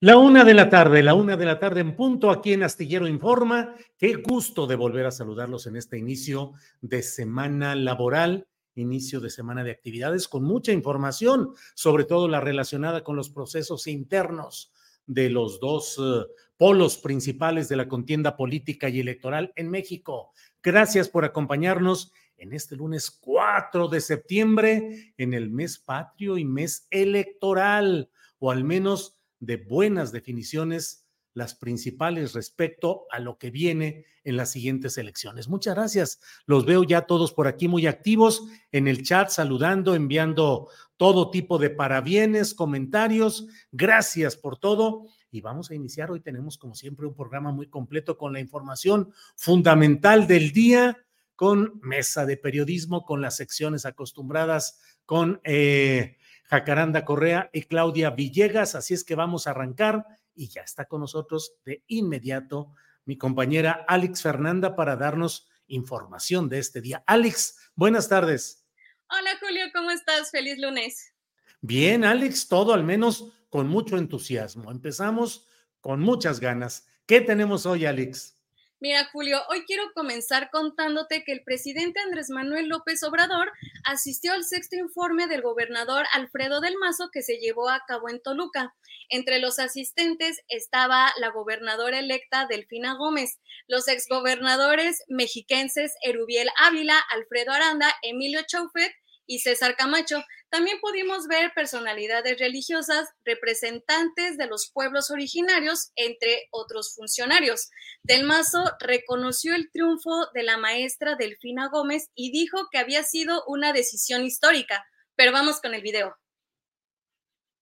[0.00, 3.08] La una de la tarde, la una de la tarde en punto aquí en Astillero
[3.08, 3.74] Informa.
[3.96, 6.52] Qué gusto de volver a saludarlos en este inicio
[6.82, 13.02] de semana laboral, inicio de semana de actividades con mucha información, sobre todo la relacionada
[13.02, 14.70] con los procesos internos
[15.06, 16.26] de los dos uh,
[16.58, 20.32] polos principales de la contienda política y electoral en México.
[20.62, 26.86] Gracias por acompañarnos en este lunes 4 de septiembre, en el mes patrio y mes
[26.90, 34.38] electoral, o al menos de buenas definiciones, las principales respecto a lo que viene en
[34.38, 35.48] las siguientes elecciones.
[35.48, 36.18] Muchas gracias.
[36.46, 41.58] Los veo ya todos por aquí muy activos en el chat, saludando, enviando todo tipo
[41.58, 43.48] de parabienes, comentarios.
[43.70, 45.08] Gracias por todo.
[45.30, 46.10] Y vamos a iniciar.
[46.10, 50.96] Hoy tenemos, como siempre, un programa muy completo con la información fundamental del día,
[51.34, 55.40] con mesa de periodismo, con las secciones acostumbradas, con...
[55.44, 56.16] Eh,
[56.48, 58.74] Jacaranda Correa y Claudia Villegas.
[58.74, 62.74] Así es que vamos a arrancar y ya está con nosotros de inmediato
[63.04, 67.02] mi compañera Alex Fernanda para darnos información de este día.
[67.06, 68.66] Alex, buenas tardes.
[69.08, 70.30] Hola Julio, ¿cómo estás?
[70.30, 71.12] Feliz lunes.
[71.60, 74.70] Bien, Alex, todo al menos con mucho entusiasmo.
[74.70, 75.46] Empezamos
[75.80, 76.86] con muchas ganas.
[77.06, 78.35] ¿Qué tenemos hoy, Alex?
[78.78, 83.50] Mira, Julio, hoy quiero comenzar contándote que el presidente Andrés Manuel López Obrador
[83.84, 88.20] asistió al sexto informe del gobernador Alfredo del Mazo que se llevó a cabo en
[88.20, 88.74] Toluca.
[89.08, 97.52] Entre los asistentes estaba la gobernadora electa Delfina Gómez, los exgobernadores mexiquenses Erubiel Ávila, Alfredo
[97.52, 98.92] Aranda, Emilio Chaufet
[99.26, 100.22] y César Camacho.
[100.48, 107.70] También pudimos ver personalidades religiosas, representantes de los pueblos originarios, entre otros funcionarios.
[108.02, 113.42] Del Mazo reconoció el triunfo de la maestra Delfina Gómez y dijo que había sido
[113.46, 114.86] una decisión histórica.
[115.16, 116.16] Pero vamos con el video.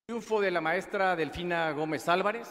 [0.06, 2.49] Triunfo de la maestra Delfina Gómez Álvarez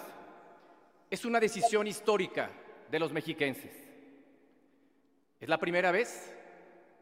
[1.12, 2.50] es una decisión histórica
[2.90, 3.72] de los mexiquenses.
[5.40, 6.34] Es la primera vez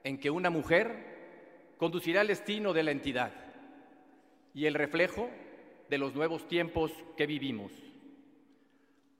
[0.04, 1.11] en que una mujer
[1.82, 3.32] conducirá el destino de la entidad
[4.54, 5.32] y el reflejo
[5.90, 7.72] de los nuevos tiempos que vivimos.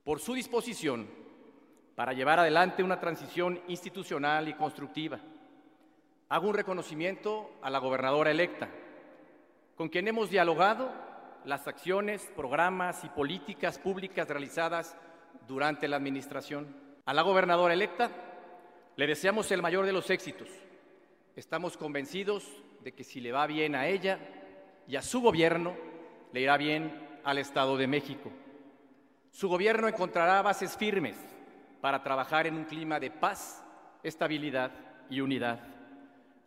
[0.04, 1.08] Por su disposición
[1.96, 5.20] para llevar adelante una transición institucional y constructiva,
[6.30, 8.70] hago un reconocimiento a la gobernadora electa,
[9.76, 10.92] con quien hemos dialogado
[11.46, 14.96] las acciones, programas y políticas públicas realizadas
[15.48, 16.68] durante la administración.
[17.06, 18.12] A la gobernadora electa
[18.98, 20.48] le deseamos el mayor de los éxitos
[21.36, 22.46] Estamos convencidos
[22.84, 24.20] de que si le va bien a ella
[24.88, 25.76] y a su gobierno,
[26.34, 26.92] le irá bien
[27.24, 28.32] al Estado de México.
[29.32, 31.16] Su gobierno encontrará bases firmes
[31.80, 33.64] para trabajar en un clima de paz,
[34.04, 34.72] estabilidad
[35.10, 35.60] y unidad.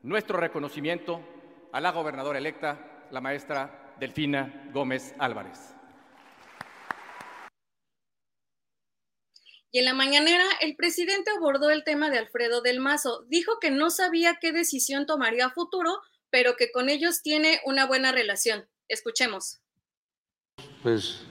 [0.03, 1.21] Nuestro reconocimiento
[1.73, 5.75] a la gobernadora electa, la maestra Delfina Gómez Álvarez.
[9.75, 13.25] Y en la mañanera, el presidente abordó el tema de Alfredo del Mazo.
[13.27, 15.99] Dijo que no sabía qué decisión tomaría a futuro,
[16.31, 18.69] pero que con ellos tiene una buena relación.
[18.87, 19.59] Escuchemos.
[20.85, 21.23] pues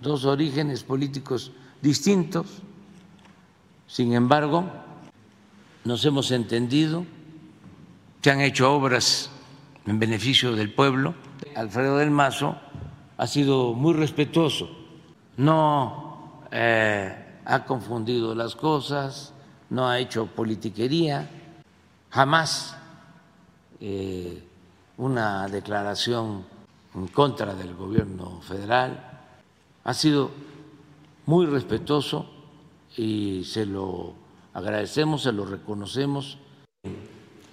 [0.00, 2.60] dos orígenes políticos distintos.
[3.86, 4.68] Sin embargo,
[5.84, 7.06] nos hemos entendido,
[8.20, 9.30] se han hecho obras
[9.86, 11.14] en beneficio del pueblo.
[11.54, 12.60] Alfredo del Mazo
[13.16, 14.76] ha sido muy respetuoso,
[15.36, 19.32] no eh, ha confundido las cosas,
[19.70, 21.30] no ha hecho politiquería,
[22.10, 22.76] jamás
[23.80, 24.42] eh,
[24.98, 26.44] una declaración
[26.94, 29.20] en contra del gobierno federal,
[29.84, 30.30] ha sido
[31.26, 32.26] muy respetuoso
[32.96, 34.14] y se lo
[34.52, 36.38] agradecemos, se lo reconocemos.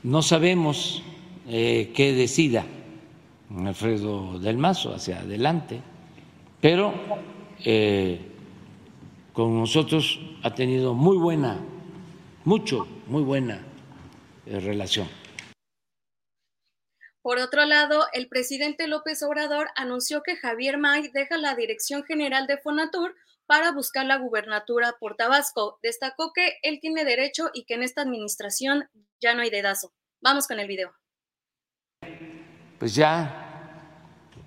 [0.02, 1.04] No sabemos
[1.48, 2.66] eh, qué decida
[3.56, 5.82] Alfredo del Mazo hacia adelante,
[6.60, 6.94] pero
[7.64, 8.33] eh,
[9.34, 11.60] con nosotros ha tenido muy buena,
[12.46, 13.60] mucho, muy buena
[14.46, 15.10] eh, relación.
[17.22, 22.48] Por otro lado, el presidente López Obrador anunció que Javier May deja la dirección general
[22.48, 23.16] de Fonatur
[23.46, 25.80] para buscar la gubernatura por Tabasco.
[25.82, 28.90] Destacó que él tiene derecho y que en esta administración
[29.22, 29.94] ya no hay dedazo.
[30.22, 30.94] Vamos con el video.
[32.78, 33.90] Pues ya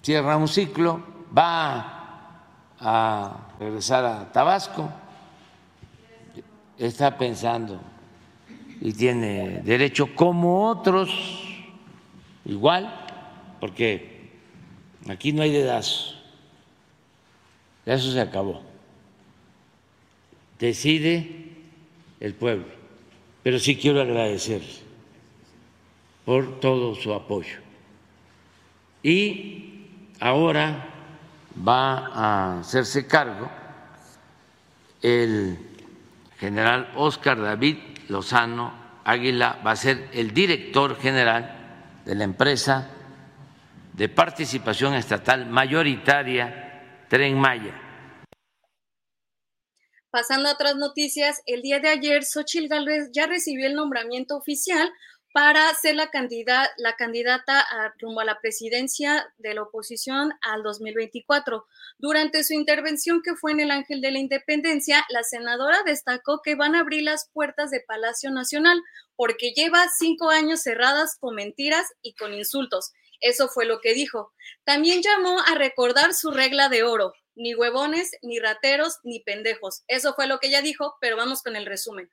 [0.03, 4.91] cierra un ciclo, va a regresar a Tabasco,
[6.79, 7.81] está pensando
[8.81, 11.11] y tiene derecho como otros
[12.45, 12.93] igual,
[13.61, 14.31] porque
[15.09, 16.15] aquí no hay dedazo.
[17.85, 18.63] Eso se acabó.
[20.59, 21.53] Decide
[22.21, 22.67] el pueblo.
[23.43, 24.63] Pero sí quiero agradecer
[26.25, 27.59] por todo su apoyo.
[29.03, 29.87] Y
[30.19, 30.96] ahora
[31.57, 33.51] va a hacerse cargo
[35.03, 35.59] el
[36.39, 42.91] general Oscar David Lozano Águila, va a ser el director general de la empresa
[43.93, 47.83] de participación estatal mayoritaria Tren Maya.
[50.11, 54.91] Pasando a otras noticias, el día de ayer Xochitl Gálvez ya recibió el nombramiento oficial
[55.37, 60.63] para ser la, candidata, la candidata a, rumbo a la presidencia de la oposición al
[60.63, 61.67] 2024.
[61.99, 66.55] Durante su intervención que fue en el Ángel de la Independencia, la senadora destacó que
[66.55, 68.81] van a abrir las puertas de Palacio Nacional
[69.15, 72.95] porque lleva cinco años cerradas con mentiras y con insultos.
[73.21, 74.33] Eso fue lo que dijo.
[74.65, 77.13] También llamó a recordar su regla de oro.
[77.35, 79.83] Ni huevones, ni rateros, ni pendejos.
[79.87, 82.11] Eso fue lo que ella dijo, pero vamos con el resumen.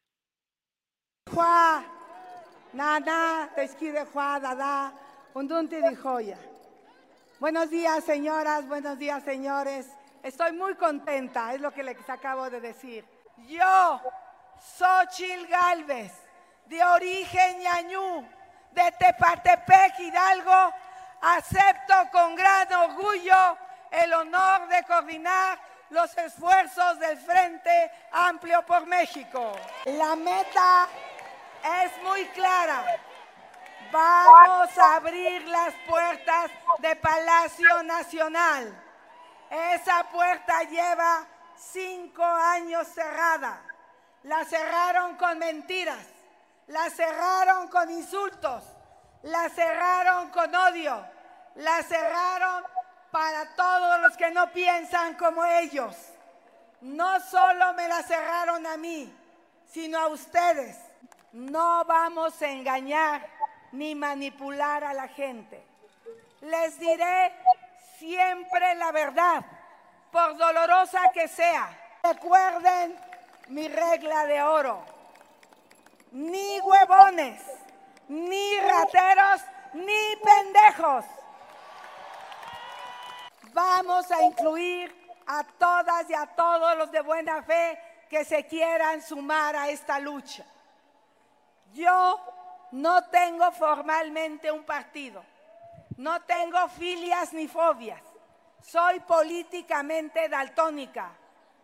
[7.40, 9.86] Buenos días, señoras, buenos días, señores.
[10.24, 13.06] Estoy muy contenta, es lo que les acabo de decir.
[13.48, 14.02] Yo,
[14.75, 16.14] Xochil Galvez,
[16.66, 18.28] de origen ñañú,
[18.72, 20.74] de Tepatepec, Hidalgo,
[21.22, 23.58] acepto con gran orgullo
[23.92, 25.60] el honor de coordinar
[25.92, 29.54] los esfuerzos del Frente Amplio por México.
[29.86, 30.88] La meta
[31.63, 32.86] es muy clara.
[33.92, 38.74] Vamos a abrir las puertas de Palacio Nacional.
[39.50, 43.62] Esa puerta lleva cinco años cerrada.
[44.24, 46.13] La cerraron con mentiras
[46.68, 48.63] la cerraron con insultos,
[49.24, 51.06] la cerraron con odio,
[51.56, 52.63] la cerraron
[53.12, 55.95] para todos los que no piensan como ellos.
[56.82, 59.13] No solo me la cerraron a mí,
[59.67, 60.77] sino a ustedes.
[61.34, 63.28] No vamos a engañar
[63.72, 65.63] ni manipular a la gente.
[66.42, 67.34] Les diré
[67.98, 69.46] siempre la verdad,
[70.12, 71.70] por dolorosa que sea.
[72.04, 72.96] Recuerden
[73.50, 74.94] mi regla de oro
[76.13, 77.42] ni huevones,
[78.08, 79.42] ni rateros,
[79.74, 81.06] ni pendejos.
[83.52, 89.02] Vamos a incluir a todas y a todos los de buena fe que se quieran
[89.02, 90.46] sumar a esta lucha.
[91.74, 92.20] Yo
[92.72, 95.24] no tengo formalmente un partido,
[95.98, 98.01] no tengo filias ni fobias,
[98.62, 101.12] soy políticamente daltónica,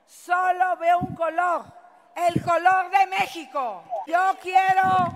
[0.06, 1.80] solo veo un color
[2.28, 3.84] el color de México.
[4.06, 5.16] Yo quiero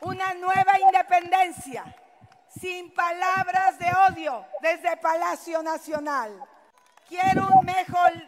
[0.00, 1.84] una nueva independencia,
[2.48, 6.40] sin palabras de odio desde Palacio Nacional.
[7.08, 7.66] Quiero un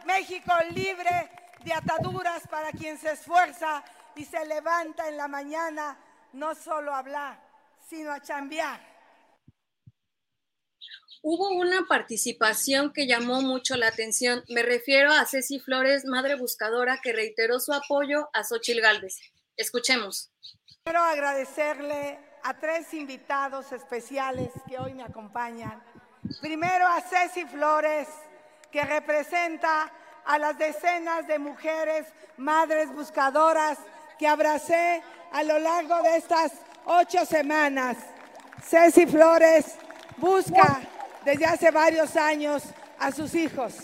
[0.05, 1.31] México libre
[1.65, 3.83] de ataduras para quien se esfuerza
[4.17, 5.99] y se levanta en la mañana
[6.33, 7.41] no solo a hablar,
[7.89, 8.93] sino a chambear
[11.23, 14.43] hubo una participación que llamó mucho la atención.
[14.49, 19.19] Me refiero a Ceci Flores, madre buscadora, que reiteró su apoyo a Xochil Gálvez.
[19.57, 20.31] Escuchemos.
[20.85, 25.83] Quiero agradecerle a tres invitados especiales que hoy me acompañan.
[26.41, 28.09] Primero a Ceci Flores,
[28.73, 29.93] que representa
[30.25, 33.79] a las decenas de mujeres, madres buscadoras
[34.23, 35.03] que abracé
[35.33, 36.53] a lo largo de estas
[36.85, 37.97] ocho semanas.
[38.65, 39.75] Ceci Flores
[40.17, 40.81] busca
[41.25, 42.63] desde hace varios años
[43.01, 43.75] a sus hijos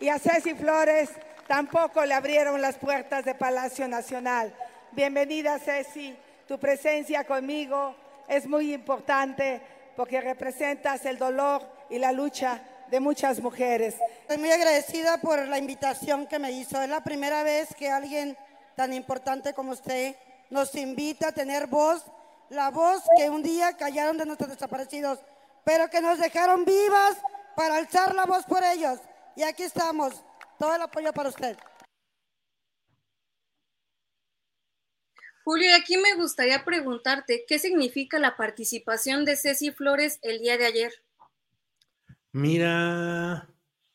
[0.00, 1.10] y a Ceci Flores
[1.46, 4.54] tampoco le abrieron las puertas de Palacio Nacional.
[4.92, 6.16] Bienvenida Ceci,
[6.48, 7.94] tu presencia conmigo
[8.28, 9.60] es muy importante
[9.94, 13.96] porque representas el dolor y la lucha de muchas mujeres.
[14.22, 16.80] Estoy muy agradecida por la invitación que me hizo.
[16.80, 18.38] Es la primera vez que alguien
[18.76, 20.16] tan importante como usted
[20.50, 22.04] nos invita a tener voz,
[22.50, 25.18] la voz que un día callaron de nuestros desaparecidos,
[25.64, 27.16] pero que nos dejaron vivas
[27.56, 28.98] para alzar la voz por ellos.
[29.36, 30.22] Y aquí estamos.
[30.58, 31.56] Todo el apoyo para usted.
[35.44, 40.66] Julio, aquí me gustaría preguntarte, ¿qué significa la participación de Ceci Flores el día de
[40.66, 40.92] ayer?
[42.30, 43.50] Mira,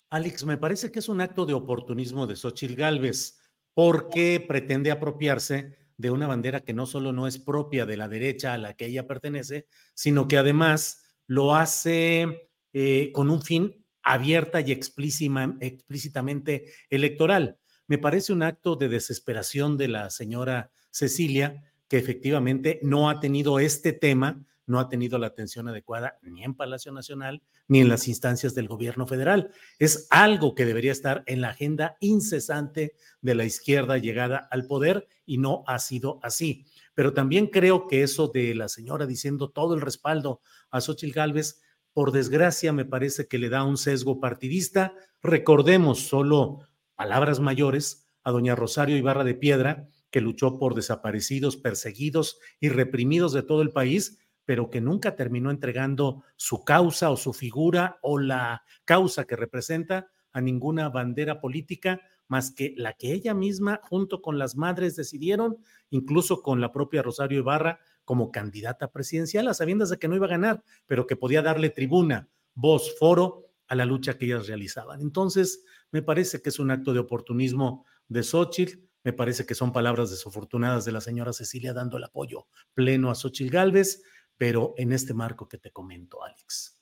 [0.09, 3.39] Alex, me parece que es un acto de oportunismo de Xochitl Gálvez,
[3.77, 8.55] porque pretende apropiarse de una bandera que no solo no es propia de la derecha
[8.55, 14.61] a la que ella pertenece, sino que además lo hace eh, con un fin abierta
[14.61, 17.59] y explícitamente electoral.
[17.85, 23.59] Me parece un acto de desesperación de la señora Cecilia, que efectivamente no ha tenido
[23.59, 28.07] este tema, no ha tenido la atención adecuada ni en Palacio Nacional ni en las
[28.07, 29.51] instancias del gobierno federal.
[29.79, 35.07] Es algo que debería estar en la agenda incesante de la izquierda llegada al poder
[35.25, 36.65] y no ha sido así.
[36.93, 41.61] Pero también creo que eso de la señora diciendo todo el respaldo a Xochitl Gálvez,
[41.93, 44.93] por desgracia, me parece que le da un sesgo partidista.
[45.23, 46.59] Recordemos solo
[46.95, 53.33] palabras mayores a doña Rosario Ibarra de Piedra, que luchó por desaparecidos, perseguidos y reprimidos
[53.33, 58.17] de todo el país, pero que nunca terminó entregando su causa o su figura o
[58.17, 61.99] la causa que representa a ninguna bandera política
[62.29, 65.57] más que la que ella misma junto con las madres decidieron,
[65.89, 70.27] incluso con la propia Rosario Ibarra como candidata presidencial, a sabiendas de que no iba
[70.27, 75.01] a ganar, pero que podía darle tribuna, voz, foro a la lucha que ellas realizaban.
[75.01, 79.71] Entonces, me parece que es un acto de oportunismo de Xochitl, me parece que son
[79.71, 84.03] palabras desafortunadas de la señora Cecilia dando el apoyo pleno a Xochitl Gálvez,
[84.37, 86.77] pero en este marco que te comento, Alex.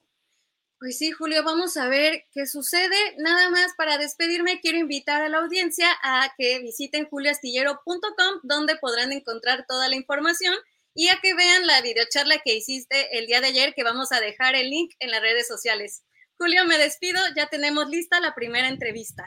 [0.77, 2.95] Pues sí, Julio, vamos a ver qué sucede.
[3.17, 9.13] Nada más para despedirme, quiero invitar a la audiencia a que visiten julioastillero.com, donde podrán
[9.13, 10.53] encontrar toda la información
[10.93, 14.19] y a que vean la videocharla que hiciste el día de ayer, que vamos a
[14.19, 16.03] dejar el link en las redes sociales.
[16.37, 19.25] Julio, me despido, ya tenemos lista la primera entrevista.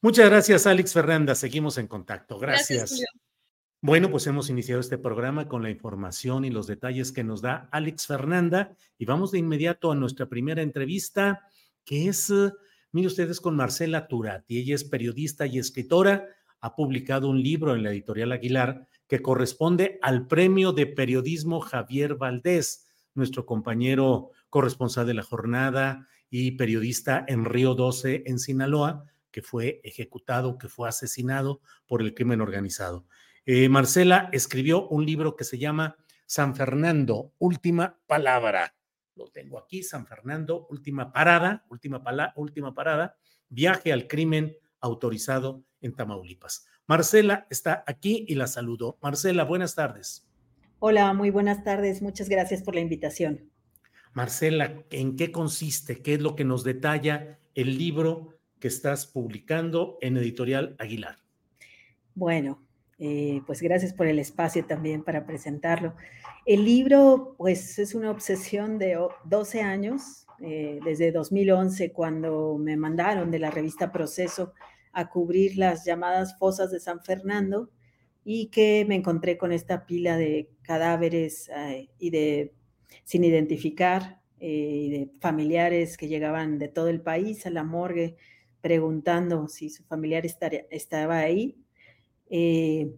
[0.00, 1.36] Muchas gracias, Alex Fernanda.
[1.36, 2.38] Seguimos en contacto.
[2.38, 3.00] Gracias.
[3.84, 7.68] Bueno, pues hemos iniciado este programa con la información y los detalles que nos da
[7.72, 11.48] Alex Fernanda y vamos de inmediato a nuestra primera entrevista,
[11.84, 12.52] que es, eh,
[12.92, 14.58] mire ustedes, con Marcela Turati.
[14.58, 16.28] Ella es periodista y escritora,
[16.60, 22.14] ha publicado un libro en la editorial Aguilar que corresponde al premio de periodismo Javier
[22.14, 29.42] Valdés, nuestro compañero corresponsal de la jornada y periodista en Río 12, en Sinaloa que
[29.42, 33.06] fue ejecutado, que fue asesinado por el crimen organizado.
[33.44, 35.96] Eh, Marcela escribió un libro que se llama
[36.26, 38.74] San Fernando, Última Palabra.
[39.14, 42.02] Lo tengo aquí, San Fernando, Última Parada, Última,
[42.36, 43.16] última Parada,
[43.48, 46.66] Viaje al Crimen autorizado en Tamaulipas.
[46.86, 48.98] Marcela está aquí y la saludo.
[49.02, 50.28] Marcela, buenas tardes.
[50.78, 52.02] Hola, muy buenas tardes.
[52.02, 53.50] Muchas gracias por la invitación.
[54.12, 56.02] Marcela, ¿en qué consiste?
[56.02, 61.16] ¿Qué es lo que nos detalla el libro que estás publicando en Editorial Aguilar.
[62.14, 62.64] Bueno,
[63.04, 65.96] eh, pues gracias por el espacio también para presentarlo.
[66.46, 73.32] El libro, pues es una obsesión de 12 años, eh, desde 2011, cuando me mandaron
[73.32, 74.52] de la revista Proceso
[74.92, 77.70] a cubrir las llamadas fosas de San Fernando
[78.24, 82.54] y que me encontré con esta pila de cadáveres eh, y de
[83.02, 88.16] sin identificar, de familiares que llegaban de todo el país a la morgue
[88.60, 91.61] preguntando si su familiar estaba ahí.
[92.34, 92.90] Eh,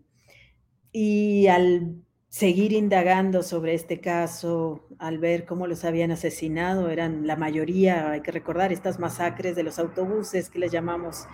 [0.92, 1.96] y al
[2.28, 8.20] seguir indagando sobre este caso, al ver cómo los habían asesinado, eran la mayoría, hay
[8.20, 11.26] que recordar, estas masacres de los autobuses que les llamamos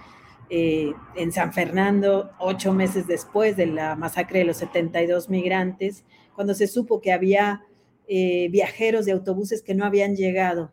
[0.48, 6.04] eh, en San Fernando, ocho meses después de la masacre de los 72 migrantes,
[6.34, 7.62] cuando se supo que había
[8.08, 10.72] eh, viajeros de autobuses que no habían llegado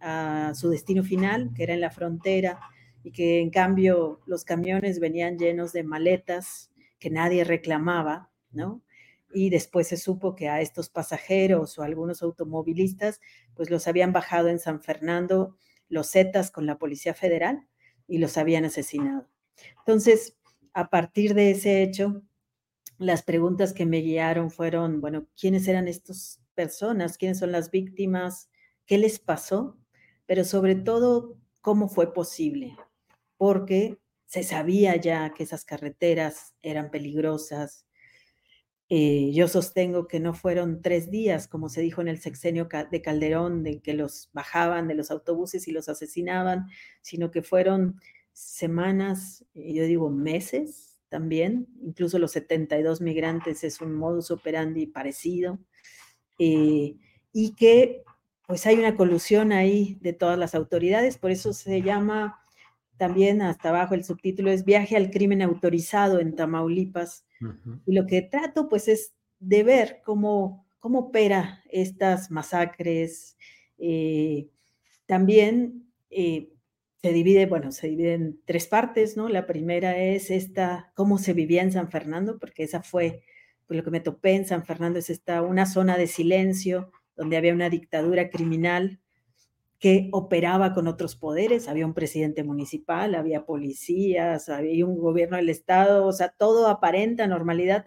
[0.00, 2.60] a, su destino final, que era en la frontera,
[3.06, 8.82] y que en cambio los camiones venían llenos de maletas que nadie reclamaba, ¿no?
[9.32, 13.20] Y después se supo que a estos pasajeros o algunos automovilistas,
[13.54, 15.56] pues los habían bajado en San Fernando
[15.88, 17.68] los Zetas con la Policía Federal
[18.08, 19.28] y los habían asesinado.
[19.78, 20.36] Entonces,
[20.72, 22.24] a partir de ese hecho,
[22.98, 27.18] las preguntas que me guiaron fueron, bueno, ¿quiénes eran estas personas?
[27.18, 28.50] ¿Quiénes son las víctimas?
[28.84, 29.78] ¿Qué les pasó?
[30.26, 32.76] Pero sobre todo, ¿cómo fue posible?
[33.36, 37.86] Porque se sabía ya que esas carreteras eran peligrosas.
[38.88, 43.02] Eh, yo sostengo que no fueron tres días, como se dijo en el sexenio de
[43.02, 46.68] Calderón, de que los bajaban de los autobuses y los asesinaban,
[47.02, 48.00] sino que fueron
[48.32, 55.58] semanas, eh, yo digo meses también, incluso los 72 migrantes es un modus operandi parecido,
[56.38, 56.96] eh,
[57.32, 58.04] y que
[58.46, 62.45] pues hay una colusión ahí de todas las autoridades, por eso se llama
[62.96, 67.24] también hasta abajo el subtítulo es Viaje al crimen autorizado en Tamaulipas.
[67.84, 73.36] Y lo que trato pues es de ver cómo, cómo opera estas masacres.
[73.78, 74.48] Eh,
[75.06, 76.50] también eh,
[77.02, 79.28] se divide, bueno, se divide en tres partes, ¿no?
[79.28, 83.22] La primera es esta, cómo se vivía en San Fernando, porque esa fue
[83.66, 87.36] pues, lo que me topé en San Fernando, es esta, una zona de silencio donde
[87.36, 89.00] había una dictadura criminal
[89.78, 95.50] que operaba con otros poderes, había un presidente municipal, había policías, había un gobierno del
[95.50, 97.86] Estado, o sea, todo aparenta normalidad,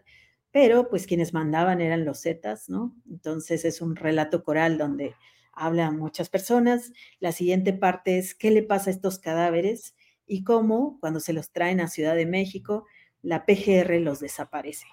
[0.51, 2.95] pero pues quienes mandaban eran los Zetas, ¿no?
[3.09, 5.15] Entonces es un relato coral donde
[5.51, 6.93] hablan muchas personas.
[7.19, 11.51] La siguiente parte es qué le pasa a estos cadáveres y cómo cuando se los
[11.51, 12.85] traen a Ciudad de México,
[13.21, 14.87] la PGR los desaparece.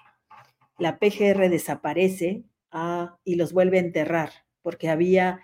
[0.79, 5.39] La PGR desaparece ah, y los vuelve a enterrar porque había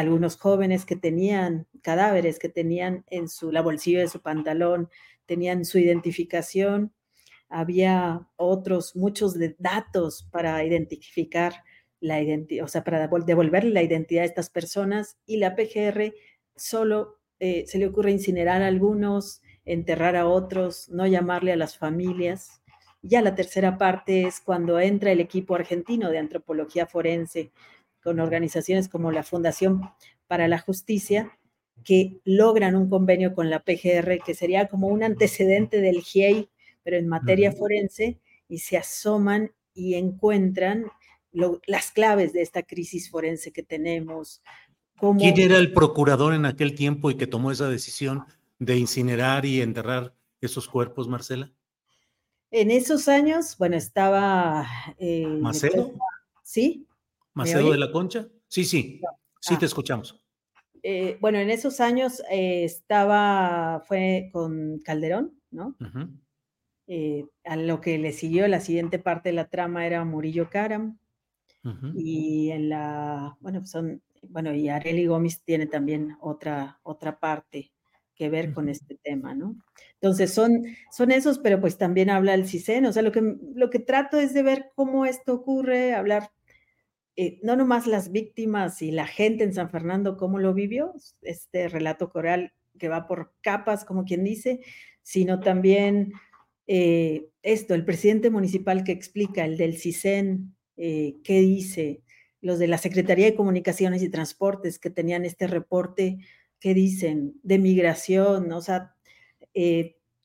[0.00, 4.88] algunos jóvenes que tenían cadáveres, que tenían en su, la bolsillo de su pantalón,
[5.26, 6.92] tenían su identificación,
[7.48, 11.62] había otros, muchos datos para identificar
[12.00, 16.14] la identidad, o sea, para devolverle la identidad a estas personas y la PGR
[16.56, 21.76] solo eh, se le ocurre incinerar a algunos, enterrar a otros, no llamarle a las
[21.76, 22.62] familias.
[23.02, 27.52] Ya la tercera parte es cuando entra el equipo argentino de antropología forense
[28.02, 29.90] con organizaciones como la Fundación
[30.26, 31.38] para la Justicia,
[31.84, 36.48] que logran un convenio con la PGR, que sería como un antecedente del GIEI,
[36.82, 40.90] pero en materia forense, y se asoman y encuentran
[41.32, 44.42] las claves de esta crisis forense que tenemos.
[45.18, 48.24] ¿Quién era el procurador en aquel tiempo y que tomó esa decisión
[48.58, 51.52] de incinerar y enterrar esos cuerpos, Marcela?
[52.50, 54.68] En esos años, bueno, estaba...
[54.98, 55.92] Eh, ¿Macedo?
[56.42, 56.86] Sí,
[57.34, 58.28] ¿Macedo de la Concha?
[58.48, 59.00] Sí, sí,
[59.40, 59.66] sí te ah.
[59.66, 60.22] escuchamos.
[60.82, 65.76] Eh, bueno, en esos años eh, estaba, fue con Calderón, ¿no?
[66.88, 70.98] Eh, a lo que le siguió la siguiente parte de la trama era Murillo Karam.
[71.94, 77.70] Y en la, bueno, son, bueno, y Areli Gómez tiene también otra, otra parte
[78.16, 79.54] que ver con este tema, ¿no?
[79.94, 80.50] Entonces son,
[80.90, 84.18] son esos, pero pues también habla el CISEN, o sea, lo que, lo que trato
[84.18, 86.32] es de ver cómo esto ocurre, hablar
[87.16, 91.68] eh, no nomás las víctimas y la gente en San Fernando, cómo lo vivió, este
[91.68, 94.60] relato coral que va por capas, como quien dice,
[95.02, 96.12] sino también
[96.66, 102.02] eh, esto, el presidente municipal que explica, el del CISEN, eh, qué dice,
[102.40, 106.18] los de la Secretaría de Comunicaciones y Transportes que tenían este reporte,
[106.60, 108.94] qué dicen, de migración, o sea,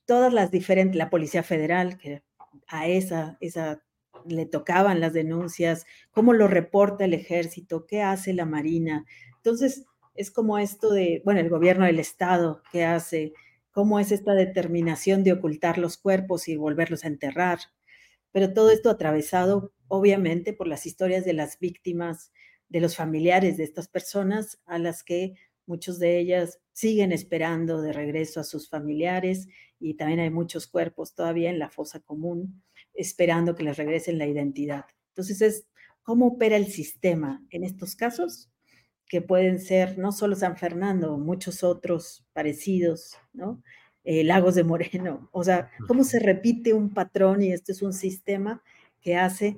[0.06, 2.24] todas las diferentes, la Policía Federal, que
[2.68, 3.84] a esa, esa
[4.30, 9.06] le tocaban las denuncias, cómo lo reporta el ejército, qué hace la Marina.
[9.38, 9.86] Entonces,
[10.16, 13.34] es como esto de, bueno, el gobierno del Estado, qué hace,
[13.72, 17.60] cómo es esta determinación de ocultar los cuerpos y volverlos a enterrar.
[18.32, 22.32] Pero todo esto atravesado, obviamente, por las historias de las víctimas,
[22.70, 25.36] de los familiares de estas personas a las que
[25.66, 29.48] muchos de ellas siguen esperando de regreso a sus familiares
[29.80, 32.64] y también hay muchos cuerpos todavía en la fosa común
[32.98, 34.86] esperando que les regresen la identidad.
[35.10, 35.68] Entonces es
[36.04, 38.50] cómo opera el sistema en estos casos,
[39.08, 43.64] que pueden ser no solo San Fernando, muchos otros parecidos, ¿no?
[44.04, 47.94] Eh, Lagos de Moreno, o sea, cómo se repite un patrón y este es un
[47.94, 48.64] sistema
[49.02, 49.58] que hace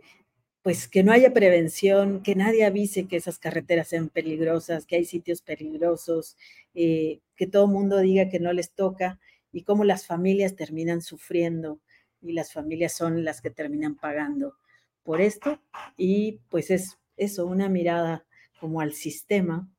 [0.61, 5.05] pues que no haya prevención, que nadie avise que esas carreteras sean peligrosas, que hay
[5.05, 6.37] sitios peligrosos,
[6.73, 9.19] eh, que todo el mundo diga que no les toca
[9.51, 11.79] y cómo las familias terminan sufriendo
[12.21, 14.55] y las familias son las que terminan pagando
[15.03, 15.61] por esto.
[15.97, 18.25] Y pues es eso, una mirada
[18.59, 19.69] como al sistema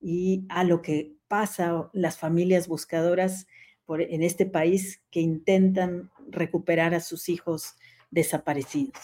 [0.00, 3.46] y a lo que pasa las familias buscadoras
[3.88, 7.74] en este país que intentan recuperar a sus hijos
[8.10, 8.94] desaparecidos,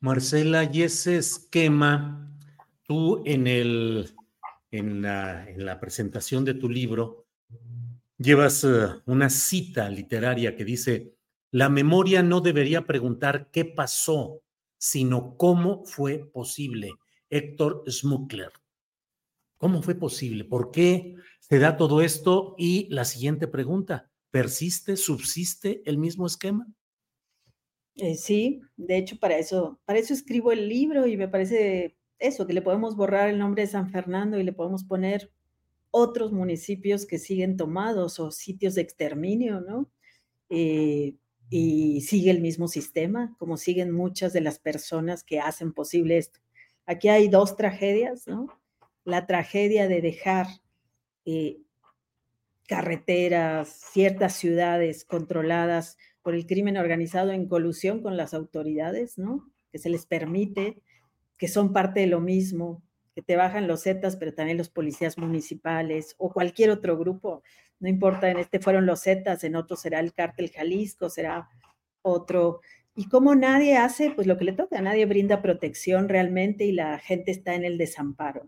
[0.00, 2.30] Marcela, y ese esquema,
[2.86, 4.14] tú en, el,
[4.70, 7.24] en la presentación de tu libro,
[8.18, 11.14] llevas eh, una cita literaria que dice,
[11.54, 14.42] la memoria no debería preguntar qué pasó,
[14.76, 16.90] sino cómo fue posible.
[17.30, 18.50] Héctor Schmuckler.
[19.56, 20.42] ¿Cómo fue posible?
[20.42, 22.56] ¿Por qué se da todo esto?
[22.58, 26.66] Y la siguiente pregunta, ¿persiste, subsiste el mismo esquema?
[27.94, 32.48] Eh, sí, de hecho para eso, para eso escribo el libro y me parece eso,
[32.48, 35.30] que le podemos borrar el nombre de San Fernando y le podemos poner
[35.92, 39.88] otros municipios que siguen tomados o sitios de exterminio, ¿no?
[40.48, 41.14] Eh,
[41.50, 46.40] y sigue el mismo sistema, como siguen muchas de las personas que hacen posible esto.
[46.86, 48.48] Aquí hay dos tragedias, ¿no?
[49.04, 50.46] La tragedia de dejar
[51.24, 51.58] eh,
[52.66, 59.50] carreteras, ciertas ciudades controladas por el crimen organizado en colusión con las autoridades, ¿no?
[59.70, 60.82] Que se les permite,
[61.36, 62.82] que son parte de lo mismo,
[63.14, 67.42] que te bajan los Zetas, pero también los policías municipales o cualquier otro grupo,
[67.80, 71.48] no importa, en este fueron los Zetas, en otro será el cártel Jalisco, será
[72.02, 72.60] otro.
[72.94, 76.98] Y como nadie hace, pues lo que le toca, nadie brinda protección realmente y la
[76.98, 78.46] gente está en el desamparo.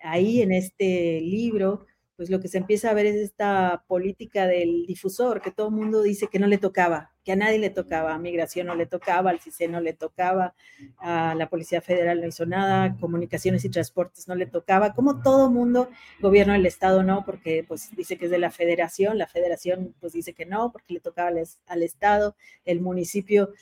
[0.00, 1.86] Ahí en este libro
[2.18, 5.74] pues lo que se empieza a ver es esta política del difusor, que todo el
[5.74, 8.86] mundo dice que no le tocaba, que a nadie le tocaba, a Migración no le
[8.86, 10.56] tocaba, al CICE no le tocaba,
[10.98, 15.48] a la Policía Federal no hizo nada, Comunicaciones y Transportes no le tocaba, como todo
[15.48, 19.94] mundo, gobierno del Estado no, porque pues dice que es de la Federación, la Federación
[20.00, 23.52] pues dice que no, porque le tocaba al, Estado, el municipio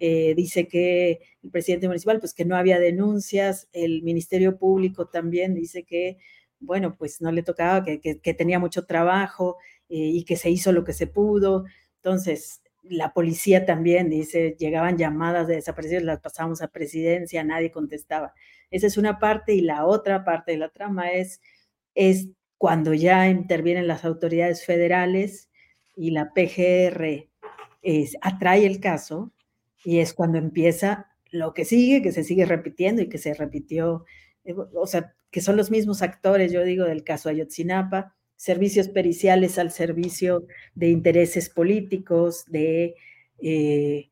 [0.00, 5.52] eh, dice que el presidente municipal pues que no había denuncias, el Ministerio Público también
[5.52, 6.16] dice que
[6.60, 9.56] bueno, pues no le tocaba, que, tenía mucho trabajo
[9.88, 11.64] eh, y que se hizo lo que se pudo.
[11.96, 18.32] Entonces, la policía también dice, llegaban llamadas de desaparecidos, las pasamos a presidencia, nadie contestaba.
[18.70, 21.40] Esa es una parte y la otra parte de la trama es,
[21.94, 25.50] es cuando ya intervienen las autoridades federales
[25.96, 27.28] y la PGR
[28.20, 29.32] atrae el caso
[29.84, 34.04] y es cuando empieza lo que sigue, que se sigue repitiendo y que se repitió,
[34.44, 39.58] eh, o sea, que son los mismos actores, yo digo, del caso Ayotzinapa, servicios periciales
[39.58, 42.94] al servicio de intereses políticos, de
[43.42, 44.08] eh,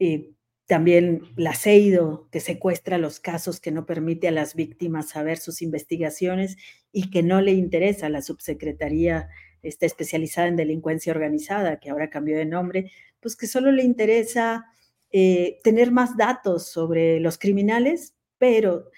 [0.00, 0.32] eh,
[0.66, 5.62] también la CEIDO, que secuestra los casos, que no permite a las víctimas saber sus
[5.62, 6.56] investigaciones
[6.90, 9.28] y que no le interesa a la subsecretaría
[9.62, 14.64] está especializada en delincuencia organizada, que ahora cambió de nombre, pues que solo le interesa
[15.12, 18.90] eh, tener más datos sobre los criminales, pero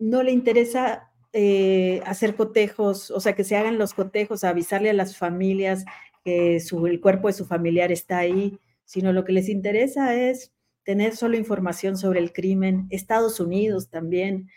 [0.00, 4.94] no le interesa eh, hacer cotejos, o sea, que se hagan los cotejos, avisarle a
[4.94, 5.84] las familias
[6.24, 10.52] que el cuerpo de su familiar está ahí, sino lo que les interesa es
[10.84, 12.86] tener solo información sobre el crimen.
[12.90, 14.48] Estados Unidos también,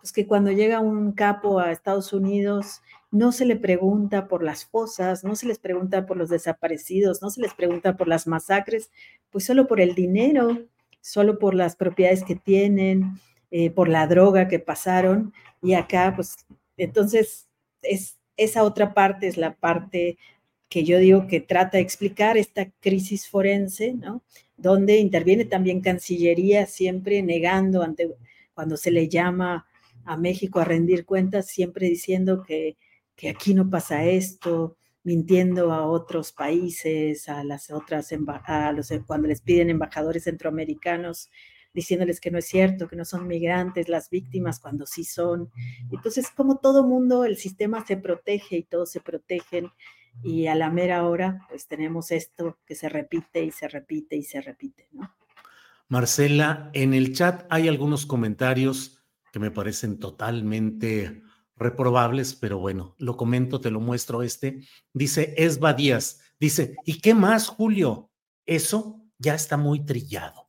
[0.00, 4.64] pues que cuando llega un capo a Estados Unidos, no se le pregunta por las
[4.64, 8.90] fosas, no se les pregunta por los desaparecidos, no se les pregunta por las masacres,
[9.30, 10.58] pues solo por el dinero,
[11.00, 13.20] solo por las propiedades que tienen,
[13.50, 15.32] eh, por la droga que pasaron.
[15.64, 16.36] Y acá, pues,
[16.76, 17.48] entonces,
[17.80, 20.18] es, esa otra parte es la parte
[20.68, 24.22] que yo digo que trata de explicar esta crisis forense, ¿no?
[24.58, 28.10] Donde interviene también Cancillería, siempre negando ante
[28.52, 29.66] cuando se le llama
[30.04, 32.76] a México a rendir cuentas, siempre diciendo que,
[33.16, 39.28] que aquí no pasa esto, mintiendo a otros países, a las otras, a los, cuando
[39.28, 41.30] les piden embajadores centroamericanos
[41.74, 45.50] diciéndoles que no es cierto, que no son migrantes las víctimas cuando sí son.
[45.90, 49.70] Entonces, como todo mundo, el sistema se protege y todos se protegen
[50.22, 54.22] y a la mera hora, pues tenemos esto que se repite y se repite y
[54.22, 55.14] se repite, ¿no?
[55.88, 61.22] Marcela, en el chat hay algunos comentarios que me parecen totalmente
[61.56, 64.60] reprobables, pero bueno, lo comento, te lo muestro este.
[64.92, 68.10] Dice Esba Díaz, dice, ¿y qué más, Julio?
[68.46, 70.43] Eso ya está muy trillado.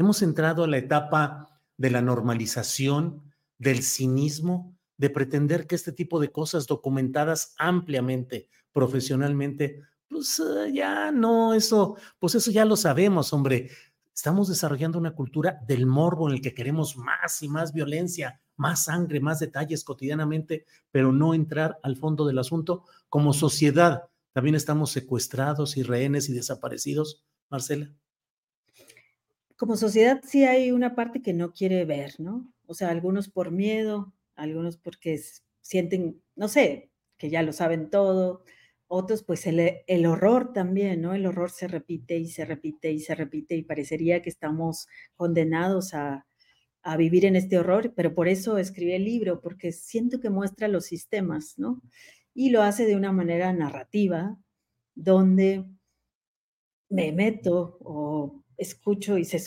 [0.00, 3.22] Hemos entrado a la etapa de la normalización,
[3.58, 11.12] del cinismo, de pretender que este tipo de cosas documentadas ampliamente, profesionalmente, pues eh, ya
[11.12, 13.68] no, eso, pues eso ya lo sabemos, hombre.
[14.14, 18.84] Estamos desarrollando una cultura del morbo en el que queremos más y más violencia, más
[18.84, 22.84] sangre, más detalles cotidianamente, pero no entrar al fondo del asunto.
[23.10, 27.92] Como sociedad, también estamos secuestrados y rehenes y desaparecidos, Marcela
[29.60, 32.50] como sociedad sí hay una parte que no quiere ver, ¿no?
[32.66, 35.20] O sea, algunos por miedo, algunos porque
[35.60, 38.42] sienten, no sé, que ya lo saben todo,
[38.88, 41.12] otros pues el, el, horror también, ¿no?
[41.12, 45.92] El horror se repite y se repite y se repite y parecería que estamos condenados
[45.92, 46.26] a,
[46.82, 50.68] a vivir en este horror, pero por eso escribí el libro, porque siento que muestra
[50.68, 51.82] los sistemas, ¿no?
[52.32, 54.38] Y lo hace de una manera narrativa,
[54.94, 55.66] donde
[56.88, 59.42] me meto o escucho y se,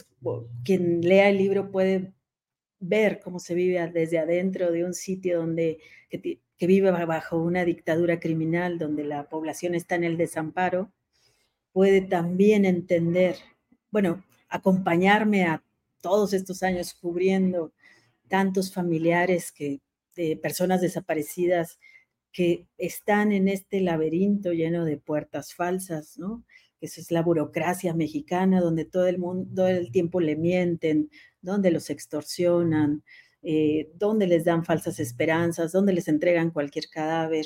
[0.66, 2.14] quien lea el libro puede
[2.80, 7.64] ver cómo se vive desde adentro de un sitio donde que, que vive bajo una
[7.64, 10.92] dictadura criminal, donde la población está en el desamparo,
[11.72, 13.38] puede también entender,
[13.92, 15.64] bueno, acompañarme a
[16.02, 17.74] todos estos años cubriendo
[18.28, 19.80] tantos familiares que,
[20.16, 21.80] de personas desaparecidas
[22.32, 26.44] que están en este laberinto lleno de puertas falsas, ¿no?
[26.84, 31.10] Esa es la burocracia mexicana donde todo el mundo, todo el tiempo le mienten,
[31.42, 33.04] donde los extorsionan,
[33.42, 37.46] eh, donde les dan falsas esperanzas, donde les entregan cualquier cadáver.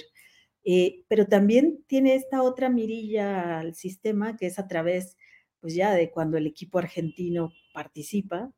[0.63, 5.17] Eh, pero también tiene esta otra mirilla al sistema que es a través,
[5.59, 8.51] pues ya de cuando el equipo argentino participa,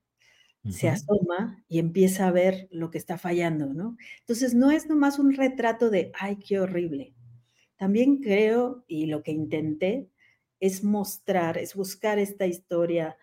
[0.70, 3.98] se asoma y empieza a ver lo que está fallando, ¿no?
[4.20, 7.13] Entonces, no es nomás un retrato de, ay, qué horrible.
[7.78, 10.10] También creo, y lo que intenté,
[10.60, 13.17] es mostrar, es buscar esta historia,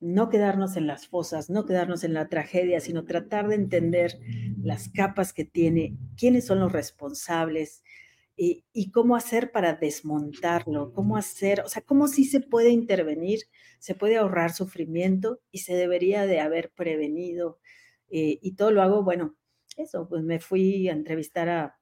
[0.00, 4.18] no quedarnos en las fosas, no quedarnos en la tragedia, sino tratar de entender
[4.62, 7.82] las capas que tiene, quiénes son los responsables,
[8.36, 13.40] y, cómo hacer para desmontarlo, cómo hacer, o sea, cómo sí se puede intervenir,
[13.78, 17.60] se puede ahorrar sufrimiento y se debería de haber prevenido.
[18.10, 19.36] Eh, y todo lo hago, bueno,
[19.76, 21.78] eso, pues me fui a entrevistar a,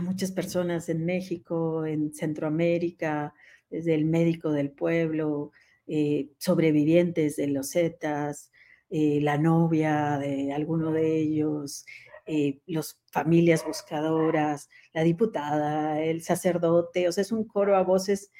[0.00, 3.34] muchas personas en México, en Centroamérica,
[3.74, 5.52] desde el médico del pueblo,
[5.86, 8.50] eh, sobrevivientes de los Zetas,
[8.90, 11.84] eh, la novia de alguno de ellos,
[12.26, 18.30] eh, las familias buscadoras, la diputada, el sacerdote, o sea, es un coro a voces,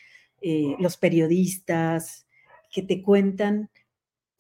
[0.43, 2.27] eh, los periodistas
[2.71, 3.69] que te cuentan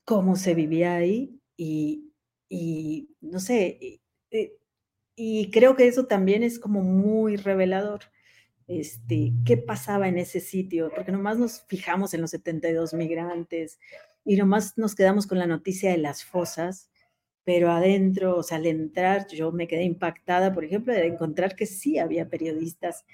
[0.05, 2.11] cómo se vivía ahí y,
[3.21, 4.01] no sé,
[5.17, 8.03] y, creo que eso también es como muy revelador.
[8.66, 13.79] Este, qué pasaba en ese sitio, porque nomás nos fijamos en los 72 migrantes
[14.24, 16.90] y nomás nos quedamos con la noticia de las fosas,
[17.44, 21.66] pero adentro, o sea, al entrar, yo me quedé impactada, por ejemplo, de encontrar que
[21.66, 23.05] sí había periodistas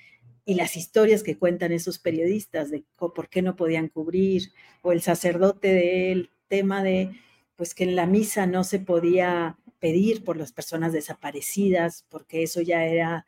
[0.45, 5.03] y las historias que cuentan esos periodistas de por qué no podían cubrir, o el
[5.03, 7.11] sacerdote del tema de,
[7.57, 12.61] pues que en la misa no se podía pedir por las personas desaparecidas, porque eso
[12.61, 13.27] ya era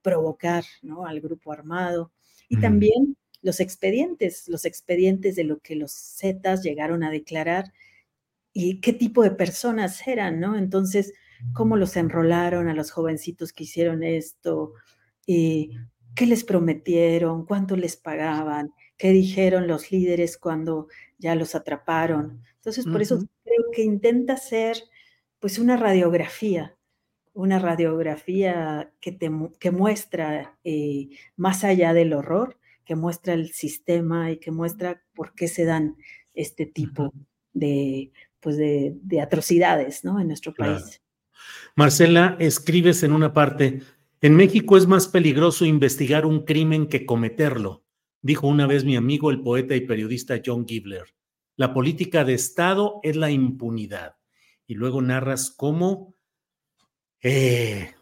[0.00, 1.06] provocar ¿no?
[1.06, 2.12] al grupo armado.
[2.48, 7.72] Y también los expedientes, los expedientes de lo que los Zetas llegaron a declarar
[8.52, 10.56] y qué tipo de personas eran, ¿no?
[10.56, 11.14] Entonces,
[11.54, 14.74] cómo los enrolaron a los jovencitos que hicieron esto,
[15.26, 15.70] y
[16.14, 22.42] qué les prometieron, cuánto les pagaban, qué dijeron los líderes cuando ya los atraparon.
[22.56, 24.76] Entonces, por eso creo que intenta ser
[25.40, 26.76] pues una radiografía,
[27.34, 34.30] una radiografía que, te, que muestra eh, más allá del horror, que muestra el sistema
[34.30, 35.96] y que muestra por qué se dan
[36.34, 37.12] este tipo
[37.52, 40.20] de, pues de, atrocidades ¿no?
[40.20, 41.00] en nuestro país.
[41.76, 43.82] Marcela, escribes en una parte,
[44.20, 47.84] en México es más peligroso investigar un crimen que cometerlo,
[48.20, 51.14] dijo una vez mi amigo el poeta y periodista John Gibler.
[51.56, 54.16] La política de Estado es la impunidad.
[54.66, 56.14] Y luego narras cómo
[57.22, 57.94] eh,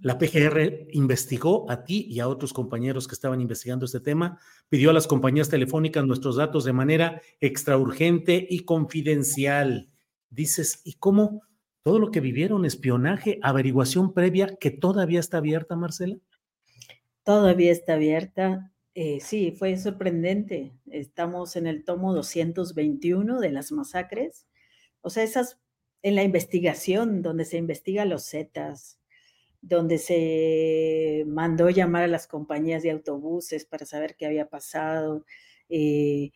[0.00, 4.90] la PGR investigó a ti y a otros compañeros que estaban investigando este tema, pidió
[4.90, 9.88] a las compañías telefónicas nuestros datos de manera extraurgente y confidencial.
[10.30, 11.42] Dices, ¿y cómo?
[11.82, 16.16] Todo lo que vivieron, espionaje, averiguación previa, que todavía está abierta, Marcela.
[17.24, 18.72] Todavía está abierta.
[18.94, 20.72] Eh, sí, fue sorprendente.
[20.90, 24.46] Estamos en el tomo 221 de las masacres.
[25.00, 25.58] O sea, esas
[26.02, 28.98] en la investigación, donde se investiga los Zetas,
[29.60, 35.24] donde se mandó llamar a las compañías de autobuses para saber qué había pasado,
[35.68, 36.32] eh,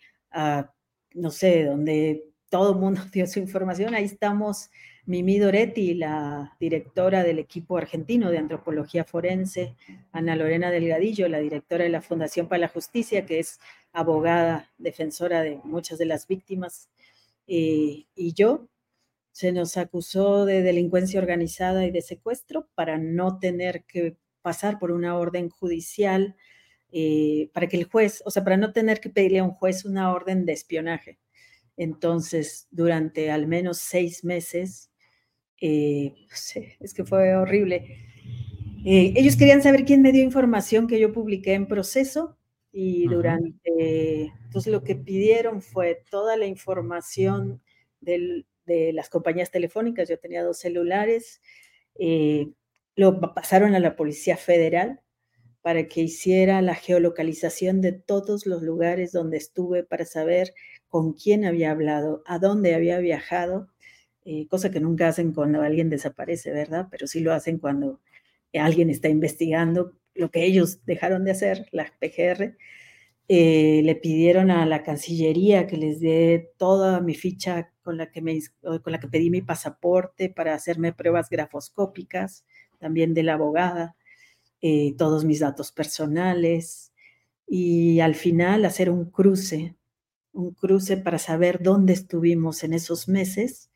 [1.14, 3.94] no sé, donde todo el mundo dio su información.
[3.94, 4.70] Ahí estamos
[5.06, 9.76] Mimi Doretti, la directora del equipo argentino de antropología forense,
[10.12, 13.60] Ana Lorena Delgadillo, la directora de la Fundación para la Justicia, que es
[13.92, 16.88] abogada, defensora de muchas de las víctimas,
[17.46, 18.68] eh, y yo,
[19.36, 24.92] se nos acusó de delincuencia organizada y de secuestro para no tener que pasar por
[24.92, 26.36] una orden judicial,
[26.90, 29.84] eh, para que el juez, o sea, para no tener que pedirle a un juez
[29.84, 31.18] una orden de espionaje.
[31.76, 34.90] Entonces, durante al menos seis meses,
[35.60, 36.14] eh,
[36.80, 38.06] es que fue horrible.
[38.86, 42.38] Eh, ellos querían saber quién me dio información que yo publiqué en proceso
[42.72, 47.60] y durante, entonces lo que pidieron fue toda la información
[48.00, 51.40] del, de las compañías telefónicas, yo tenía dos celulares,
[51.98, 52.48] eh,
[52.94, 55.00] lo pasaron a la Policía Federal
[55.62, 60.54] para que hiciera la geolocalización de todos los lugares donde estuve para saber
[60.88, 63.68] con quién había hablado, a dónde había viajado,
[64.24, 66.88] eh, cosa que nunca hacen cuando alguien desaparece, ¿verdad?
[66.90, 68.00] Pero sí lo hacen cuando
[68.54, 72.56] alguien está investigando lo que ellos dejaron de hacer, la PGR.
[73.28, 78.22] Eh, le pidieron a la Cancillería que les dé toda mi ficha con la que,
[78.22, 82.44] me, con la que pedí mi pasaporte para hacerme pruebas grafoscópicas,
[82.78, 83.96] también de la abogada,
[84.60, 86.92] eh, todos mis datos personales
[87.48, 89.76] y al final hacer un cruce,
[90.32, 93.70] un cruce para saber dónde estuvimos en esos meses,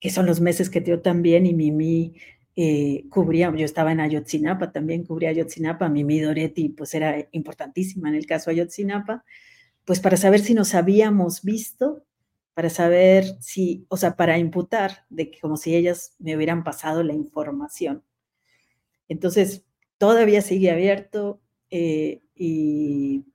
[0.00, 2.14] que son los meses que yo también y Mimi
[2.58, 8.14] eh, cubría, yo estaba en Ayotzinapa, también cubría Ayotzinapa, Mimi Doretti pues era importantísima en
[8.14, 9.24] el caso Ayotzinapa,
[9.84, 12.02] pues para saber si nos habíamos visto,
[12.54, 17.02] para saber si, o sea, para imputar de que como si ellas me hubieran pasado
[17.02, 18.02] la información.
[19.08, 19.64] Entonces,
[19.98, 23.26] todavía sigue abierto eh, y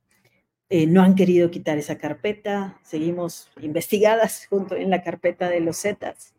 [0.69, 5.79] eh, no han querido quitar esa carpeta, seguimos investigadas junto en la carpeta de los
[5.79, 6.33] Zetas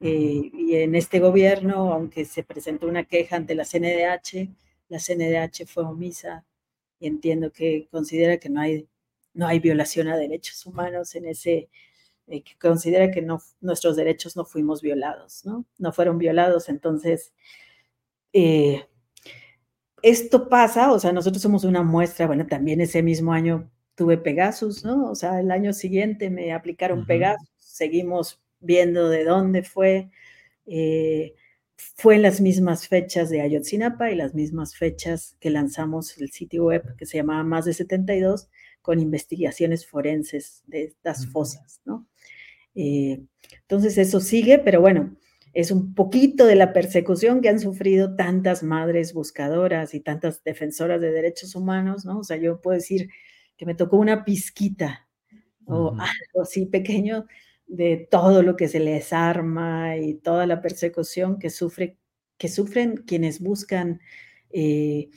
[0.00, 4.48] eh, y en este gobierno, aunque se presentó una queja ante la CNDH,
[4.88, 6.44] la CNDH fue omisa
[6.98, 8.88] y entiendo que considera que no hay,
[9.34, 11.68] no hay violación a derechos humanos en ese,
[12.26, 15.64] eh, que considera que no, nuestros derechos no fuimos violados, ¿no?
[15.78, 17.32] No fueron violados, entonces,
[18.32, 18.86] eh,
[20.02, 24.84] esto pasa, o sea, nosotros somos una muestra, bueno, también ese mismo año tuve Pegasus,
[24.84, 25.10] ¿no?
[25.10, 30.10] O sea, el año siguiente me aplicaron Pegasus, seguimos viendo de dónde fue.
[30.66, 31.34] Eh,
[31.76, 36.64] fue en las mismas fechas de Ayotzinapa y las mismas fechas que lanzamos el sitio
[36.64, 38.48] web que se llamaba Más de 72
[38.82, 42.06] con investigaciones forenses de estas fosas, ¿no?
[42.74, 43.22] Eh,
[43.62, 45.16] entonces eso sigue, pero bueno,
[45.52, 51.00] es un poquito de la persecución que han sufrido tantas madres buscadoras y tantas defensoras
[51.00, 52.20] de derechos humanos, ¿no?
[52.20, 53.08] O sea, yo puedo decir
[53.56, 55.08] que me tocó una pizquita
[55.66, 57.26] o algo así pequeño
[57.70, 61.96] de todo lo que se les arma y toda la persecución que, sufre,
[62.36, 64.00] que sufren quienes buscan
[64.50, 65.08] eh,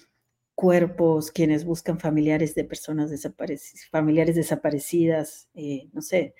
[0.54, 6.36] cuerpos, quienes buscan familiares de personas desaparecidas, familiares desaparecidas, eh, no sé.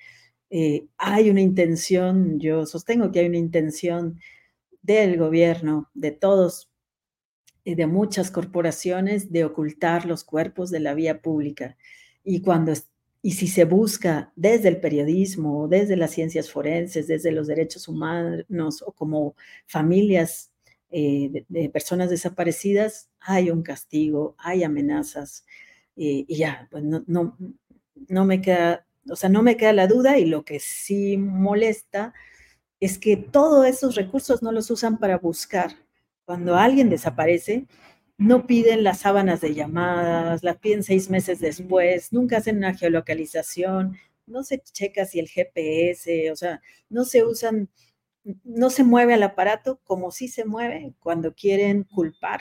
[0.50, 4.20] Eh, hay una intención, yo sostengo que hay una intención
[4.82, 6.70] del gobierno, de todos,
[7.64, 11.76] de muchas corporaciones, de ocultar los cuerpos de la vía pública.
[12.22, 12.72] Y cuando
[13.24, 18.84] y si se busca desde el periodismo, desde las ciencias forenses, desde los derechos humanos
[18.86, 19.34] o como
[19.64, 20.52] familias
[20.90, 25.46] eh, de, personas desaparecidas, hay un castigo, hay amenazas
[25.96, 30.26] eh, y ya, pues no, me queda, o sea, no me queda la duda y
[30.26, 32.12] lo que sí molesta
[32.78, 35.70] es que todos esos recursos no los usan para buscar.
[36.26, 37.68] Cuando alguien desaparece,
[38.18, 43.96] no piden las sábanas de llamadas, las piden seis meses después, nunca hacen una geolocalización,
[44.26, 47.68] no se checa si el GPS, o sea, no se usan,
[48.44, 52.40] no se mueve el aparato como si se mueve cuando quieren culpar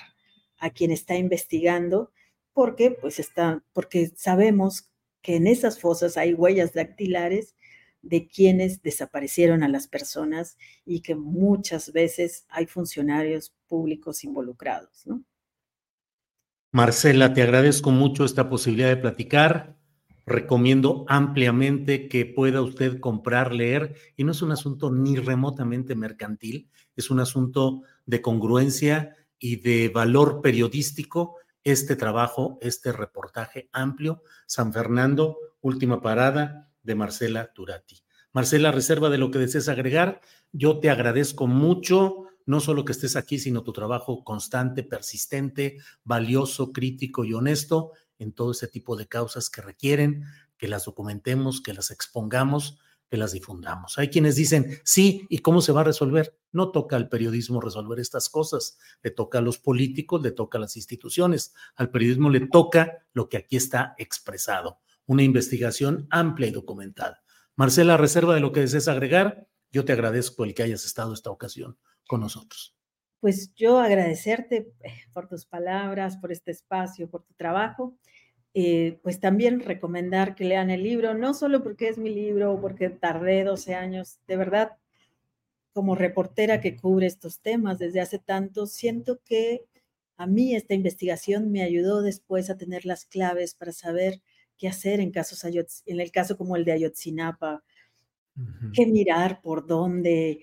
[0.60, 2.12] a quien está investigando,
[2.54, 4.90] porque pues está, porque sabemos
[5.22, 7.56] que en esas fosas hay huellas dactilares
[8.02, 15.24] de quienes desaparecieron a las personas y que muchas veces hay funcionarios públicos involucrados, ¿no?
[16.76, 19.78] Marcela, te agradezco mucho esta posibilidad de platicar.
[20.26, 26.72] Recomiendo ampliamente que pueda usted comprar, leer, y no es un asunto ni remotamente mercantil,
[26.96, 31.36] es un asunto de congruencia y de valor periodístico.
[31.64, 38.02] Este trabajo, este reportaje amplio, San Fernando, última parada de Marcela Turati.
[38.32, 40.22] Marcela, reserva de lo que desees agregar.
[40.52, 46.72] Yo te agradezco mucho no solo que estés aquí, sino tu trabajo constante, persistente, valioso,
[46.72, 50.26] crítico y honesto en todo ese tipo de causas que requieren
[50.58, 52.80] que las documentemos, que las expongamos,
[53.10, 53.98] que las difundamos.
[54.00, 56.36] Hay quienes dicen, sí, ¿y cómo se va a resolver?
[56.52, 60.62] No toca al periodismo resolver estas cosas, le toca a los políticos, le toca a
[60.62, 66.52] las instituciones, al periodismo le toca lo que aquí está expresado, una investigación amplia y
[66.52, 67.24] documentada.
[67.56, 71.30] Marcela, reserva de lo que desees agregar, yo te agradezco el que hayas estado esta
[71.30, 71.78] ocasión
[72.08, 72.76] con nosotros.
[73.20, 77.96] Pues yo agradecerte eh, por tus palabras, por este espacio, por tu trabajo.
[78.56, 82.90] Eh, pues también recomendar que lean el libro, no solo porque es mi libro, porque
[82.90, 84.74] tardé 12 años, de verdad,
[85.74, 89.66] como reportera que cubre estos temas desde hace tanto, siento que
[90.18, 94.22] a mí esta investigación me ayudó después a tener las claves para saber
[94.58, 97.64] qué hacer en casos en el caso como el de Ayotzinapa,
[98.74, 100.42] qué mirar, por dónde,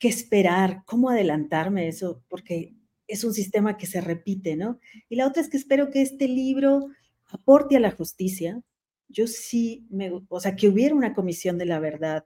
[0.00, 2.74] qué esperar, cómo adelantarme eso, porque
[3.06, 4.80] es un sistema que se repite, ¿no?
[5.08, 6.88] Y la otra es que espero que este libro
[7.28, 8.60] aporte a la justicia.
[9.08, 12.24] Yo sí, me, o sea, que hubiera una comisión de la verdad,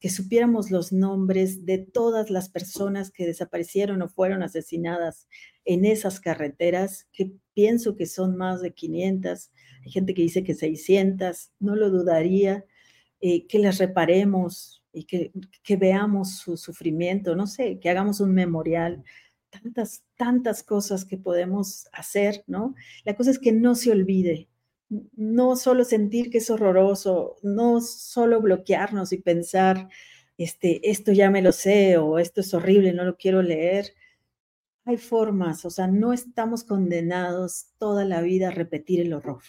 [0.00, 5.28] que supiéramos los nombres de todas las personas que desaparecieron o fueron asesinadas
[5.64, 9.52] en esas carreteras, que pienso que son más de 500,
[9.84, 12.64] hay gente que dice que 600, no lo dudaría,
[13.20, 15.32] eh, que las reparemos y que,
[15.62, 19.02] que veamos su sufrimiento, no sé, que hagamos un memorial,
[19.50, 22.74] tantas, tantas cosas que podemos hacer, ¿no?
[23.04, 24.48] La cosa es que no se olvide,
[25.16, 29.88] no solo sentir que es horroroso, no solo bloquearnos y pensar,
[30.38, 33.94] este, esto ya me lo sé o esto es horrible, no lo quiero leer.
[34.84, 39.42] Hay formas, o sea, no estamos condenados toda la vida a repetir el horror.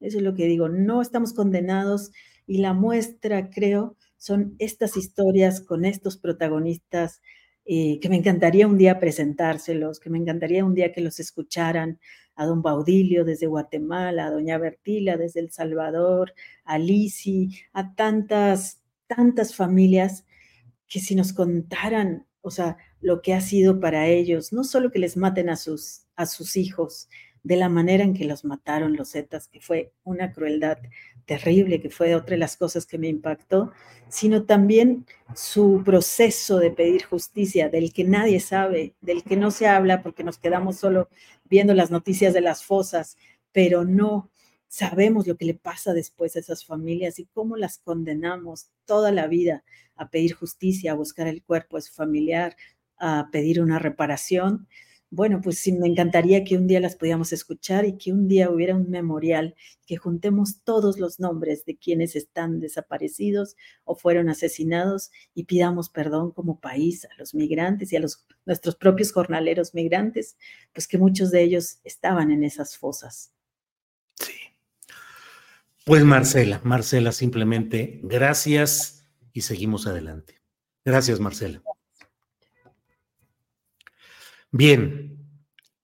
[0.00, 2.12] Eso es lo que digo, no estamos condenados
[2.46, 7.20] y la muestra, creo, son estas historias con estos protagonistas
[7.66, 12.00] eh, que me encantaría un día presentárselos, que me encantaría un día que los escucharan,
[12.34, 16.32] a don Baudilio desde Guatemala, a doña Bertila desde El Salvador,
[16.64, 20.24] a Lisi, a tantas, tantas familias
[20.88, 25.00] que si nos contaran, o sea, lo que ha sido para ellos, no solo que
[25.00, 27.10] les maten a sus, a sus hijos
[27.42, 30.78] de la manera en que los mataron los Zetas, que fue una crueldad
[31.26, 33.72] terrible, que fue otra de las cosas que me impactó,
[34.08, 39.66] sino también su proceso de pedir justicia, del que nadie sabe, del que no se
[39.66, 41.08] habla porque nos quedamos solo
[41.44, 43.16] viendo las noticias de las fosas,
[43.52, 44.30] pero no
[44.68, 49.26] sabemos lo que le pasa después a esas familias y cómo las condenamos toda la
[49.28, 49.64] vida
[49.96, 52.56] a pedir justicia, a buscar el cuerpo de su familiar,
[52.98, 54.66] a pedir una reparación
[55.10, 58.50] bueno, pues sí, me encantaría que un día las pudiéramos escuchar y que un día
[58.50, 59.54] hubiera un memorial,
[59.86, 66.32] que juntemos todos los nombres de quienes están desaparecidos o fueron asesinados y pidamos perdón
[66.32, 70.36] como país a los migrantes y a los, nuestros propios jornaleros migrantes,
[70.72, 73.32] pues que muchos de ellos estaban en esas fosas.
[74.16, 74.32] Sí.
[75.84, 80.40] Pues Marcela, Marcela, simplemente gracias y seguimos adelante.
[80.84, 81.62] Gracias, Marcela.
[84.56, 85.18] Bien,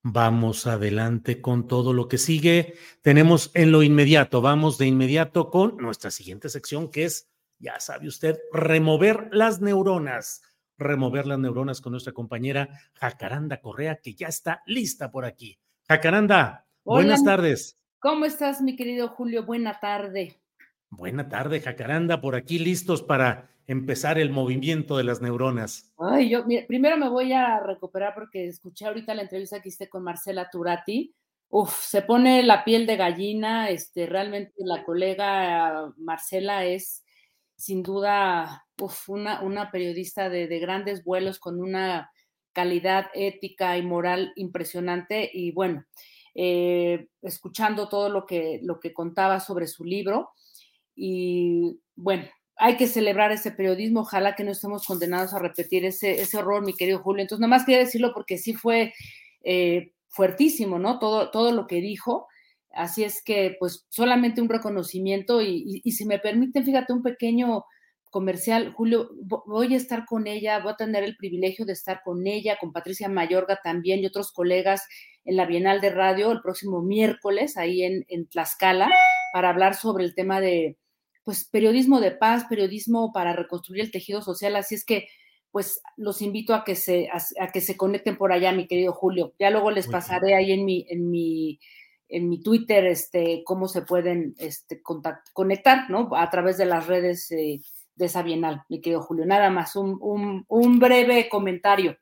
[0.01, 2.75] vamos adelante con todo lo que sigue.
[3.01, 8.07] Tenemos en lo inmediato, vamos de inmediato con nuestra siguiente sección que es, ya sabe
[8.07, 10.41] usted, remover las neuronas.
[10.77, 15.59] Remover las neuronas con nuestra compañera Jacaranda Correa, que ya está lista por aquí.
[15.89, 17.77] Jacaranda, buenas tardes.
[17.99, 19.45] ¿Cómo estás, mi querido Julio?
[19.45, 20.41] Buena tarde.
[20.89, 25.93] Buena tarde, Jacaranda, por aquí listos para empezar el movimiento de las neuronas?
[25.97, 30.03] Ay, yo primero me voy a recuperar porque escuché ahorita la entrevista que hiciste con
[30.03, 31.13] Marcela Turati.
[31.49, 33.69] Uf, se pone la piel de gallina.
[33.69, 37.03] Este, realmente la colega Marcela es
[37.55, 42.11] sin duda uf, una, una periodista de, de grandes vuelos con una
[42.53, 45.29] calidad ética y moral impresionante.
[45.33, 45.85] Y bueno,
[46.33, 50.31] eh, escuchando todo lo que, lo que contaba sobre su libro.
[50.95, 52.25] Y bueno,
[52.63, 56.63] hay que celebrar ese periodismo, ojalá que no estemos condenados a repetir ese, ese horror,
[56.63, 57.23] mi querido Julio.
[57.23, 58.93] Entonces, nada más quería decirlo porque sí fue
[59.43, 60.99] eh, fuertísimo, ¿no?
[60.99, 62.27] Todo, todo lo que dijo.
[62.71, 67.65] Así es que, pues, solamente un reconocimiento y, y, si me permiten, fíjate, un pequeño
[68.11, 69.09] comercial, Julio,
[69.47, 72.71] voy a estar con ella, voy a tener el privilegio de estar con ella, con
[72.71, 74.87] Patricia Mayorga también y otros colegas
[75.25, 78.91] en la Bienal de Radio el próximo miércoles ahí en, en Tlaxcala
[79.33, 80.77] para hablar sobre el tema de,
[81.23, 85.07] pues periodismo de paz, periodismo para reconstruir el tejido social, así es que
[85.51, 89.33] pues los invito a que se a, que se conecten por allá, mi querido Julio.
[89.37, 91.59] Ya luego les pasaré ahí en mi en mi
[92.07, 94.81] en mi Twitter este cómo se pueden este
[95.33, 96.09] conectar, ¿no?
[96.15, 97.61] A través de las redes eh,
[97.95, 99.25] de esa Bienal, mi querido Julio.
[99.25, 101.97] Nada más un, un, un breve comentario.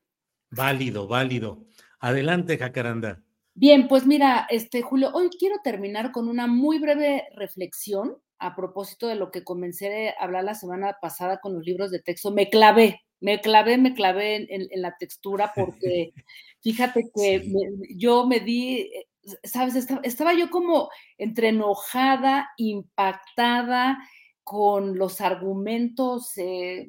[0.52, 1.66] Válido, válido.
[2.00, 3.24] Adelante, Jacaranda.
[3.56, 9.08] Bien, pues mira, este Julio, hoy quiero terminar con una muy breve reflexión a propósito
[9.08, 12.50] de lo que comencé a hablar la semana pasada con los libros de texto, me
[12.50, 16.14] clavé, me clavé, me clavé en, la textura porque
[16.62, 17.52] fíjate que
[17.96, 19.08] yo me di, eh,
[19.44, 24.00] sabes, estaba, yo como entre enojada, impactada
[24.44, 26.88] con los argumentos, eh,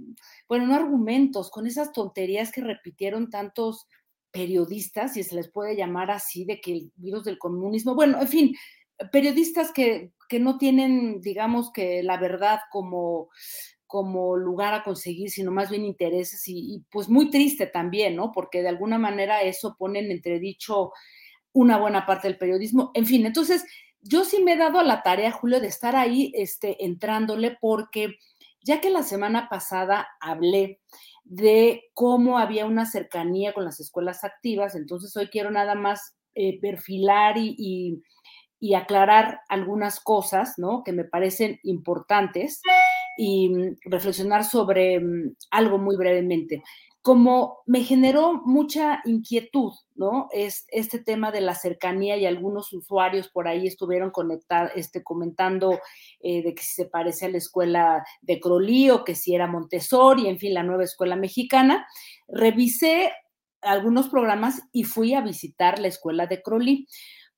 [0.48, 3.86] bueno, no argumentos, con esas tonterías que repitieron tantos
[4.30, 8.28] periodistas, si se les puede llamar así, de que el virus del comunismo, bueno, en
[8.28, 8.56] fin,
[9.12, 13.30] periodistas que, no tienen, digamos que la verdad como,
[13.86, 18.30] como lugar a conseguir, sino más bien intereses y, pues muy triste también, ¿no?
[18.30, 20.92] Porque de alguna manera eso pone en entredicho
[21.52, 22.92] una buena parte del periodismo.
[22.94, 23.64] En fin, entonces
[24.02, 28.16] yo sí me he dado a la tarea, Julio, de estar ahí este, entrándole porque
[28.62, 30.80] ya que la semana pasada hablé
[31.24, 34.74] de cómo había una cercanía con las escuelas activas.
[34.74, 38.02] Entonces hoy quiero nada más eh, perfilar y,
[38.74, 40.82] aclarar algunas cosas, ¿no?
[40.84, 42.60] Que me parecen importantes
[43.16, 46.62] y mm, reflexionar sobre mm, algo muy brevemente
[47.02, 50.28] como me generó mucha inquietud, ¿no?
[50.32, 55.78] Es este tema de la cercanía y algunos usuarios por ahí estuvieron conectar, este, comentando
[56.20, 59.46] eh, de que si se parece a la escuela de Crolí o que si era
[59.46, 61.86] Montessori, en fin, la nueva escuela mexicana.
[62.28, 63.12] Revisé
[63.62, 66.86] algunos programas y fui a visitar la escuela de Crolí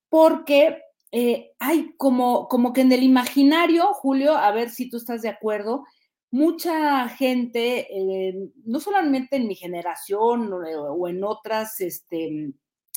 [0.09, 0.79] porque
[1.13, 5.29] eh, hay como, como que en el imaginario, Julio, a ver si tú estás de
[5.29, 5.85] acuerdo,
[6.33, 8.35] mucha gente, eh,
[8.65, 12.53] no solamente en mi generación o, en otras, este,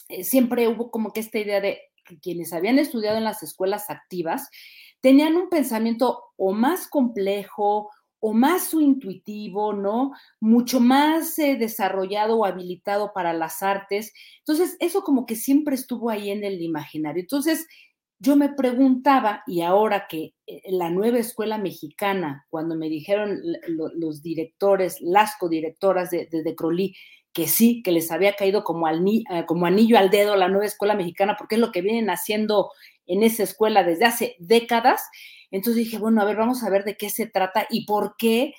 [0.07, 3.89] eh, siempre hubo como que esta idea de que quienes habían estudiado en las escuelas
[3.89, 4.49] activas
[5.01, 10.13] tenían un pensamiento o más complejo o más intuitivo, ¿no?
[10.39, 14.13] Mucho más eh, desarrollado o habilitado para las artes.
[14.39, 17.21] Entonces, eso como que siempre estuvo ahí en el imaginario.
[17.21, 17.67] Entonces,
[18.25, 24.23] yo me preguntaba, y ahora que eh, la nueva escuela mexicana, cuando me dijeron los
[24.23, 26.95] directores, las codirectoras de, de, Crolí,
[27.31, 30.65] que sí, que les había caído como, al, eh, como anillo al dedo la nueva
[30.65, 32.71] escuela mexicana, porque es lo que vienen haciendo
[33.05, 35.03] en esa escuela desde hace décadas.
[35.51, 38.55] Entonces dije, bueno, a ver, vamos a ver de qué se trata y por qué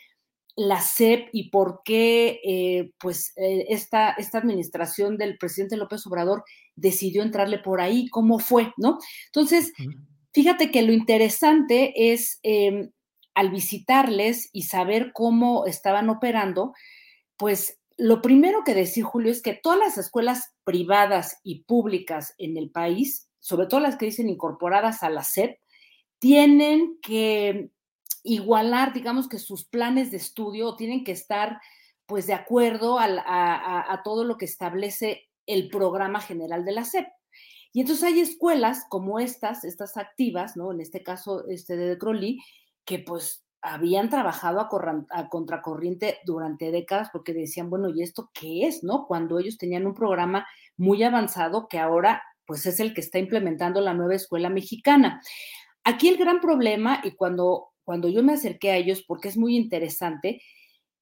[0.56, 6.44] la SEP y por qué eh, pues eh, esta, esta administración del presidente López Obrador
[6.74, 8.98] decidió entrarle por ahí, cómo fue, ¿no?
[9.26, 9.72] Entonces,
[10.32, 12.90] fíjate que lo interesante es em,
[13.34, 16.72] al visitarles y saber cómo estaban operando,
[17.36, 22.56] pues lo primero que decir, Julio, es que todas las escuelas privadas y públicas en
[22.56, 25.58] el país, sobre todo las que dicen incorporadas a la SEP,
[26.18, 27.70] tienen que
[28.26, 31.60] igualar, digamos que sus planes de estudio tienen que estar
[32.06, 37.06] pues de acuerdo a, todo lo que establece el programa general de la SEP.
[37.72, 40.72] Y entonces hay escuelas como estas, estas activas, ¿no?
[40.72, 42.38] En este caso, este de Crowley,
[42.84, 48.84] que pues habían trabajado a, contracorriente durante décadas porque decían, bueno, ¿y esto qué es,
[48.84, 49.06] no?
[49.06, 50.46] Cuando ellos tenían un programa
[50.76, 55.20] muy avanzado que ahora pues es el que está implementando la nueva escuela mexicana.
[55.82, 59.56] Aquí el gran problema, y cuando cuando yo me acerqué a ellos, porque es muy
[59.56, 60.42] interesante,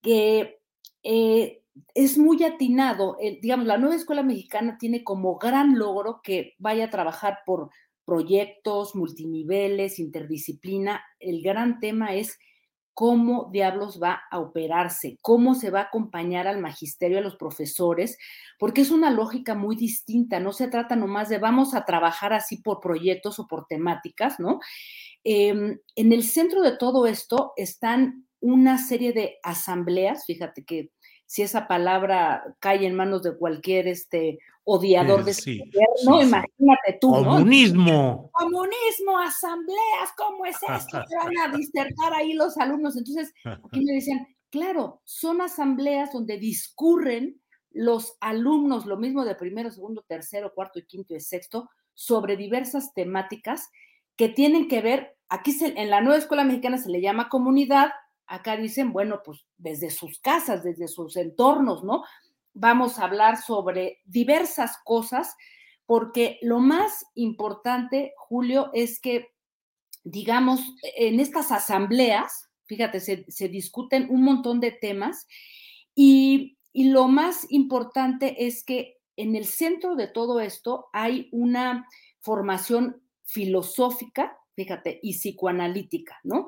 [0.03, 0.61] que
[1.03, 1.62] eh,
[1.95, 6.91] es muy atinado, digamos, la nueva escuela mexicana tiene como gran logro que vaya a
[6.91, 7.70] trabajar por
[8.05, 11.03] proyectos, multiniveles, interdisciplina.
[11.18, 12.39] El gran tema es
[12.95, 18.16] cómo diablos va a operarse, cómo se va a acompañar al magisterio, a los profesores,
[18.59, 22.59] porque es una lógica muy distinta, no se trata nomás de vamos a trabajar así
[22.59, 24.61] por proyectos o por temáticas, ¿no?
[25.24, 30.90] Em, en el centro de todo esto están una serie de asambleas, fíjate que
[31.26, 37.10] si esa palabra cae en manos de cualquier este odiador de este gobierno, imagínate tú,
[37.10, 38.30] Comunismo.
[38.32, 41.02] Comunismo, asambleas, ¿cómo es esto?
[41.06, 42.96] Se van a disertar ahí los alumnos.
[42.96, 47.40] Entonces, aquí me decían, claro, son asambleas donde discurren
[47.70, 52.94] los alumnos, lo mismo de primero, segundo, tercero, cuarto y quinto y sexto, sobre diversas
[52.94, 53.68] temáticas
[54.16, 57.90] que tienen que ver, aquí en la nueva escuela mexicana se le llama comunidad,
[58.26, 62.04] acá dicen, bueno, pues desde sus casas, desde sus entornos, ¿no?
[62.55, 65.36] Vamos a hablar sobre diversas cosas,
[65.86, 69.28] porque lo más importante, Julio, es que,
[70.02, 70.61] digamos,
[70.96, 75.26] en estas asambleas, fíjate, se, discuten un montón de temas
[75.94, 81.86] y, y lo más importante es que en el centro de todo esto hay una
[82.20, 86.46] formación filosófica, fíjate, y psicoanalítica, ¿no?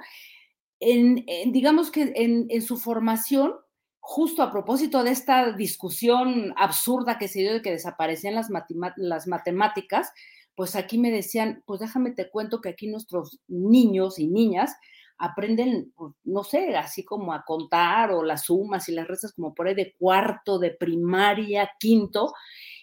[0.79, 3.55] En, digamos que en, su formación,
[4.09, 10.13] justo a propósito de esta discusión absurda que se dio de que desaparecían las, matemáticas,
[10.55, 14.77] pues aquí me decían, pues déjame te cuento que aquí nuestros niños y niñas
[15.19, 19.53] aprenden, pues, no sé, así como a contar o las sumas y las restas como
[19.53, 22.33] por ahí de cuarto, de primaria, quinto,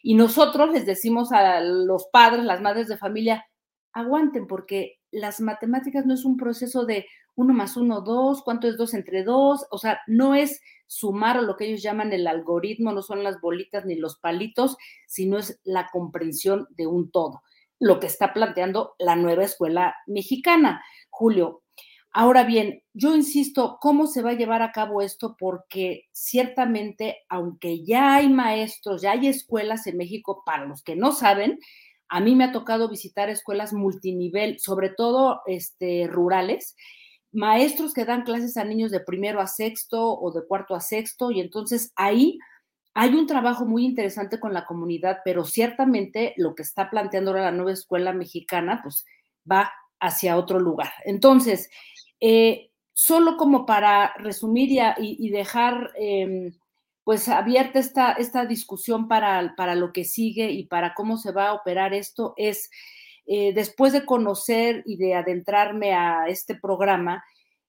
[0.01, 3.45] y nosotros les decimos a los padres, las madres de familia,
[3.93, 7.05] aguanten, porque las matemáticas no es un proceso de
[7.35, 11.55] uno más uno, dos, cuánto es dos entre dos, o sea, no es sumar lo
[11.55, 15.89] que ellos llaman el algoritmo, no son las bolitas ni los palitos, sino es la
[15.91, 17.41] comprensión de un todo,
[17.79, 20.83] lo que está planteando la nueva escuela mexicana.
[21.09, 21.63] Julio,
[22.11, 25.35] ahora bien, yo insisto, ¿cómo se va a llevar a cabo esto?
[25.37, 31.11] Porque ciertamente, aunque ya hay maestros, ya hay escuelas en México, para los que no
[31.11, 31.59] saben,
[32.13, 36.75] a mí me ha tocado visitar escuelas multinivel, sobre todo este, rurales,
[37.31, 41.31] maestros que dan clases a niños de primero a sexto o de cuarto a sexto,
[41.31, 42.37] y entonces ahí
[42.93, 47.45] hay un trabajo muy interesante con la comunidad, pero ciertamente lo que está planteando ahora
[47.45, 49.05] la nueva escuela mexicana, pues
[49.51, 50.91] va hacia otro lugar.
[51.05, 51.71] Entonces,
[52.19, 56.53] eh, solo como para resumir y, dejar em,
[57.03, 61.49] pues abierta esta, esta discusión para, para, lo que sigue y para cómo se va
[61.49, 62.69] a operar esto, es
[63.25, 67.23] eh, después de conocer y de adentrarme a este programa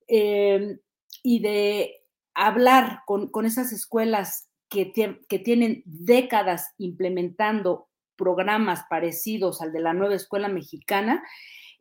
[0.07, 0.79] em,
[1.23, 2.03] y de
[2.35, 10.15] hablar con, con esas escuelas que, tienen décadas implementando programas parecidos al de la nueva
[10.15, 11.23] escuela mexicana,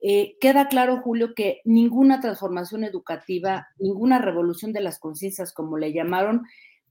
[0.02, 5.94] eh, queda claro, Julio, que ninguna transformación educativa, ninguna revolución de las conciencias, como le
[5.94, 6.44] llamaron,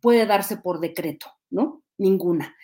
[0.02, 1.82] puede darse por decreto, ¿no?
[1.96, 2.54] Ninguna.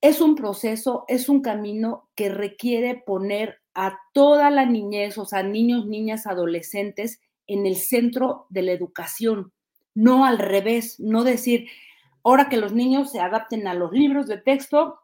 [0.00, 5.42] Es un proceso, es un camino que requiere poner a toda la niñez, o sea,
[5.42, 9.52] niños, niñas, adolescentes, en el centro de la educación,
[9.94, 11.68] no al revés, no decir,
[12.22, 15.00] ahora que los niños se adapten a los libros de texto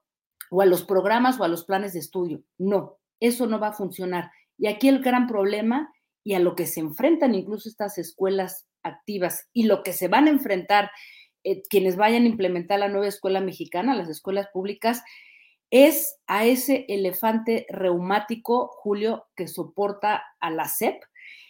[0.50, 2.42] o a los programas o a los planes de estudio.
[2.56, 4.30] No, eso no va a funcionar.
[4.58, 9.48] Y aquí el gran problema y a lo que se enfrentan incluso estas escuelas activas
[9.52, 10.90] y lo que se van a enfrentar
[11.44, 15.02] eh, quienes vayan a implementar la nueva escuela mexicana, las escuelas públicas,
[15.70, 21.02] es a ese elefante reumático, Julio, que soporta a la SEP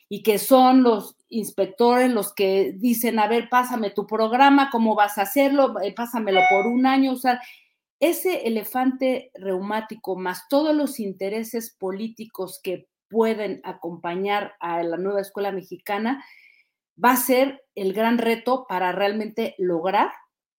[0.09, 5.18] y que son los inspectores los que dicen, a ver, pásame tu programa, cómo vas
[5.18, 7.41] a hacerlo, eh, pásamelo por un año, o sea,
[8.01, 15.53] ese elefante reumático más todos los intereses políticos que pueden acompañar a la nueva escuela
[15.53, 16.24] mexicana,
[17.03, 20.11] va a ser el gran reto para realmente lograr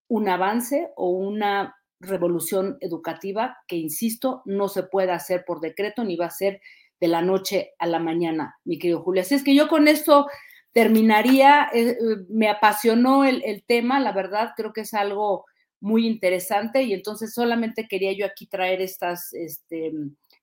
[0.07, 6.15] un avance o una revolución educativa que, insisto, no se puede hacer por decreto ni
[6.15, 6.61] va a ser
[6.99, 9.21] de la noche a la mañana, mi querido Julio.
[9.21, 10.27] Así es que yo con esto
[10.71, 11.97] terminaría, eh, eh,
[12.29, 15.45] me apasionó el, tema, la verdad, creo que es algo
[15.79, 19.91] muy interesante y entonces solamente quería yo aquí traer estas, este,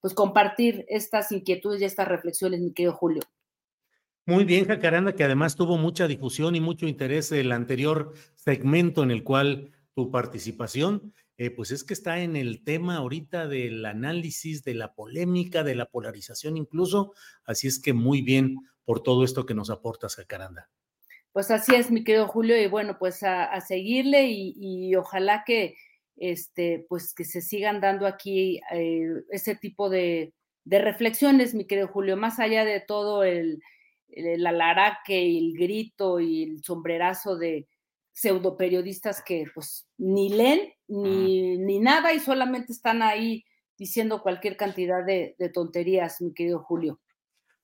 [0.00, 3.22] pues compartir estas inquietudes y estas reflexiones, mi querido Julio.
[4.28, 9.10] Muy bien, Jacaranda, que además tuvo mucha difusión y mucho interés el anterior segmento en
[9.10, 14.64] el cual tu participación eh, pues es que está en el tema ahorita del análisis,
[14.64, 17.14] de la polémica, de la polarización incluso.
[17.44, 20.68] Así es que muy bien por todo esto que nos aportas, Jacaranda.
[21.32, 25.76] Pues así es, mi querido Julio, y bueno, pues a, seguirle y, ojalá que,
[26.16, 30.34] este, pues que se sigan dando aquí eh, ese tipo de,
[30.66, 33.62] reflexiones, mi querido Julio, más allá de todo el,
[34.26, 37.66] el alaraque y el grito y el sombrerazo de,
[38.18, 43.44] pseudoperiodistas que pues ni leen ni, ni, nada y solamente están ahí
[43.76, 46.98] diciendo cualquier cantidad de, tonterías, mi querido Julio.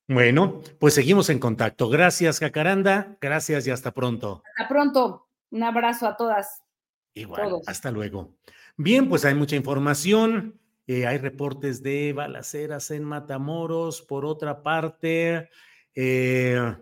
[0.06, 1.88] Bueno, pues seguimos en contacto.
[1.88, 3.16] Gracias, Jacaranda.
[3.20, 4.44] Gracias y hasta pronto.
[4.50, 5.26] Hasta pronto.
[5.50, 6.62] Un abrazo a todas.
[7.14, 8.36] Igual, hasta luego.
[8.76, 10.60] Bien, pues hay mucha información.
[10.86, 14.02] Eh, hay reportes de balaceras en Matamoros.
[14.02, 15.48] Por otra parte,
[15.94, 16.76] eh,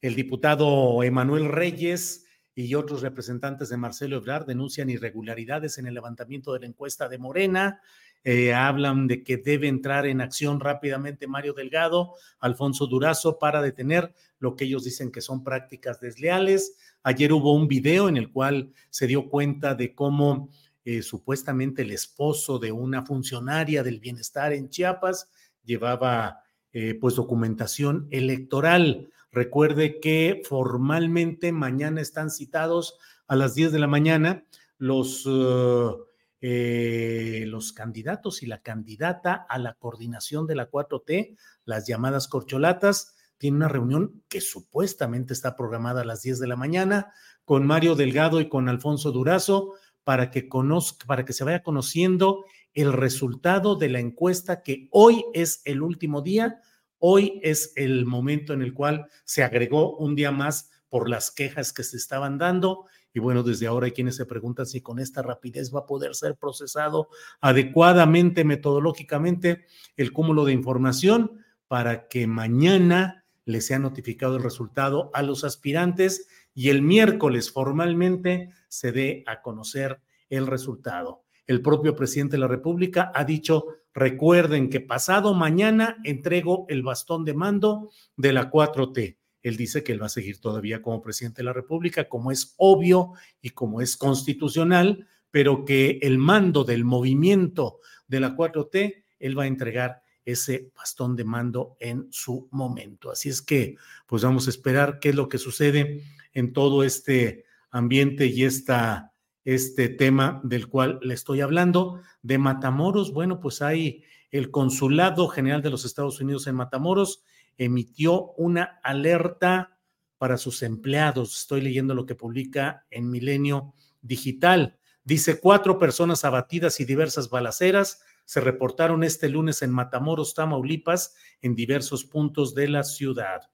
[0.00, 6.52] el diputado Emanuel Reyes y otros representantes de Marcelo Ebrard denuncian irregularidades en el levantamiento
[6.52, 7.80] de la encuesta de Morena.
[8.24, 14.12] Eh, hablan de que debe entrar en acción rápidamente Mario Delgado, Alfonso Durazo, para detener
[14.40, 16.76] lo que ellos dicen que son prácticas desleales.
[17.04, 20.50] Ayer hubo un video en el cual se dio cuenta de cómo
[20.84, 25.30] eh, supuestamente el esposo de una funcionaria del bienestar en Chiapas
[25.64, 26.40] llevaba
[26.72, 29.10] eh, pues documentación electoral.
[29.32, 34.44] Recuerde que formalmente mañana están citados a las 10 de la mañana
[34.78, 36.04] los, uh,
[36.40, 43.16] eh, los candidatos y la candidata a la coordinación de la 4T, las llamadas corcholatas.
[43.36, 47.12] Tiene una reunión que supuestamente está programada a las 10 de la mañana
[47.44, 52.44] con Mario Delgado y con Alfonso Durazo para que conozca, para que se vaya conociendo
[52.74, 56.60] el resultado de la encuesta que hoy es el último día
[57.00, 61.72] Hoy es el momento en el cual se agregó un día más por las quejas
[61.72, 62.86] que se estaban dando.
[63.14, 66.14] Y bueno, desde ahora hay quienes se preguntan si con esta rapidez va a poder
[66.14, 67.08] ser procesado
[67.40, 69.66] adecuadamente, metodológicamente,
[69.96, 76.26] el cúmulo de información para que mañana le sea notificado el resultado a los aspirantes
[76.52, 81.22] y el miércoles formalmente se dé a conocer el resultado.
[81.48, 83.66] El propio presidente de la República ha dicho
[83.98, 89.16] Recuerden que pasado mañana entrego el bastón de mando de la 4T.
[89.42, 92.54] Él dice que él va a seguir todavía como presidente de la República, como es
[92.58, 99.36] obvio y como es constitucional, pero que el mando del movimiento de la 4T, él
[99.36, 103.10] va a entregar ese bastón de mando en su momento.
[103.10, 103.74] Así es que,
[104.06, 109.12] pues vamos a esperar qué es lo que sucede en todo este ambiente y esta,
[109.44, 112.00] este tema del cual le estoy hablando.
[112.22, 117.22] De Matamoros, bueno, pues hay el Consulado General de los Estados Unidos en Matamoros
[117.56, 119.78] emitió una alerta
[120.16, 121.38] para sus empleados.
[121.40, 124.78] Estoy leyendo lo que publica en Milenio Digital.
[125.04, 131.54] Dice, cuatro personas abatidas y diversas balaceras se reportaron este lunes en Matamoros, Tamaulipas, en
[131.54, 133.50] diversos puntos de la ciudad.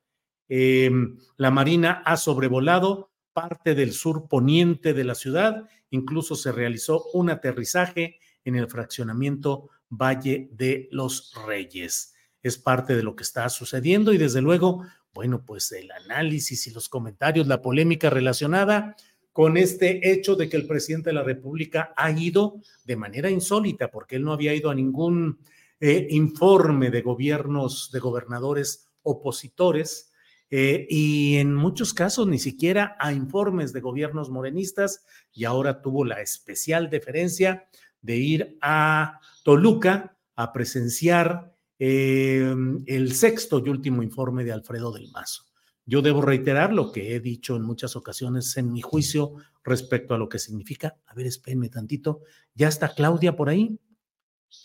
[0.49, 5.69] Em, la Marina ha sobrevolado parte del sur poniente de la ciudad.
[5.91, 12.15] Incluso se realizó un aterrizaje en el fraccionamiento Valle de los Reyes.
[12.43, 16.71] Es parte de lo que está sucediendo y desde luego, bueno, pues el análisis y
[16.71, 18.97] los comentarios, la polémica relacionada
[19.33, 23.91] con este hecho de que el presidente de la República ha ido de manera insólita,
[23.91, 25.41] porque él no había ido a ningún
[25.81, 30.13] eh, informe de gobiernos, de gobernadores opositores,
[30.51, 36.05] eh, y en muchos casos ni siquiera a informes de gobiernos morenistas, y ahora tuvo
[36.05, 37.67] la especial deferencia
[38.03, 42.55] de ir a Toluca a presenciar eh,
[42.87, 45.45] el sexto y último informe de Alfredo del Mazo.
[45.87, 50.19] Yo debo reiterar lo que he dicho en muchas ocasiones en mi juicio respecto a
[50.19, 50.97] lo que significa.
[51.07, 52.23] A ver, espérenme tantito.
[52.55, 53.79] ¿Ya está Claudia por ahí?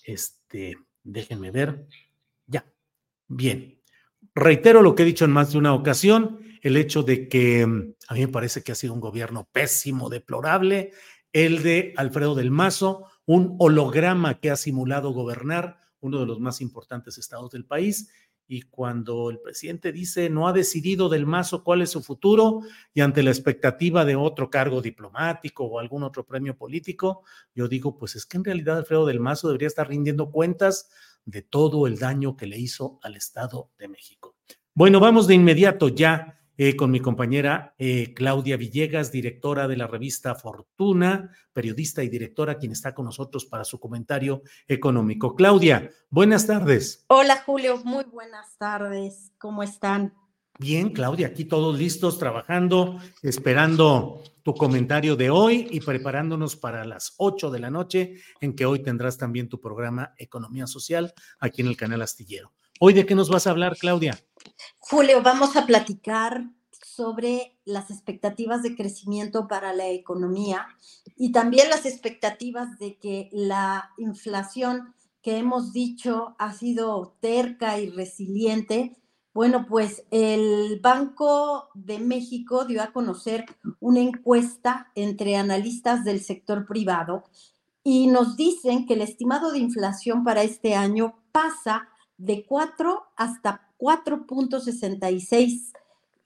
[0.04, 1.88] Este, déjenme ver.
[2.48, 2.66] Ya.
[3.28, 3.79] Bien.
[4.40, 7.96] Reitero lo que he dicho en más de una ocasión, el hecho de que mm,
[8.08, 10.94] a mí me parece que ha sido un gobierno pésimo, deplorable,
[11.34, 16.62] el de Alfredo del Mazo, un holograma que ha simulado gobernar uno de los más
[16.62, 18.12] importantes estados del país
[18.48, 22.62] y cuando el presidente dice no ha decidido del Mazo cuál es su futuro
[22.94, 27.24] y ante la expectativa de otro cargo diplomático o algún otro premio político,
[27.54, 30.90] yo digo, pues es que en realidad Alfredo del Mazo debería estar rindiendo cuentas
[31.30, 34.36] de todo el daño que le hizo al Estado de México.
[34.74, 39.88] Bueno, vamos de inmediato ya eh, con mi compañera eh, Claudia Villegas, directora de la
[39.88, 45.36] revista Fortuna, periodista y directora, quien está con nosotros para su comentario económico.
[45.36, 47.06] Claudia, buenas tardes.
[47.08, 49.32] Hola Julio, muy buenas tardes.
[49.38, 50.14] ¿Cómo están?
[50.60, 57.14] Bien, Claudia, aquí todos listos, trabajando, esperando tu comentario de hoy y preparándonos para las
[57.18, 61.68] 8 de la noche, en que hoy tendrás también tu programa Economía Social aquí en
[61.68, 62.52] el canal Astillero.
[62.80, 64.20] Hoy, ¿de qué nos vas a hablar, Claudia?
[64.80, 70.68] Julio, vamos a platicar sobre las expectativas de crecimiento para la economía
[71.16, 77.92] y también las expectativas de que la inflación que hemos dicho ha sido terca y
[77.92, 78.98] resiliente.
[79.40, 83.46] Bueno, pues el Banco de México dio a conocer
[83.80, 87.24] una encuesta entre analistas del sector privado
[87.82, 91.88] y nos dicen que el estimado de inflación para este año pasa
[92.18, 95.72] de 4 hasta 4.66.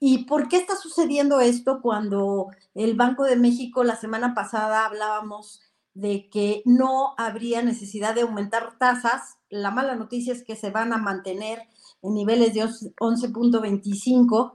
[0.00, 5.60] ¿Y por qué está sucediendo esto cuando el Banco de México la semana pasada hablábamos
[5.94, 9.36] de que no habría necesidad de aumentar tasas?
[9.50, 11.68] La mala noticia es que se van a mantener
[12.04, 14.54] en niveles de 11.25.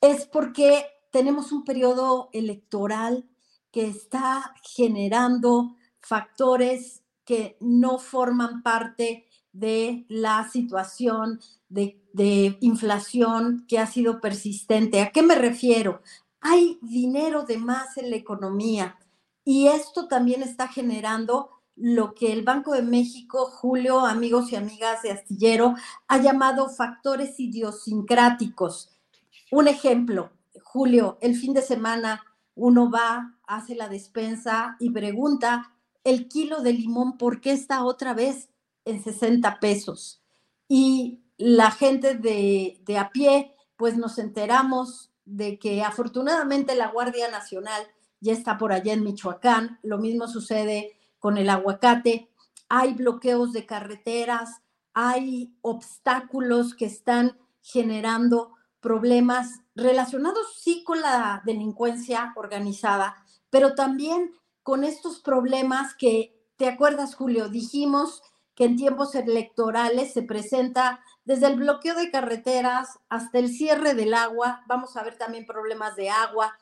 [0.00, 3.28] Es porque tenemos un periodo electoral
[3.70, 11.98] que está generando factores que no forman parte de la situación de,
[12.60, 15.00] inflación que ha sido persistente.
[15.00, 16.02] ¿A qué me refiero?
[16.40, 18.98] Hay dinero de más en la economía
[19.44, 25.02] y esto también está generando lo que el Banco de México, Julio, amigos y amigas
[25.02, 25.74] de Astillero,
[26.08, 28.90] ha llamado factores idiosincráticos.
[29.50, 30.30] Un ejemplo,
[30.62, 32.22] Julio, el fin de semana
[32.54, 35.72] uno va, hace la despensa y pregunta,
[36.04, 38.50] el kilo de limón, ¿por qué está otra vez
[38.84, 40.22] en 60 pesos.
[40.68, 47.30] Y la gente de, de a pie, pues nos enteramos de que afortunadamente la Guardia
[47.30, 47.82] Nacional
[48.20, 49.78] ya está por allá en Michoacán.
[49.82, 52.28] Lo mismo sucede con el aguacate.
[52.68, 54.62] Hay bloqueos de carreteras,
[54.92, 64.84] hay obstáculos que están generando problemas relacionados sí con la delincuencia organizada, pero también con
[64.84, 67.48] estos problemas que, ¿te acuerdas, Julio?
[67.48, 68.22] Dijimos
[68.54, 74.14] que en tiempos electorales se presenta desde el bloqueo de carreteras hasta el cierre del
[74.14, 74.62] agua.
[74.66, 76.54] Vamos a ver también problemas de agua.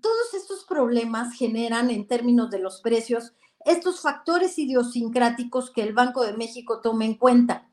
[0.00, 3.34] Todos estos problemas generan en términos de los precios
[3.64, 7.68] estos factores idiosincráticos que el Banco de México toma en cuenta.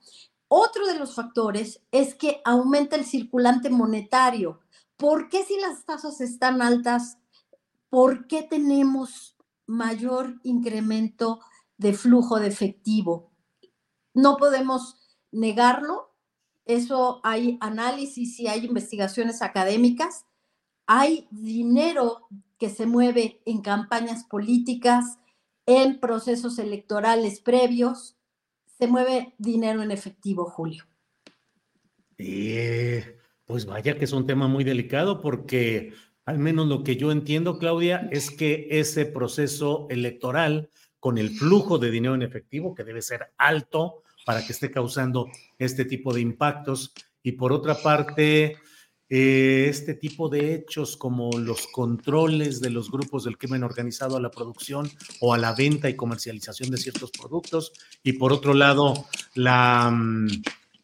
[0.47, 4.59] Otro de los factores es que aumenta el circulante monetario.
[4.97, 7.17] ¿Por qué si las tasas están altas?
[7.89, 9.35] ¿Por qué tenemos
[9.65, 11.39] mayor incremento
[11.77, 13.31] de flujo de efectivo?
[14.13, 14.97] no podemos
[15.31, 16.11] negarlo.
[16.65, 20.25] Eso hay análisis y hay investigaciones académicas.
[20.85, 22.27] Hay dinero
[22.57, 25.17] que se mueve en campañas políticas,
[25.65, 28.17] en procesos electorales previos.
[28.65, 30.85] Se mueve dinero en efectivo, Julio.
[32.17, 35.93] Eh, pues vaya que es un tema muy delicado porque
[36.25, 41.79] al menos lo que yo entiendo, Claudia, es que ese proceso electoral con el flujo
[41.79, 46.21] de dinero en efectivo, que debe ser alto para que esté causando este tipo de
[46.21, 46.93] impactos,
[47.23, 48.57] y por otra parte,
[49.13, 54.21] eh, este tipo de hechos como los controles de los grupos del crimen organizado a
[54.21, 54.89] la producción
[55.19, 58.93] o a la venta y comercialización de ciertos productos, y por otro lado,
[59.33, 60.27] la, mm,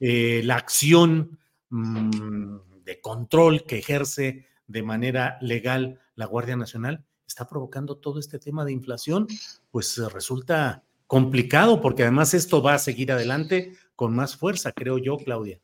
[0.02, 7.48] eh, la acción mm, de control que ejerce de manera legal la Guardia Nacional, está
[7.48, 9.26] provocando todo este tema de inflación,
[9.72, 14.98] pues eh, resulta complicado porque además esto va a seguir adelante con más fuerza, creo
[14.98, 15.62] yo, Claudia.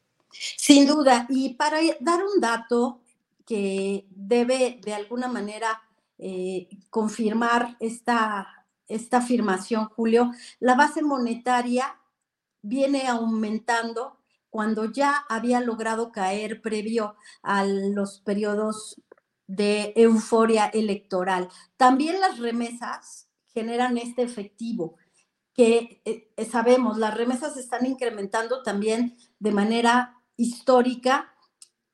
[0.58, 3.02] Sin duda, y para dar un dato
[3.46, 5.82] que debe de alguna manera
[6.18, 12.00] eh, confirmar esta, esta afirmación, Julio, la base monetaria
[12.62, 14.20] viene aumentando
[14.50, 19.02] cuando ya había logrado caer previo a los periodos
[19.48, 21.50] de euforia electoral.
[21.76, 24.98] También las remesas generan este efectivo
[25.54, 31.34] que eh, sabemos, las remesas están incrementando también de manera histórica.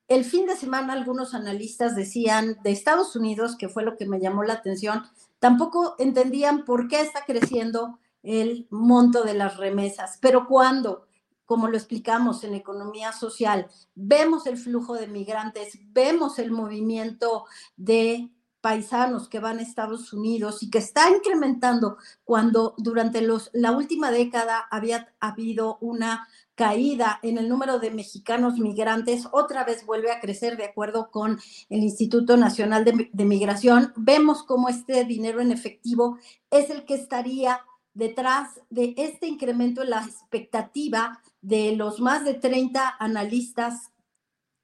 [0.08, 4.20] El fin de semana algunos analistas decían de Estados Unidos, que fue lo que me
[4.20, 5.04] llamó la atención,
[5.40, 11.08] tampoco entendían por qué está creciendo el monto de las remesas, pero cuando
[11.50, 18.30] como lo explicamos en economía social, vemos el flujo de migrantes, vemos el movimiento de
[18.62, 24.12] paisanos que van a Estados Unidos y que está incrementando cuando durante los, la última
[24.12, 30.20] década había habido una caída en el número de mexicanos migrantes, otra vez vuelve a
[30.20, 31.39] crecer de acuerdo con
[31.70, 33.93] el Instituto Nacional de, de Migración.
[33.95, 36.18] Vemos cómo este dinero en efectivo
[36.51, 37.62] es el que estaría
[37.93, 43.91] detrás de este incremento en la expectativa de los más de 30 analistas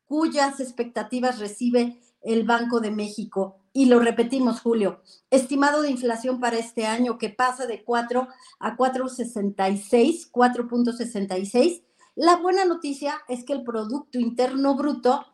[0.05, 3.64] cuyas expectativas recibe el Banco de México.
[3.77, 8.25] Y lo repetimos, Julio, estimado de inflación para este año que pasa de 4
[8.59, 11.83] a 4.66, 4.66.
[12.15, 15.25] La buena noticia es que el Producto Interno Bruto,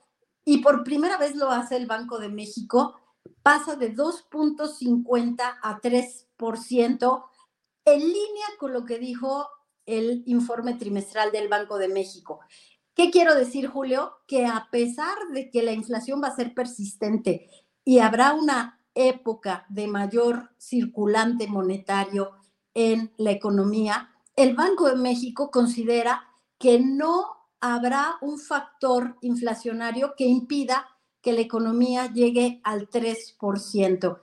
[0.43, 2.95] y por primera vez lo hace el Banco de México,
[3.43, 7.25] pasa de 2.50 a 3%,
[7.85, 9.49] en línea con lo que dijo
[9.85, 12.39] el informe trimestral del Banco de México.
[12.95, 14.13] ¿Qué quiero decir, Julio?
[14.25, 17.47] Que a pesar de que la inflación va a ser persistente
[17.83, 22.31] y habrá una época de mayor circulante monetario
[22.73, 26.27] en la economía, el Banco de México considera
[26.57, 27.25] que no
[27.59, 30.87] habrá un factor inflacionario que impida
[31.21, 34.19] que la economía llegue al 3%.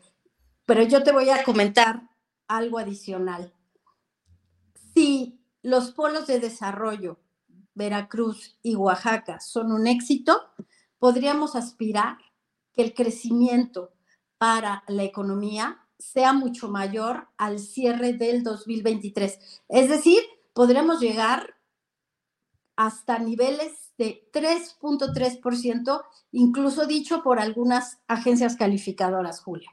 [0.67, 2.09] Pero yo te voy a comentar
[2.49, 3.55] algo adicional.
[4.95, 7.21] Si los polos de desarrollo,
[7.75, 10.51] Veracruz y Oaxaca, son un éxito,
[10.99, 12.19] podríamos aspirar
[12.83, 13.93] el crecimiento
[14.39, 19.39] para la economía sea mucho mayor al cierre del 2023.
[19.69, 20.23] Es decir,
[20.53, 21.55] podremos llegar
[22.77, 29.69] hasta niveles de 3.3%, incluso dicho por algunas agencias calificadoras, Julia.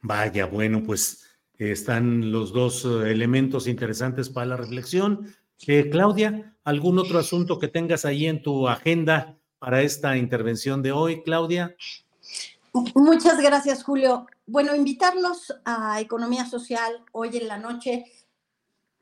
[0.00, 1.26] Vaya, bueno, pues
[1.58, 5.34] están los dos eh, elementos interesantes para la reflexión.
[5.66, 10.90] Eh, Claudia, ¿algún otro asunto que tengas ahí en tu agenda para esta intervención de
[10.90, 11.76] hoy, Claudia?
[12.94, 14.26] Muchas gracias, Julio.
[14.46, 18.06] Bueno, invitarlos a Economía Social hoy en la noche.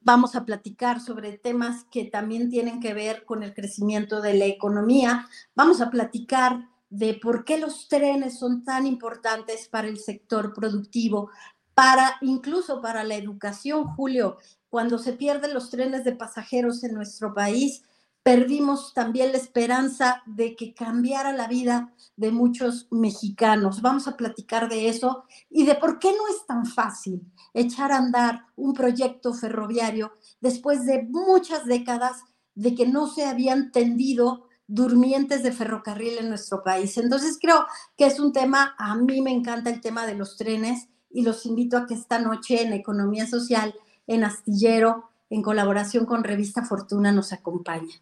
[0.01, 4.47] Vamos a platicar sobre temas que también tienen que ver con el crecimiento de la
[4.47, 5.29] economía.
[5.55, 11.31] Vamos a platicar de por qué los trenes son tan importantes para el sector productivo,
[11.75, 14.39] para incluso para la educación, Julio,
[14.71, 17.85] cuando se pierden los trenes de pasajeros en nuestro país,
[18.29, 23.81] perdimos también la esperanza de que cambiara la vida de muchos mexicanos.
[23.81, 27.23] Vamos a platicar de eso y de por qué no es tan fácil
[27.55, 30.13] echar a andar un proyecto ferroviario
[30.43, 32.23] después de muchas décadas
[32.55, 36.99] de que no se habían tendido durmientes de ferrocarril en nuestro país.
[36.99, 37.65] Entonces creo
[37.97, 41.47] que es un tema, a mí me encanta el tema de los trenes y los
[41.47, 43.75] invito a que esta noche en Economía Social,
[44.07, 47.99] en Astillero, en colaboración con Revista Fortuna, nos acompañen.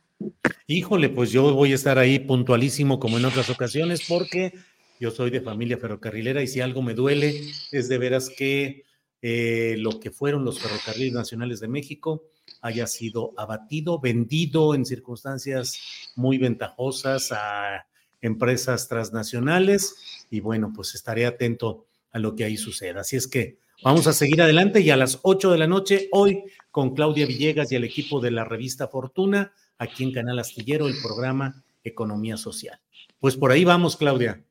[0.67, 4.53] Híjole, pues yo voy a estar ahí puntualísimo como en otras ocasiones porque
[4.99, 8.85] yo soy de familia ferrocarrilera y si algo me duele es de veras que
[9.23, 12.25] eh, lo que fueron los ferrocarriles nacionales de México
[12.63, 15.79] haya sido abatido, vendido en circunstancias
[16.17, 17.87] muy ventajosas a
[18.21, 23.01] empresas transnacionales y bueno, pues estaré atento a lo que ahí suceda.
[23.01, 26.43] Así es que vamos a seguir adelante y a las 8 de la noche hoy
[26.77, 30.95] con Claudia Villegas y el equipo de la revista Fortuna, aquí en Canal Astillero, el
[31.03, 32.79] programa Economía Social.
[33.19, 34.45] Pues por ahí vamos, Claudia.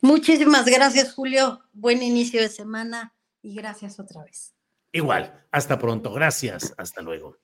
[0.00, 1.60] Muchísimas gracias, Julio.
[1.72, 4.52] Buen inicio de semana y gracias otra vez.
[4.90, 6.12] Igual, hasta pronto.
[6.12, 6.74] Gracias.
[6.76, 7.36] Hasta luego.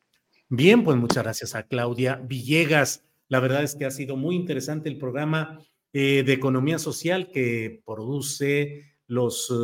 [0.49, 3.05] Bien, pues muchas gracias a Claudia Villegas.
[3.29, 5.61] La verdad es que ha sido muy interesante el programa
[5.93, 9.55] eh, de economía social que produce los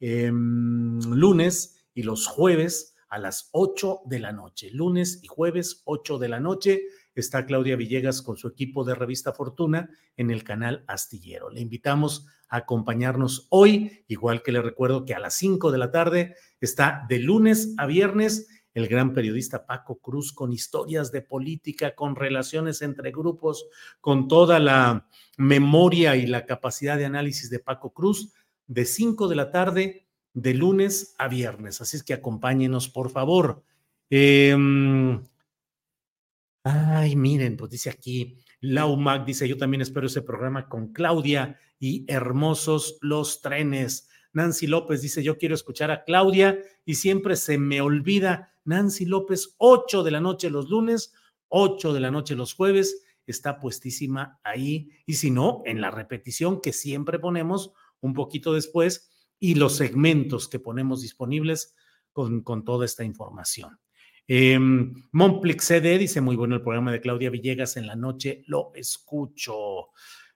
[0.00, 4.70] eh, em, lunes y los jueves a las 8 de la noche.
[4.70, 6.84] Lunes y jueves, 8 de la noche
[7.14, 11.50] está Claudia Villegas con su equipo de Revista Fortuna en el canal Astillero.
[11.50, 15.90] Le invitamos a acompañarnos hoy, igual que le recuerdo que a las 5 de la
[15.90, 21.94] tarde está de lunes a viernes el gran periodista Paco Cruz con historias de política,
[21.94, 23.66] con relaciones entre grupos,
[24.00, 25.06] con toda la
[25.36, 28.32] memoria y la capacidad de análisis de Paco Cruz,
[28.66, 30.01] de 5 de la tarde,
[30.34, 31.80] de lunes a viernes.
[31.80, 33.62] Así es que acompáñenos, por favor.
[34.10, 34.56] Eh,
[36.64, 42.04] Ay, miren, pues dice aquí, Laumac dice, yo también espero ese programa con Claudia y
[42.06, 44.08] hermosos los trenes.
[44.32, 48.54] Nancy López dice, yo quiero escuchar a Claudia y siempre se me olvida.
[48.64, 51.12] Nancy López, 8 de la noche los lunes,
[51.48, 54.90] 8 de la noche los jueves, está puestísima ahí.
[55.04, 59.10] Y si no, en la repetición que siempre ponemos un poquito después
[59.42, 61.74] y los segmentos que ponemos disponibles
[62.12, 63.76] con, con toda esta información.
[64.28, 68.70] Eh, Monplix CD dice, muy bueno el programa de Claudia Villegas en la noche, lo
[68.72, 69.88] escucho.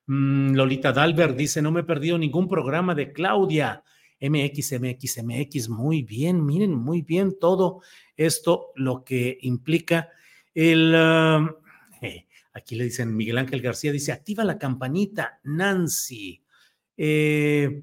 [0.07, 3.85] Mm, Lolita Dalbert dice, no me he perdido ningún programa de Claudia.
[4.21, 7.83] MX, MX, MX, muy bien, miren, muy bien todo
[8.17, 10.11] esto, lo que implica
[10.53, 10.93] el...
[10.93, 11.51] Um,
[12.01, 16.43] eh, aquí le dicen, Miguel Ángel García dice, activa la campanita, Nancy.
[16.97, 17.83] Eh,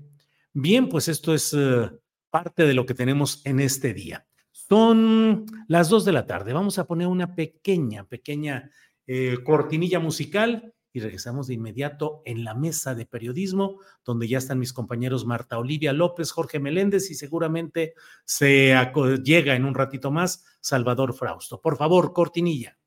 [0.54, 2.00] bien, pues esto es uh,
[2.30, 4.26] parte de lo que tenemos en este día.
[4.52, 6.54] Son las dos de la tarde.
[6.54, 8.72] Vamos a poner una pequeña, pequeña
[9.06, 14.60] eh, cortinilla musical y regresamos de inmediato en la mesa de periodismo, donde ya están
[14.60, 17.96] mis compañeros Marta Olivia López, Jorge Meléndez y seguramente
[18.26, 18.76] se
[19.24, 21.60] llega en un ratito más Salvador Frausto.
[21.60, 22.78] Por favor, cortinilla.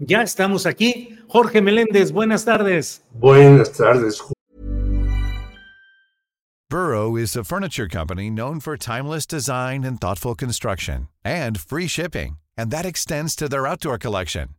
[0.00, 1.18] Ya estamos aquí.
[1.28, 3.02] Jorge Meléndez, buenas tardes.
[3.14, 4.22] Buenas tardes.
[6.70, 12.38] Burrow is a furniture company known for timeless design and thoughtful construction and free shipping,
[12.56, 14.50] and that extends to their outdoor collection.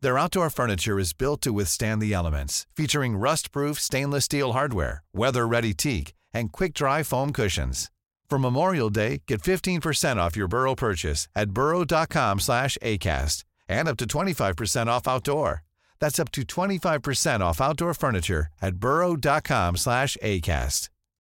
[0.00, 5.74] Their outdoor furniture is built to withstand the elements, featuring rust-proof stainless steel hardware, weather-ready
[5.74, 7.90] teak, and quick-dry foam cushions.
[8.28, 14.86] For Memorial Day, get 15% off your Burrow purchase at burrow.com/acast and up to 25%
[14.86, 15.62] off outdoor.
[16.00, 20.88] That's up to 25% off outdoor furniture at burrow.com slash ACAST.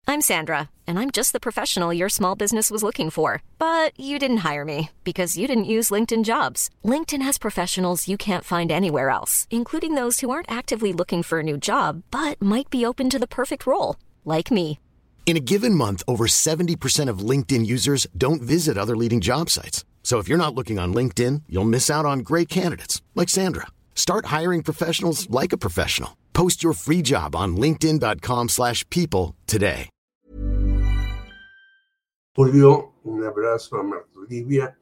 [0.07, 3.43] I'm Sandra, and I'm just the professional your small business was looking for.
[3.59, 6.69] But you didn't hire me because you didn't use LinkedIn jobs.
[6.85, 11.39] LinkedIn has professionals you can't find anywhere else, including those who aren't actively looking for
[11.39, 14.81] a new job, but might be open to the perfect role, like me.
[15.27, 19.85] In a given month, over 70% of LinkedIn users don't visit other leading job sites.
[20.11, 23.69] So if you're not looking on LinkedIn, you'll miss out on great candidates like Sandra.
[23.95, 26.17] Start hiring professionals like a professional.
[26.33, 29.89] Post your free job on linkedin.com/people today.
[32.35, 34.77] Julio, un abrazo a Marta Olivia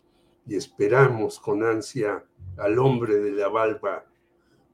[0.47, 2.25] y esperamos con ansia
[2.57, 4.07] al hombre de la barba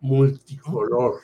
[0.03, 1.19] multicolor.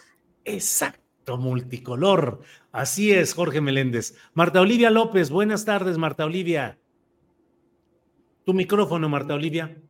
[0.45, 2.41] Exacto, multicolor.
[2.73, 4.17] Así es, Jorge Meléndez.
[4.35, 6.81] Marta Olivia López, buenas tardes, Marta Olivia.
[8.51, 9.81] Tu micrófono, Marta Olivia.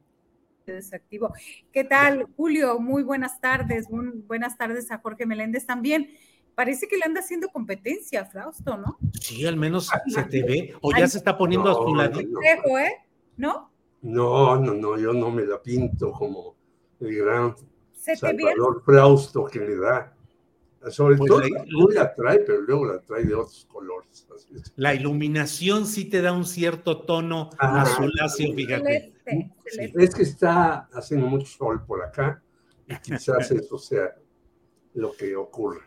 [0.67, 1.33] Desactivo.
[1.73, 2.79] ¿Qué tal, Julio?
[2.79, 3.87] Muy buenas tardes.
[3.89, 6.11] buenas tardes a Jorge Meléndez también.
[6.55, 8.99] Parece que le anda haciendo competencia a Frausto, ¿no?
[9.19, 10.75] Sí, al menos se te ve.
[10.83, 12.21] O ya se está poniendo a tu lado.
[12.21, 12.93] No, ¿eh?
[13.39, 13.71] ¿No?
[14.03, 16.55] No, no, no, yo no me la pinto como
[17.01, 17.55] el gran
[17.95, 20.15] Salvador Frausto que le da
[20.89, 21.65] sobre pues todo, la,
[21.95, 24.27] la, trae, pero luego la trae de otros colores.
[24.77, 29.13] La iluminación sí te da un cierto tono ah, azuláceo, fíjate.
[29.75, 32.43] es que está haciendo mucho sol por acá
[32.89, 34.15] y quizás eso sea
[34.95, 35.81] lo que ocurre.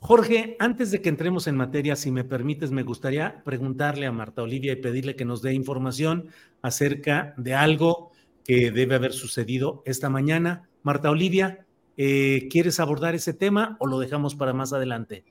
[0.00, 4.42] Jorge, antes de que entremos en materia, si me permites, me gustaría preguntarle a Marta
[4.42, 6.28] Olivia y pedirle que nos dé información
[6.60, 8.10] acerca de algo
[8.44, 10.68] que debe haber sucedido esta mañana.
[10.82, 11.64] Marta Olivia,
[11.96, 15.24] eh, ¿quieres abordar ese tema o lo dejamos para más adelante?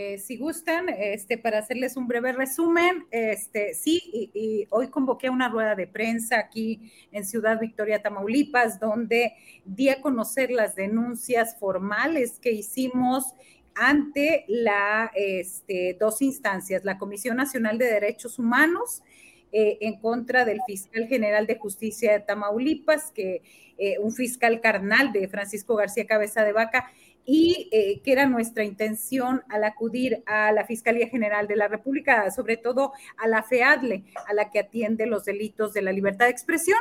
[0.00, 5.48] Eh, si gustan, este, para hacerles un breve resumen, este, sí, y, hoy convoqué una
[5.48, 9.32] rueda de prensa aquí en Ciudad Victoria, Tamaulipas, donde
[9.64, 13.34] di a conocer las denuncias formales que hicimos
[13.74, 19.02] ante la este, dos instancias, la Comisión Nacional de Derechos Humanos
[19.50, 23.42] eh, en contra del fiscal general de justicia de Tamaulipas, que
[23.78, 26.90] eh, un fiscal carnal de Francisco García Cabeza de Vaca,
[27.24, 32.30] y eh, que era nuestra intención al acudir a la Fiscalía General de la República,
[32.30, 36.32] sobre todo a la FEADLE, a la que atiende los delitos de la libertad de
[36.32, 36.78] expresión,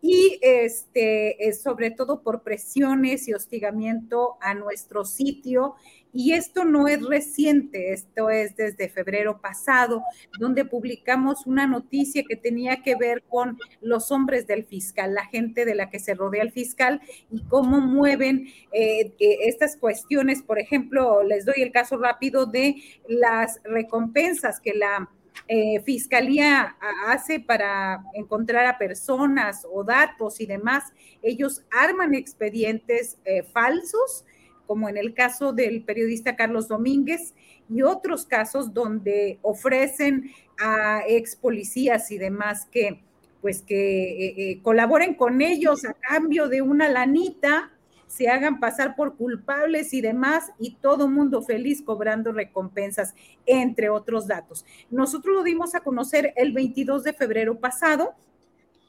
[0.00, 5.74] y este, sobre todo por presiones y hostigamiento a nuestro sitio
[6.12, 10.02] y esto no es reciente, esto es desde febrero pasado,
[10.38, 15.64] donde publicamos una noticia que tenía que ver con los hombres del fiscal, la gente
[15.64, 17.00] de la que se rodea el fiscal
[17.30, 20.42] y cómo mueven eh, eh, estas cuestiones.
[20.42, 22.76] Por ejemplo, les doy el caso rápido de
[23.08, 25.10] las recompensas que la
[25.46, 30.84] eh, fiscalía hace para encontrar a personas o datos y demás.
[31.22, 33.18] Ellos arman expedientes
[33.52, 34.24] falsos
[34.68, 37.34] como en el caso del periodista Carlos Domínguez
[37.68, 43.02] y otros casos donde ofrecen a ex policías y demás que
[43.40, 47.70] pues que eh, eh, colaboren con ellos a cambio de una lanita,
[48.06, 53.14] se hagan pasar por culpables y demás, y todo mundo feliz cobrando recompensas,
[53.46, 54.64] entre otros datos.
[54.90, 58.14] Nosotros lo dimos a conocer el 22 de febrero pasado,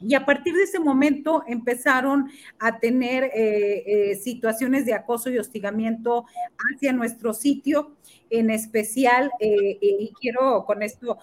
[0.02, 5.38] y a partir de ese momento empezaron a tener eh, eh, situaciones de acoso y
[5.38, 6.26] hostigamiento
[6.58, 7.96] hacia nuestro sitio,
[8.30, 11.18] en especial, eh, y quiero con esto,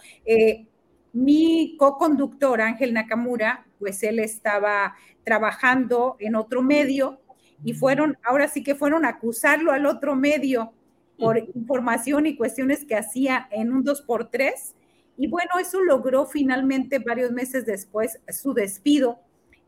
[1.13, 7.21] mi co-conductor Ángel Nakamura, pues él estaba trabajando en otro medio
[7.65, 10.73] y fueron, ahora sí que fueron a acusarlo al otro medio
[11.19, 14.75] por información y cuestiones que hacía en un 2x3
[15.17, 19.21] y bueno, eso logró finalmente varios meses después su despido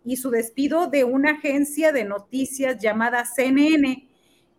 [0.05, 4.09] y su despido de una agencia de noticias llamada CNN,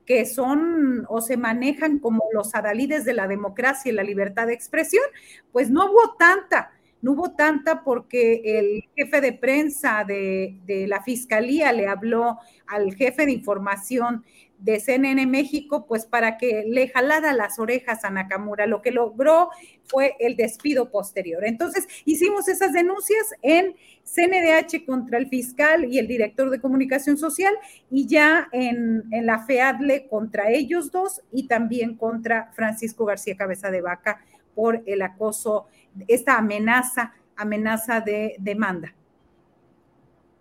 [0.05, 4.53] que son o se manejan como los adalides de la democracia y la libertad de
[4.53, 5.03] expresión,
[5.51, 6.71] pues no hubo tanta,
[7.01, 13.25] no hubo tanta porque el jefe de prensa de, la fiscalía le habló al jefe
[13.25, 14.23] de información
[14.59, 18.67] de CNN México, pues para que le jalara las orejas a Nakamura.
[18.67, 19.49] Lo que logró
[19.85, 21.45] fue el despido posterior.
[21.45, 27.53] Entonces, hicimos esas denuncias en CNDH contra el fiscal y el director de comunicación social
[27.89, 33.81] y ya en, la FEADLE contra ellos dos y también contra Francisco García Cabeza de
[33.81, 34.19] Vaca
[34.55, 35.67] por el acoso,
[36.07, 38.93] esta amenaza, amenaza de demanda.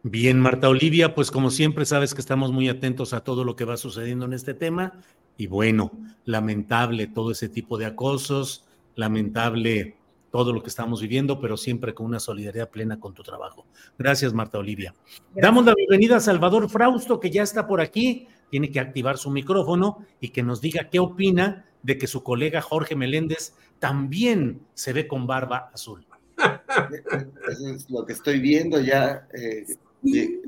[0.03, 3.65] Bien, Marta Olivia, pues como siempre sabes que estamos muy atentos a todo lo que
[3.65, 4.93] va sucediendo en este tema
[5.37, 5.93] y bueno,
[6.25, 9.97] lamentable todo ese tipo de acosos, lamentable
[10.31, 13.67] todo lo que estamos viviendo, pero siempre con una solidaridad plena con tu trabajo.
[13.99, 14.95] Gracias, Marta Olivia.
[15.35, 19.31] Damos la bienvenida a Salvador Frausto, que ya está por aquí, tiene que activar su
[19.31, 24.93] micrófono y que nos diga qué opina de que su colega Jorge Meléndez también se
[24.93, 26.07] ve con barba azul.
[27.49, 29.27] Eso es lo que estoy viendo ya.
[29.35, 29.67] Eh,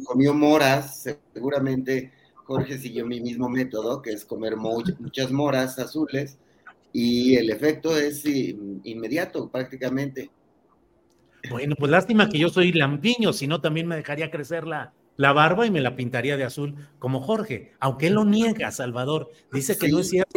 [0.05, 2.13] comió moras, seguramente
[2.45, 6.39] Jorge siguió mi mismo método, que es comer muchas moras azules,
[6.93, 10.31] y el efecto es inmediato prácticamente.
[11.49, 15.33] Bueno, pues lástima que yo soy lampiño, si no también me dejaría crecer la, la
[15.33, 19.77] barba y me la pintaría de azul como Jorge, aunque él lo niega, Salvador, dice
[19.77, 20.33] que no es cierto.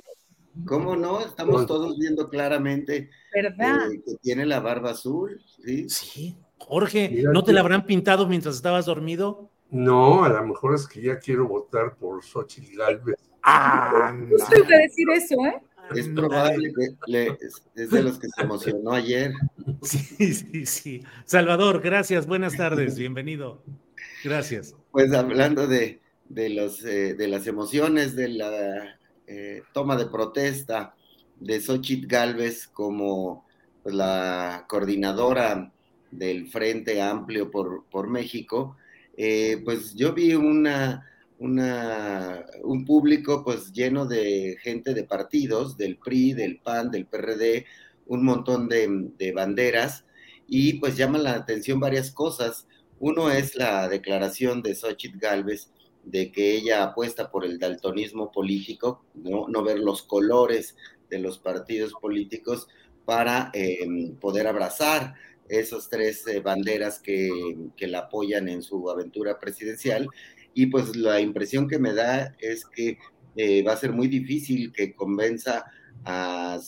[0.65, 1.19] ¿Cómo no?
[1.21, 3.91] Estamos todos viendo claramente ¿verdad?
[3.91, 5.41] Eh, que tiene la barba azul.
[5.63, 5.89] Sí.
[5.89, 6.37] Sí.
[6.57, 9.49] Jorge, ¿no te la habrán pintado mientras estabas dormido?
[9.69, 13.17] No, a lo mejor es que ya quiero votar por Xochitl Galvez.
[13.41, 15.61] Ah, justo iba a decir eso, ¿eh?
[15.95, 17.37] Es probable que
[17.75, 19.33] es de los que se emocionó ayer.
[19.81, 21.03] Sí, sí, sí.
[21.25, 23.61] Salvador, gracias, buenas tardes, bienvenido.
[24.23, 24.75] Gracias.
[24.91, 25.99] Pues hablando de,
[26.29, 28.97] de los, eh, de las emociones, de la
[29.27, 30.95] eh, toma de protesta
[31.39, 33.45] de Xochitl Galvez como
[33.81, 35.71] pues, la coordinadora
[36.11, 38.77] del Frente Amplio por, México,
[39.17, 41.09] eh, pues yo vi una,
[41.39, 47.65] una, un público pues lleno de gente de partidos, del PRI, del PAN, del PRD,
[48.07, 50.05] un montón de, de banderas,
[50.47, 52.67] y pues llaman la atención varias cosas.
[52.99, 55.69] Uno es la declaración de Xochitl Galvez
[56.03, 60.75] de que ella apuesta por el daltonismo político, no, no ver los colores
[61.09, 62.67] de los partidos políticos
[63.05, 65.15] para em, poder abrazar
[65.49, 67.29] esas tres eh, banderas que,
[67.75, 70.07] que, la apoyan en su aventura presidencial.
[70.53, 72.97] Y pues la impresión que me da es que
[73.35, 75.65] eh, va a ser muy difícil que convenza
[76.05, 76.61] al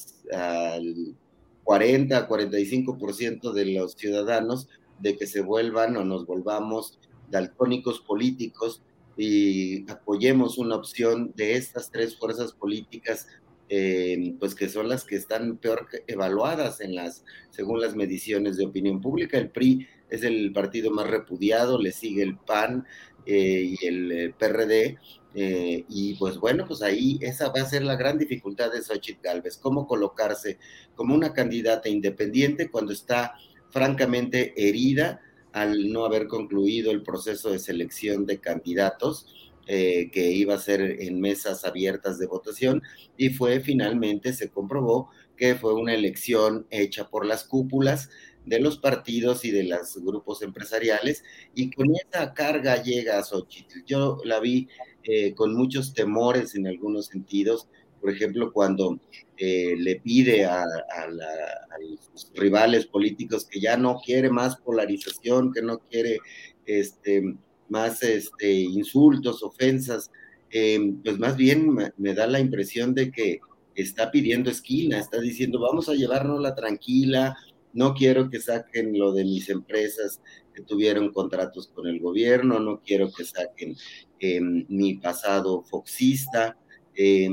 [1.63, 6.99] 40, 45% de los ciudadanos de que se vuelvan o nos volvamos
[7.29, 8.81] daltónicos políticos
[9.17, 13.27] y apoyemos una opción de estas tres fuerzas políticas
[13.67, 18.65] eh, pues que son las que están peor evaluadas en las, según las mediciones de
[18.65, 19.39] opinión pública.
[19.39, 22.85] El PRI es el partido más repudiado, le sigue el PAN
[23.25, 24.99] eh, y el eh, PRD.
[25.35, 29.57] y pues bueno, pues ahí esa va a ser la gran dificultad de Xochitl Galvez,
[29.57, 30.59] cómo colocarse
[30.95, 33.33] como una candidata independiente cuando está
[33.71, 35.21] francamente herida
[35.55, 39.25] al no haber concluido el proceso de selección de candidatos
[39.67, 42.83] eh, que iba a ser en mesas abiertas de votación
[43.15, 48.09] y fue finalmente, se comprobó que fue una elección hecha por las cúpulas
[48.45, 51.23] de los partidos y de los grupos empresariales
[51.55, 53.85] y con esa carga llega a Xochitl.
[53.85, 54.67] Yo la vi
[55.03, 57.69] eh, con muchos temores en algunos sentidos,
[58.05, 58.99] por ejemplo, cuando
[59.35, 60.63] eh, le pide a,
[61.09, 66.19] los rivales políticos que ya no quiere más polarización, que no quiere
[66.67, 67.35] este,
[67.67, 70.11] más este, insultos, ofensas,
[70.51, 73.39] eh, pues más bien me, da la impresión de que
[73.73, 77.35] está pidiendo esquina, está diciendo, vamos a llevárnosla tranquila,
[77.73, 80.21] no quiero que saquen lo de mis empresas
[80.53, 83.75] que tuvieron contratos con el gobierno, no quiero que saquen
[84.19, 86.55] eh, mi pasado foxista.
[86.95, 87.29] Eh,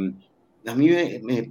[0.67, 0.91] a mí
[1.23, 1.51] me,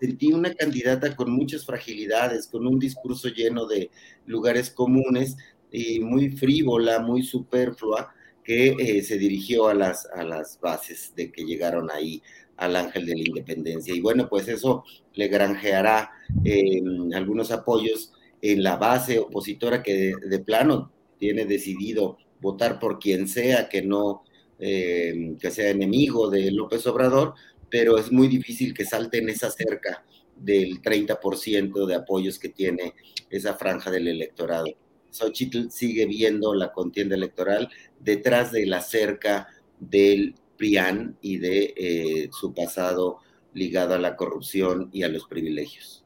[0.00, 3.90] sentí una candidata con muchas fragilidades, con un discurso lleno de
[4.26, 5.36] lugares comunes
[5.70, 8.12] y muy frívola, muy superflua,
[8.42, 12.22] que eh, se dirigió a las, a las bases de que llegaron ahí
[12.60, 13.94] al Ángel de la Independencia.
[13.94, 16.10] Y bueno, pues eso le granjeará
[16.44, 18.12] em, algunos apoyos
[18.42, 24.24] en la base opositora que de, plano tiene decidido votar por quien sea que no,
[24.58, 27.34] em, que sea enemigo de López Obrador,
[27.70, 30.04] pero es muy difícil que salte en esa cerca
[30.36, 32.94] del 30% de apoyos que tiene
[33.30, 34.66] esa franja del electorado.
[35.10, 37.68] Xochitl sigue viendo la contienda electoral
[37.98, 39.48] detrás de la cerca
[39.78, 43.18] del PRIAN y de eh, su pasado
[43.54, 46.04] ligado a la corrupción y a los privilegios.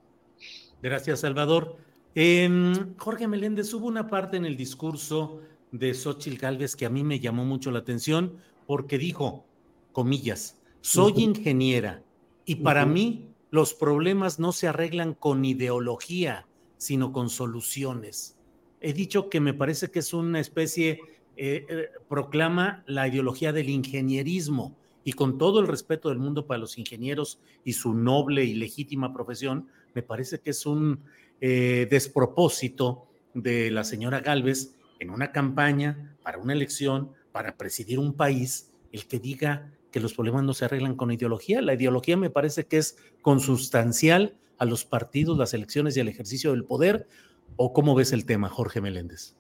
[0.83, 1.77] Gracias, Salvador.
[2.15, 5.41] Em, Jorge Meléndez, hubo una parte en el discurso
[5.73, 9.45] de Xochitl Gálvez que a mí me llamó mucho la atención porque dijo,
[9.93, 12.03] comillas, soy ingeniera
[12.45, 16.47] y para mí los problemas no se arreglan con ideología,
[16.77, 18.37] sino con soluciones.
[18.83, 21.01] He dicho que me parece que es una especie,
[21.39, 26.59] eh, eh, proclama la ideología del ingenierismo y con todo el respeto del mundo para
[26.59, 31.01] los ingenieros y su noble y legítima profesión, me parece que es un
[31.41, 38.13] eh, despropósito de la señora Galvez en una campaña para una elección, para presidir un
[38.13, 41.63] país, el que diga que los problemas no se arreglan con ideología.
[41.63, 46.51] La ideología me parece que es consustancial a los partidos, las elecciones y el ejercicio
[46.51, 47.07] del poder,
[47.55, 49.37] ¿O cómo ves el tema, Jorge Meléndez?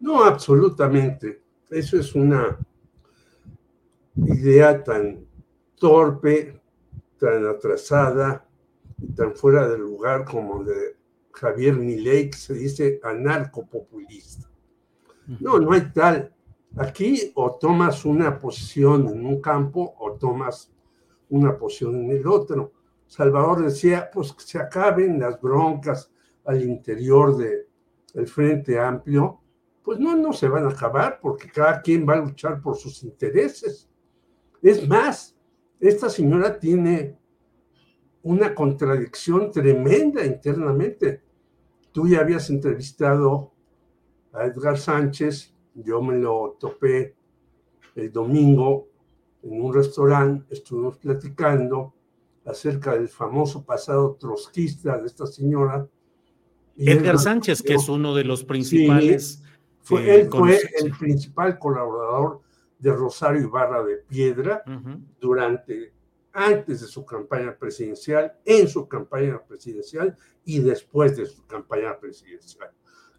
[0.00, 1.40] No, absolutamente.
[1.70, 2.58] Eso es una
[4.16, 5.24] idea tan
[5.76, 6.60] torpe,
[7.20, 8.44] tan atrasada
[9.14, 10.96] tan fuera de lugar como de
[11.30, 14.50] Javier Milei, que se dice anarcopopulista.
[15.38, 16.34] No, no hay tal.
[16.78, 20.72] Aquí o tomas una posición en un campo o tomas
[21.28, 22.72] una posición en el otro.
[23.06, 26.12] Salvador decía, pues que se acaben las broncas,
[26.48, 29.40] al interior del Frente Amplio,
[29.82, 33.02] pues no, no se van a acabar porque cada quien va a luchar por sus
[33.02, 33.88] intereses.
[34.62, 35.36] Es más,
[35.78, 37.18] esta señora tiene
[38.22, 41.22] una contradicción tremenda internamente.
[41.92, 43.52] Tú ya habías entrevistado
[44.32, 47.14] a Edgar Sánchez, yo me lo topé
[47.94, 48.88] el domingo
[49.42, 51.94] en un restaurante, estuvimos platicando
[52.44, 55.86] acerca del famoso pasado trotskista de esta señora,
[56.78, 59.42] Edgar Sánchez, que es uno de los principales.
[59.82, 62.40] fue, eh, él fue el principal colaborador
[62.78, 64.62] de Rosario Ibarra de Piedra
[65.20, 65.92] durante,
[66.32, 72.70] antes de su campaña presidencial, en su campaña presidencial y después de su campaña presidencial.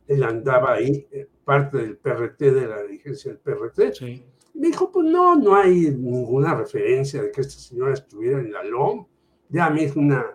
[0.09, 3.93] Él andaba ahí, eh, parte del PRT, de la dirigencia del PRT.
[3.93, 4.25] Sí.
[4.55, 8.63] Me dijo, pues no, no hay ninguna referencia de que esta señora estuviera en la
[8.63, 9.05] LOM.
[9.49, 10.25] Ya a mí es una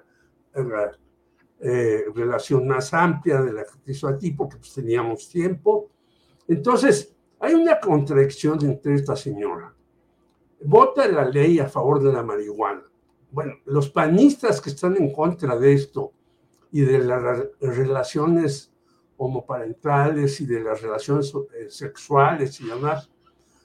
[1.61, 5.91] eh, relación más amplia de la que hizo a ti, porque pues, teníamos tiempo.
[6.47, 9.75] Entonces, hay una contradicción entre esta señora.
[10.63, 12.85] vota la ley a favor de la marihuana.
[13.33, 16.13] Bueno, los panistas que están en contra de esto
[16.71, 18.74] y de las relaciones
[19.17, 23.11] homoparentales y de las relaciones eh, sexuales y demás,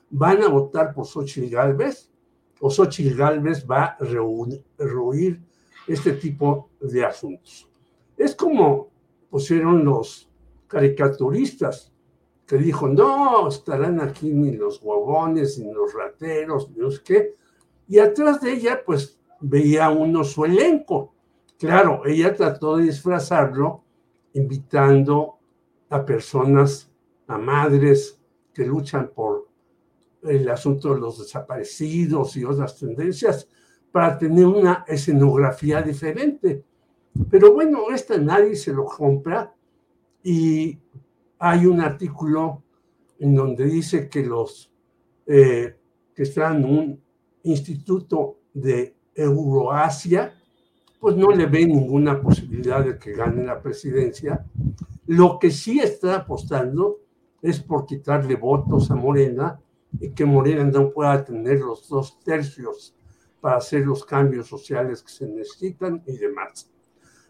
[0.09, 2.09] van a votar por Xochitl Galvez
[2.59, 5.41] o Xochitl Galvez va a rehuir
[5.87, 7.69] este tipo de asuntos.
[8.17, 8.89] Es como
[9.29, 10.29] pusieron los
[10.67, 11.91] caricaturistas
[12.45, 17.35] que dijo, no, estarán aquí ni los guabones, ni los rateros, ni los qué.
[17.87, 21.13] Y atrás de ella, pues veía uno su elenco.
[21.59, 23.83] Claro, ella trató de disfrazarlo
[24.33, 25.38] invitando
[25.89, 26.89] a personas,
[27.27, 28.19] a madres
[28.53, 29.47] que luchan por
[30.23, 33.47] el asunto de los desaparecidos y otras tendencias
[33.91, 36.63] para tener una escenografía diferente.
[37.29, 39.53] Pero bueno, esta nadie se lo compra
[40.23, 40.77] y
[41.39, 42.63] hay un artículo
[43.19, 44.71] en donde dice que los
[45.25, 45.75] eh,
[46.15, 47.01] que están en un
[47.43, 50.33] instituto de Euroasia,
[50.99, 54.45] pues no le ven ninguna posibilidad de que gane la presidencia.
[55.09, 56.99] Lo que sí está apostando
[57.41, 59.59] es por quitarle votos a Morena
[59.99, 62.95] y que Morena no pueda tener los dos tercios
[63.41, 66.69] para hacer los cambios sociales que se necesitan y demás.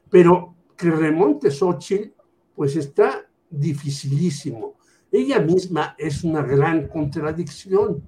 [0.10, 2.12] Pero que remonte Xochitl,
[2.54, 4.76] pues está dificilísimo.
[5.10, 8.04] Ella misma es una gran contradicción.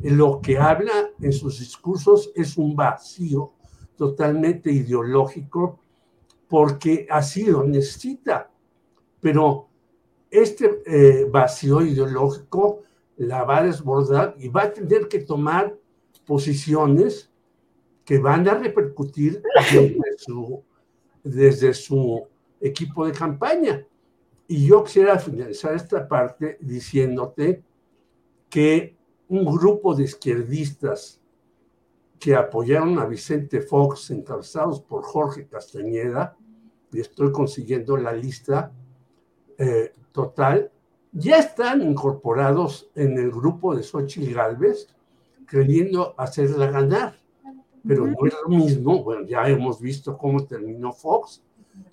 [0.00, 3.52] Lo que habla en sus discursos es un vacío
[3.94, 5.80] totalmente ideológico
[6.48, 8.52] porque así lo necesita.
[9.26, 9.66] Pero
[10.30, 12.84] este eh, vacío ideológico
[13.16, 15.76] la va a desbordar y va a tener que tomar
[16.24, 17.28] posiciones
[18.04, 19.42] que van a repercutir
[21.24, 22.24] desde su
[22.60, 23.84] equipo de campaña.
[24.46, 27.64] Y yo quisiera finalizar esta parte diciéndote
[28.48, 28.96] que
[29.26, 31.20] un grupo de izquierdistas
[32.20, 36.36] que apoyaron a Vicente Fox, encabezados por Jorge Castañeda,
[36.92, 38.72] y estoy consiguiendo la lista
[39.58, 40.70] eh, total,
[41.12, 44.88] ya están incorporados en el grupo de Xochitl Galvez,
[45.48, 47.14] queriendo hacerla ganar.
[47.86, 51.42] Pero no es lo mismo, bueno, ya hemos visto cómo terminó Fox,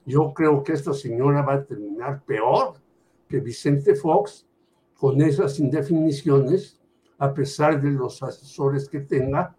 [0.06, 2.76] yo creo que esta señora va a terminar peor
[3.28, 4.46] que Vicente Fox
[4.98, 6.80] con esas indefiniciones,
[7.18, 9.56] a pesar de los asesores que tenga,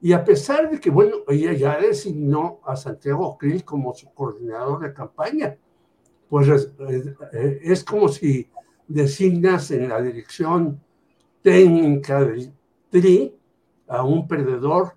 [0.00, 4.80] y a pesar de que, bueno, ella ya designó a Santiago Krill como su coordinador
[4.80, 5.56] de campaña,
[6.28, 6.72] pues es,
[7.32, 8.48] eh, es como si
[8.86, 10.80] designas en la dirección
[11.42, 12.52] técnica del
[12.90, 13.34] TRI
[13.86, 14.94] a un perdedor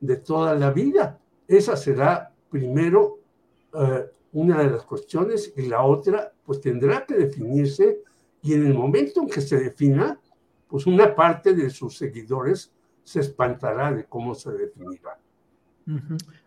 [0.00, 1.18] de toda la vida.
[1.48, 3.18] Esa será primero
[3.72, 8.00] eh, una de las cuestiones y la otra, pues tendrá que definirse
[8.42, 10.20] y en el momento en que se defina,
[10.68, 12.70] pues una parte de sus seguidores
[13.02, 15.18] se espantará de cómo se definirá.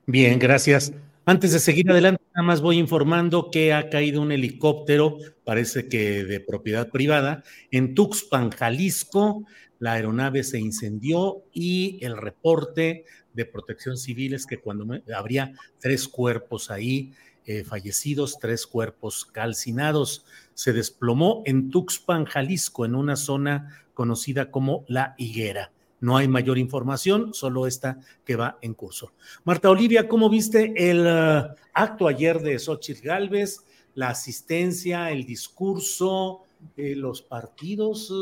[0.05, 0.91] Bien, gracias.
[1.25, 6.23] Antes de seguir adelante, nada más voy informando que ha caído un helicóptero, parece que
[6.23, 9.43] de propiedad privada, en Tuxpan, Jalisco.
[9.79, 14.85] La aeronave se incendió y el reporte de protección civil es que cuando
[15.15, 17.11] habría tres cuerpos ahí
[17.47, 20.23] eh, fallecidos, tres cuerpos calcinados.
[20.53, 25.71] Se desplomó en Tuxpan, Jalisco, en una zona conocida como La Higuera.
[25.99, 29.11] No hay mayor información, solo esta que va en curso.
[29.43, 31.43] Marta Olivia, ¿cómo viste el eh,
[31.73, 33.63] acto ayer de Xochitl Galvez?
[33.95, 36.43] La asistencia, el discurso,
[36.75, 38.13] eh, los partidos,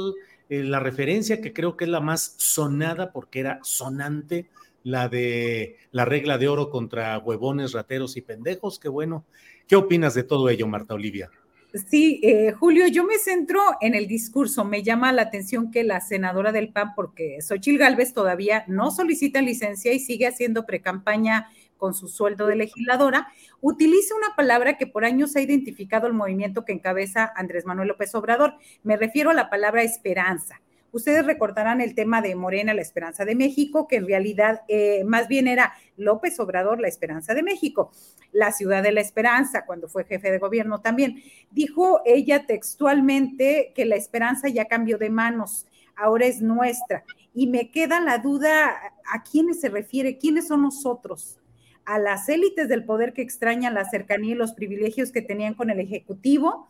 [0.47, 4.47] la referencia que creo que es la más sonada porque era sonante
[4.85, 8.79] la de la regla de oro contra huevones, rateros y pendejos.
[8.79, 9.25] Qué bueno.
[9.67, 11.31] ¿Qué opinas de todo ello, Marta Olivia?
[11.75, 14.63] Sí, eh, Julio, yo me centro en el discurso.
[14.63, 19.41] Me llama la atención que la senadora del PAN, porque Xochil Gálvez todavía no solicita
[19.41, 23.27] licencia y sigue haciendo precampaña con su sueldo de legisladora,
[23.59, 28.15] utilice una palabra que por años ha identificado el movimiento que encabeza Andrés Manuel López
[28.15, 28.55] Obrador.
[28.83, 30.61] Me refiero a la palabra esperanza.
[30.95, 35.27] Ustedes recordarán el tema de Morena, la esperanza de México, que en realidad eh, más
[35.27, 37.91] bien era López Obrador, la esperanza de México,
[38.31, 41.21] la ciudad de la esperanza, cuando fue jefe de gobierno también.
[41.51, 45.65] Dijo ella textualmente que la esperanza ya cambió de manos,
[45.97, 47.03] ahora es nuestra.
[47.33, 48.73] Y me queda la duda
[49.11, 51.41] a quiénes se refiere, quiénes son nosotros
[51.83, 55.69] a las élites del poder que extrañan la cercanía y los privilegios que tenían con
[55.69, 56.69] el Ejecutivo,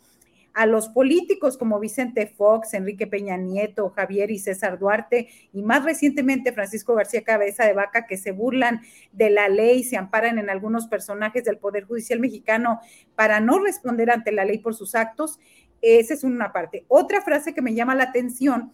[0.56, 5.84] a los políticos como Vicente Fox, Enrique Peña Nieto, Javier y César Duarte, y más
[5.84, 10.50] recientemente Francisco García Cabeza de Vaca, que se burlan de la ley, se amparan en
[10.50, 12.80] algunos personajes del Poder Judicial mexicano
[13.16, 15.40] para no responder ante la ley por sus actos.
[15.82, 16.86] Esa es una parte.
[16.88, 18.74] Otra frase que me llama la atención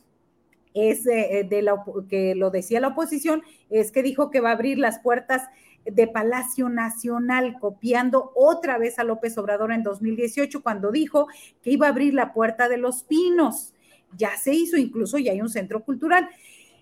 [0.76, 3.42] es de la, que lo decía la oposición,
[3.72, 5.50] es que dijo que va a abrir las puertas
[5.86, 11.28] de Palacio Nacional, copiando otra vez a López Obrador en 2018, cuando dijo
[11.62, 13.74] que iba a abrir la puerta de los pinos.
[14.18, 16.30] Ya se hizo, incluso ya hay un centro cultural.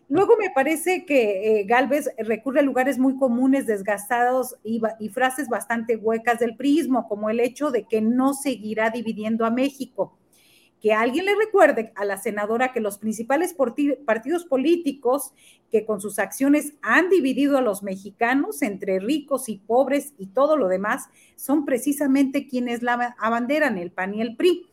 [0.08, 5.48] Luego me parece que eh, Galvez recurre a lugares muy comunes, desgastados y, y, frases
[5.48, 10.18] bastante huecas del prismo, como el hecho de que no seguirá dividiendo a México
[10.82, 13.54] que alguien le recuerde a la senadora que los principales
[14.06, 15.34] partidos políticos
[15.72, 20.58] que con sus acciones han dividido a los mexicanos entre ricos y pobres y todo
[20.58, 24.68] lo demás, son precisamente quienes la abanderan, el PAN y el PRI.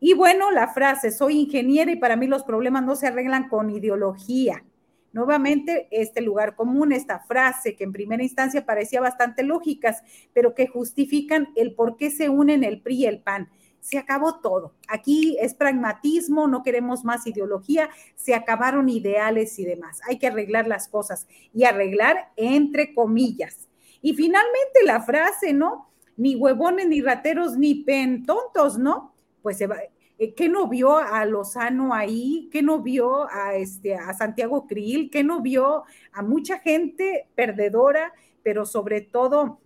[0.00, 3.70] Y bueno, la frase, soy ingeniera y para mí los problemas no se arreglan con
[3.70, 4.64] ideología.
[5.12, 10.02] Nuevamente, este lugar común, esta frase que en primera instancia parecía bastante lógicas,
[10.32, 13.48] pero que justifican el por qué se unen el PRI y el PAN
[13.82, 14.72] se acabó todo.
[14.86, 20.00] Aquí es pragmatismo, no queremos más ideología, se acabaron ideales y demás.
[20.08, 23.68] Hay que arreglar las cosas y arreglar entre comillas.
[24.00, 25.90] Y finalmente la frase, ¿no?
[26.16, 29.14] Ni huevones, ni rateros, ni pentontos, ¿no?
[29.42, 29.78] Pues se va,
[30.18, 32.48] eh, ¿qué no vio a Lozano ahí?
[32.52, 35.10] ¿Qué no vio a, este, a Santiago Krill?
[35.10, 35.82] ¿Qué no vio
[36.12, 38.12] a mucha gente perdedora,
[38.44, 39.58] pero sobre todo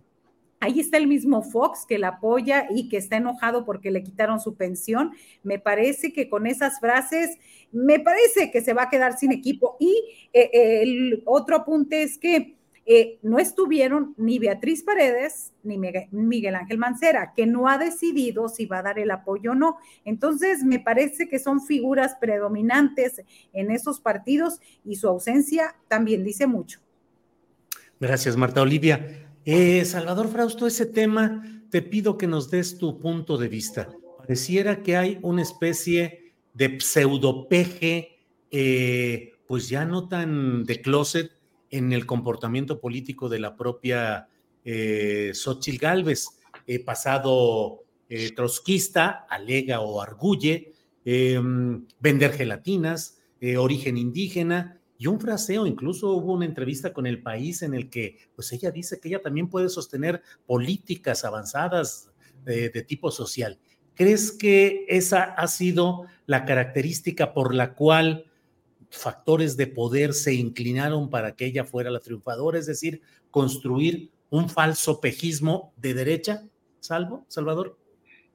[0.59, 4.39] Ahí está el mismo Fox que la apoya y que está enojado porque le quitaron
[4.39, 5.11] su pensión.
[5.43, 7.37] Me parece que con esas frases,
[7.71, 9.77] me parece que se va a quedar sin equipo.
[9.79, 9.95] Y
[10.33, 12.57] eh, el otro apunte es que
[12.89, 18.65] eh, no estuvieron ni Beatriz Paredes ni Miguel Ángel Mancera, que no ha decidido si
[18.65, 19.77] va a dar el apoyo o no.
[20.05, 23.21] Entonces, me parece que son figuras predominantes
[23.51, 26.79] en esos partidos y su ausencia también dice mucho.
[27.99, 29.26] Gracias, Marta Olivia.
[29.49, 33.87] Eh, Salvador Frausto, ese tema, te pido que nos des tu punto de vista.
[34.17, 38.19] Pareciera que hay una especie de pseudopeje,
[38.51, 41.31] eh, pues ya no tan de closet
[41.69, 44.27] en el comportamiento político de la propia
[44.65, 46.25] eh, Xochitl Galvez,
[46.83, 50.73] pasado eh, trotskista, alega o arguye,
[51.05, 53.21] em, vender gelatinas,
[53.57, 58.17] origen indígena, y un fraseo, incluso hubo una entrevista con el país en el que
[58.35, 62.09] pues ella dice que ella también puede sostener políticas avanzadas
[62.43, 63.59] de, tipo social.
[63.93, 68.25] ¿Crees que esa ha sido la característica por la cual
[68.89, 73.01] factores de poder se inclinaron para que ella fuera la triunfadora, es decir,
[73.31, 76.45] construir un falso pejismo de derecha,
[76.79, 77.77] Salvo, Salvador?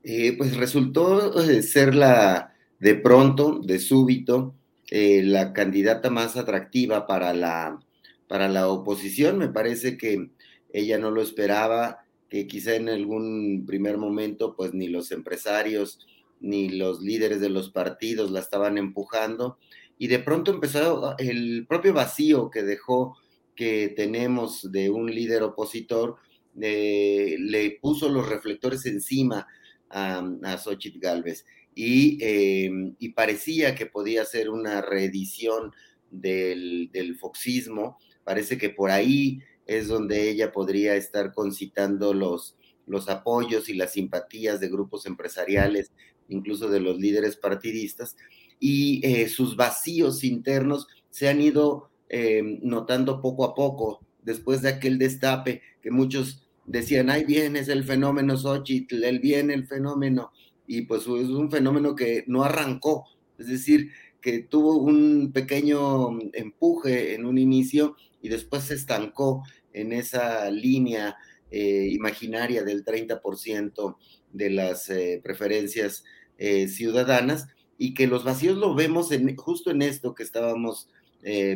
[0.02, 4.55] Eh, pues resultó eh, ser la, de pronto, de súbito,
[4.94, 7.81] eh, la candidata más atractiva para la,
[8.28, 9.39] para la oposición.
[9.39, 10.28] Me parece que
[10.70, 16.06] ella no lo esperaba, que quizá en algún primer momento, pues ni los empresarios
[16.40, 19.56] ni los líderes de los partidos la estaban empujando.
[19.97, 23.16] Y de pronto empezó el propio vacío que dejó
[23.55, 26.16] que tenemos de un líder opositor,
[26.60, 29.47] eh, le puso los reflectores encima
[29.89, 31.47] a, a Xochitl Galvez.
[31.74, 35.72] Em, y, parecía que podía ser una reedición
[36.10, 37.98] del, foxismo.
[38.24, 43.92] Parece que por ahí es donde ella podría estar concitando los, los apoyos y las
[43.92, 45.92] simpatías de grupos empresariales,
[46.28, 48.16] incluso de los líderes partidistas,
[48.60, 54.68] y eh, sus vacíos internos se han ido em, notando poco a poco después de
[54.68, 60.32] aquel destape que muchos decían, ahí viene es el fenómeno Xochitl, él viene el fenómeno
[60.72, 63.04] y pues es un fenómeno que no arrancó,
[63.38, 63.90] es decir,
[64.22, 69.42] que tuvo un pequeño empuje en un inicio y después se estancó
[69.74, 71.16] en esa línea
[71.50, 73.96] eh, imaginaria del 30%
[74.32, 76.04] de las eh, preferencias
[76.38, 80.88] eh, ciudadanas y que los vacíos lo vemos justo en esto que estábamos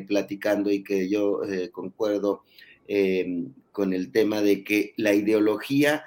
[0.06, 1.40] platicando y que yo
[1.72, 2.44] concuerdo
[3.72, 6.04] con el tema de que la ideología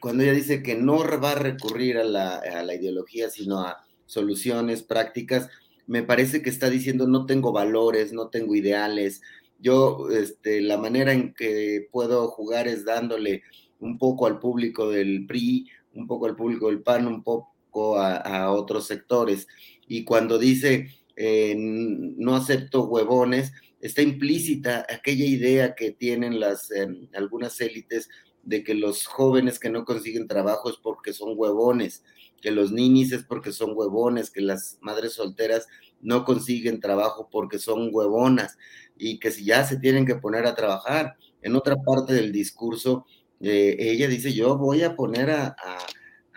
[0.00, 5.48] cuando ella dice que no va a recurrir a la, ideología, sino a soluciones prácticas,
[5.86, 9.20] me parece que está diciendo no tengo valores, no tengo ideales.
[9.58, 13.42] Yo, este, la manera en que puedo jugar es dándole
[13.78, 18.52] un poco al público del PRI, un poco al público del PAN, un poco a,
[18.52, 19.46] otros sectores.
[19.86, 27.08] Y cuando dice eh, no acepto huevones, está implícita aquella idea que tienen las em,
[27.14, 28.08] algunas élites
[28.42, 32.04] de que los jóvenes que no consiguen trabajo es porque son huevones,
[32.40, 35.66] que los ninis es porque son huevones, que las madres solteras
[36.00, 38.56] no consiguen trabajo porque son huevonas
[38.96, 41.16] y que si ya se tienen que poner a trabajar.
[41.42, 43.06] En otra parte del discurso,
[43.40, 45.56] eh, ella dice, yo voy a poner a,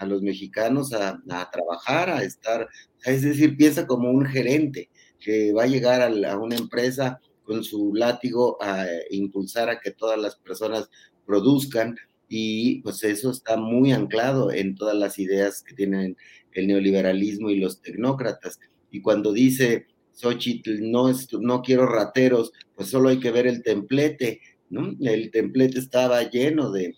[0.06, 2.68] los mexicanos a, a, trabajar, a estar,
[3.06, 4.90] es decir, piensa como un gerente,
[5.24, 10.20] que va a llegar a, una empresa con su látigo a impulsar a que todas
[10.20, 10.90] las personas
[11.26, 11.96] produzcan
[12.28, 16.18] y pues eso está muy anclado en todas las ideas que tienen
[16.54, 18.60] el neoliberalismo y los tecnócratas.
[18.92, 24.42] Y cuando dice Xochitl, no, no quiero rateros, pues solo hay que ver el templete,
[24.70, 24.96] ¿no?
[25.02, 26.96] El templete estaba lleno de,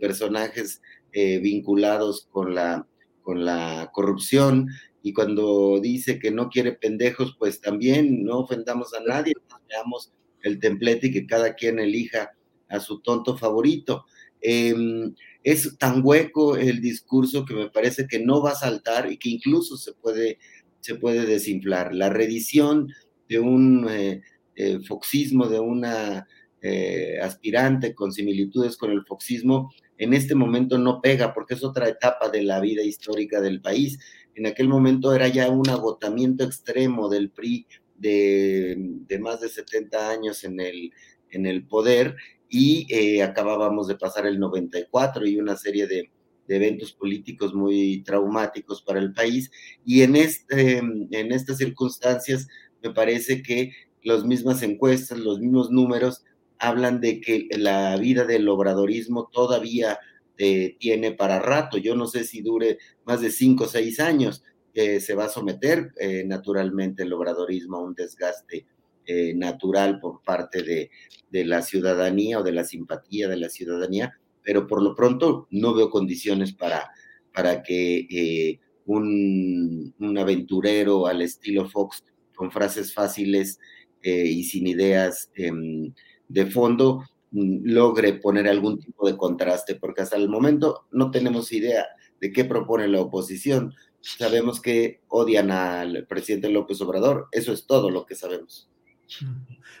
[0.00, 0.82] personajes
[1.12, 2.88] eh, vinculados con la,
[3.22, 4.68] con la corrupción,
[5.06, 9.34] y cuando dice que no quiere pendejos, pues también no ofendamos a nadie,
[9.68, 10.12] veamos
[10.42, 12.32] el templete y que cada quien elija
[12.68, 14.04] a su tonto favorito.
[14.40, 19.16] Em, es tan hueco el discurso que me parece que no va a saltar y
[19.16, 20.38] que incluso se puede,
[20.80, 21.94] se puede desinflar.
[21.94, 22.92] La redición
[23.28, 24.22] de un eh,
[24.54, 26.26] eh, foxismo, de una
[26.62, 31.88] eh, aspirante con similitudes con el foxismo, en este momento no pega porque es otra
[31.88, 33.98] etapa de la vida histórica del país.
[34.34, 37.66] En aquel momento era ya un agotamiento extremo del PRI
[37.96, 40.92] de, más de 70 años en el,
[41.30, 42.16] en el poder
[42.48, 46.10] y eh, acabábamos de pasar el 94 y una serie de,
[46.48, 49.50] eventos políticos muy traumáticos para el país.
[49.84, 52.46] Y en, este, en estas circunstancias
[52.84, 53.72] me parece que
[54.04, 56.22] las mismas encuestas, los mismos números
[56.58, 59.98] hablan de que la vida del obradorismo todavía
[60.38, 61.78] eh, tiene para rato.
[61.78, 64.44] Yo no sé si dure más de cinco o seis años.
[64.74, 68.66] Eh, se va a someter eh, naturalmente el obradorismo a un desgaste
[69.34, 70.90] natural por parte de,
[71.44, 75.90] la ciudadanía o de la simpatía de la ciudadanía, pero por lo pronto no veo
[75.90, 76.90] condiciones para,
[77.34, 82.04] para que un, un, aventurero al estilo Fox
[82.34, 83.58] con frases fáciles
[84.02, 85.92] y sin ideas em,
[86.28, 91.52] de fondo mm, logre poner algún tipo de contraste, porque hasta el momento no tenemos
[91.52, 91.86] idea
[92.20, 93.74] de qué propone la oposición.
[94.00, 98.68] Sabemos que odian al presidente López Obrador, eso es todo lo que sabemos.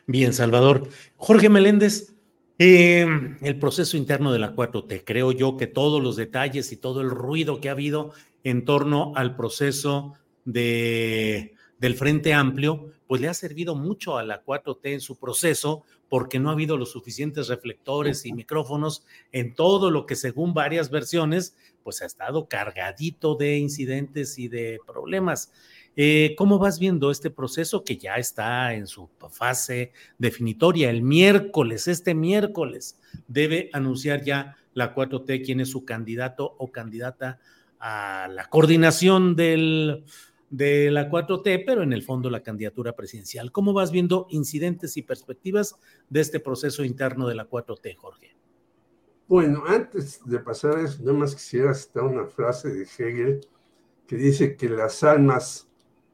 [0.06, 0.88] Bien, Salvador.
[1.16, 2.14] Jorge Meléndez,
[2.58, 7.00] em, el proceso interno de la 4T, creo yo que todos los detalles y todo
[7.00, 8.12] el ruido que ha habido
[8.44, 14.44] en torno al proceso de, del Frente Amplio, pues le ha servido mucho a la
[14.44, 19.90] 4T en su proceso porque no ha habido los suficientes reflectores y micrófonos en todo
[19.90, 25.52] lo que según varias versiones, pues ha estado cargadito de incidentes y de problemas.
[25.98, 30.90] Eh, ¿Cómo vas viendo este proceso que ya está en su fase definitoria?
[30.90, 37.40] El miércoles, este miércoles, debe anunciar ya la 4T quién es su candidato o candidata
[37.80, 40.04] a la coordinación del,
[40.50, 43.50] de la 4T, pero en el fondo la candidatura presidencial.
[43.50, 45.76] ¿Cómo vas viendo incidentes y perspectivas
[46.10, 48.36] de este proceso interno de la 4T, Jorge?
[49.28, 53.40] Bueno, antes de pasar a eso, nada más quisiera citar una frase de Hegel
[54.06, 55.65] que dice que las almas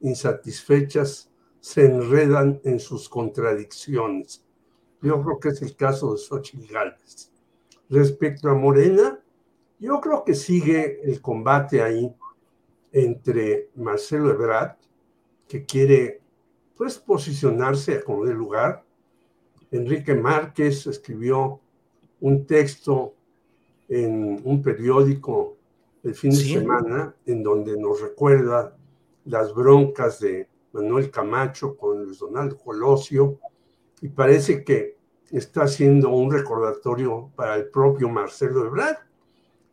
[0.03, 4.45] insatisfechas se enredan en sus contradicciones.
[5.01, 7.31] Yo creo que es el caso de Xochitl Gálvez.
[7.89, 9.19] Respecto a Morena,
[9.79, 12.13] yo creo que sigue el combate ahí
[12.91, 14.77] entre Marcelo Ebrard,
[15.47, 16.21] que quiere
[16.75, 18.83] pues posicionarse a como de lugar.
[19.71, 21.59] Enrique Márquez escribió
[22.21, 23.15] un texto
[23.87, 25.57] en un periódico
[26.03, 28.75] el fin de semana en donde nos recuerda
[29.25, 33.39] las broncas de Manuel Camacho con Luis Donaldo Colosio
[34.01, 34.97] y parece que
[35.31, 38.97] está haciendo un recordatorio para el propio Marcelo Ebrard,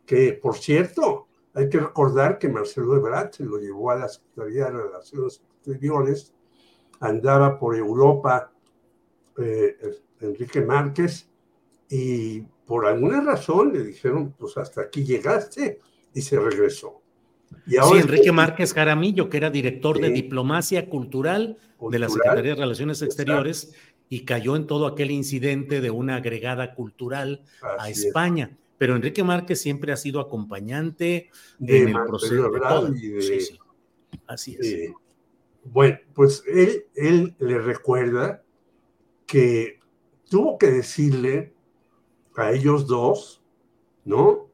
[0.05, 4.65] que por cierto hay que recordar que Marcelo Ebrard se lo llevó a la Secretaría
[4.65, 6.33] de Relaciones Exteriores,
[6.99, 8.51] andaba por Europa
[9.37, 9.75] eh,
[10.21, 11.29] Enrique Márquez
[11.89, 15.79] y por alguna razón le dijeron, pues hasta aquí llegaste
[16.13, 17.00] y se regresó.
[17.67, 22.61] Y sí, Enrique Márquez Jaramillo, que era director de diplomacia cultural, de la Secretaría de
[22.61, 23.73] Relaciones Exteriores,
[24.09, 27.43] y cayó en todo aquel incidente de una agregada cultural
[27.79, 31.29] a España pero Enrique Márquez siempre ha sido acompañante
[31.59, 32.91] en el proceso de todo.
[32.95, 33.59] sí, sí.
[34.25, 34.91] Así es.
[35.65, 38.41] bueno, pues él, él le recuerda
[39.27, 39.79] que
[40.27, 41.53] tuvo que decirle
[42.35, 43.43] a ellos dos,
[44.03, 44.49] ¿no?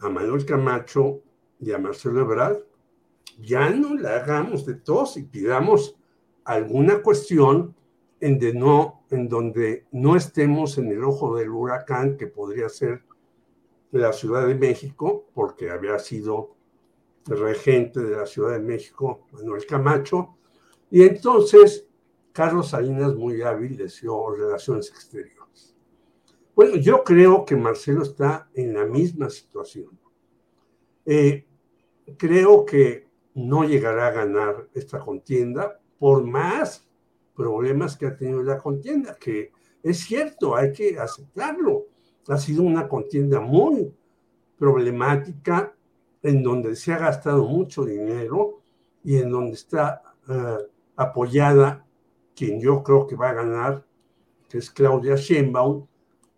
[0.00, 1.22] A Manuel Camacho
[1.58, 2.26] y a Marcelo
[3.38, 5.96] ya no le hagamos de tos y pidamos
[6.44, 7.74] alguna cuestión
[8.20, 13.02] en, de no, en donde no estemos en el ojo del huracán que podría ser
[13.90, 16.56] la Ciudad de México, porque había sido
[17.26, 20.36] regente de la Ciudad de México Manuel Camacho,
[20.90, 21.86] y entonces
[22.32, 25.74] Carlos Salinas, muy hábil, deseó relaciones exteriores.
[26.54, 29.98] Bueno, yo creo que Marcelo está en la misma situación.
[31.06, 31.46] Eh,
[32.18, 36.86] creo que no llegará a ganar esta contienda, por más
[37.34, 39.52] problemas que ha tenido la contienda, que
[39.82, 41.86] es cierto, hay que aceptarlo.
[42.28, 43.94] Ha sido una contienda muy
[44.58, 45.74] problemática
[46.22, 48.62] en donde se ha gastado mucho dinero
[49.04, 50.58] y en donde está eh,
[50.96, 51.86] apoyada
[52.34, 53.86] quien yo creo que va a ganar,
[54.48, 55.86] que es Claudia Sheinbaum,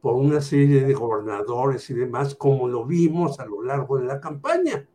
[0.01, 4.21] por una serie de gobernadores y demás, como lo vimos a lo largo de la
[4.21, 4.87] campaña.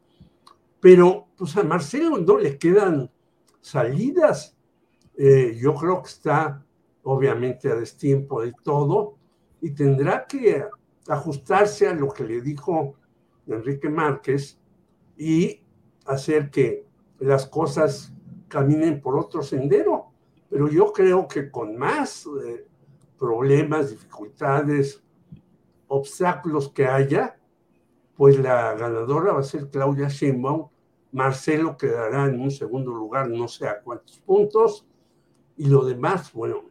[0.79, 3.09] Pero pues a Marcelo no le quedan
[3.61, 4.57] salidas.
[5.15, 6.65] Eh, yo creo que está
[7.03, 9.15] obviamente a destiempo de todo
[9.61, 10.65] y tendrá que
[11.07, 12.95] ajustarse a lo que le dijo
[13.47, 14.57] Enrique Márquez
[15.17, 15.61] y
[16.05, 16.85] hacer que
[17.19, 18.13] las cosas
[18.47, 20.07] caminen por otro sendero.
[20.49, 22.67] Pero yo creo que con más eh,
[23.23, 25.01] problemas, dificultades,
[25.87, 27.39] obstáculos que haya,
[28.17, 30.67] pues la ganadora va a ser Claudia Sheinbaum.
[31.13, 34.85] Marcelo quedará en un segundo lugar, no sé a cuántos puntos.
[35.55, 36.65] Y lo demás, bueno,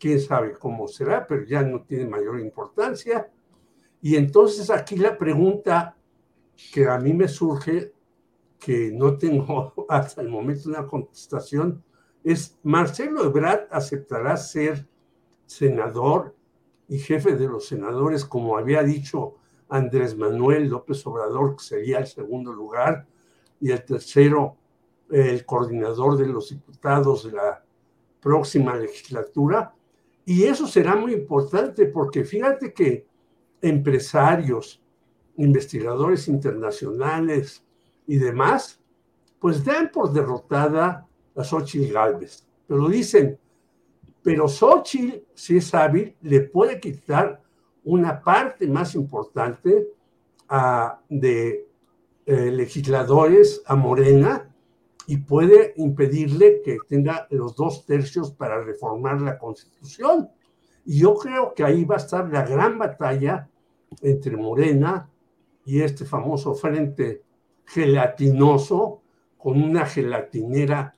[0.00, 3.30] quién sabe cómo será, pero ya no tiene mayor importancia.
[4.00, 5.94] Y entonces aquí la pregunta
[6.72, 7.92] que a mí me surge,
[8.58, 11.84] que no tengo hasta el momento una contestación,
[12.24, 14.88] es, ¿Marcelo Ebrard aceptará ser
[15.48, 16.34] senador
[16.88, 19.36] y jefe de los senadores, como había dicho
[19.68, 23.06] Andrés Manuel López Obrador, que sería el segundo lugar,
[23.60, 24.56] y el tercero,
[25.10, 27.64] el coordinador de los diputados de la
[28.20, 29.74] próxima legislatura?
[30.24, 33.06] Y eso será muy importante porque fíjate que
[33.62, 34.82] empresarios,
[35.36, 37.64] investigadores internacionales
[38.06, 38.80] y demás,
[39.40, 42.46] pues dan por derrotada a Xochitl Galvez.
[42.66, 43.38] Pero dicen,
[44.22, 47.42] pero Xochitl, si es hábil, le puede quitar
[47.84, 49.88] una parte más importante
[50.48, 51.66] a, de
[52.26, 54.54] eh, legisladores a Morena
[55.06, 60.28] y puede impedirle que tenga los dos tercios para reformar la Constitución.
[60.84, 63.48] Y yo creo que ahí va a estar la gran batalla
[64.02, 65.08] entre Morena
[65.64, 67.22] y este famoso frente
[67.64, 69.00] gelatinoso
[69.38, 70.94] con una gelatinera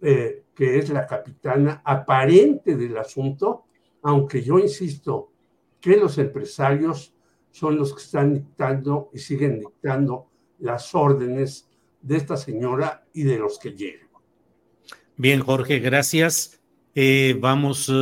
[0.00, 3.64] eh, que es la capitana aparente del asunto,
[4.02, 5.32] aunque yo insisto
[5.80, 7.14] que los empresarios
[7.50, 11.68] son los que están dictando y siguen dictando las órdenes
[12.00, 14.08] de esta señora y de los que llegan.
[15.16, 16.60] Bien, Jorge, gracias.
[16.94, 17.92] Eh, vamos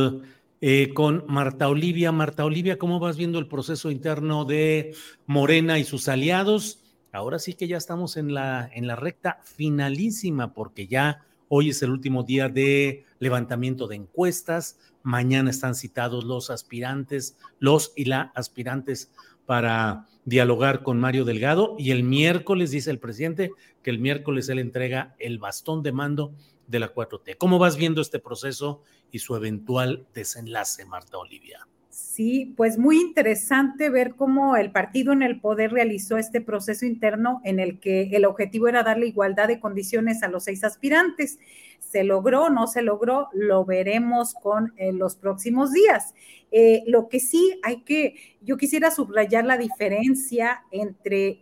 [0.61, 2.11] eh, con Marta Olivia.
[2.11, 4.93] Marta Olivia, ¿cómo vas viendo el proceso interno de
[5.25, 6.79] Morena y sus aliados?
[7.11, 11.83] Ahora sí que ya estamos en la, en la recta finalísima, porque ya hoy es
[11.83, 14.79] el último día de levantamiento de encuestas.
[15.03, 19.11] Mañana están citados los aspirantes, los y la aspirantes
[19.45, 23.51] para dialogar con Mario Delgado y el miércoles, dice el presidente,
[23.83, 26.33] que el miércoles él entrega el bastón de mando
[26.67, 27.35] de la 4T.
[27.37, 31.67] ¿Cómo vas viendo este proceso y su eventual desenlace, Marta Olivia?
[31.91, 37.41] Sí, pues muy interesante ver cómo el partido en el poder realizó este proceso interno
[37.43, 41.37] en el que el objetivo era darle igualdad de condiciones a los seis aspirantes.
[41.79, 42.49] ¿Se logró?
[42.49, 43.27] ¿No se logró?
[43.33, 46.13] Lo veremos con eh, los próximos días.
[46.51, 51.41] Eh, lo que sí hay que, yo quisiera subrayar la diferencia entre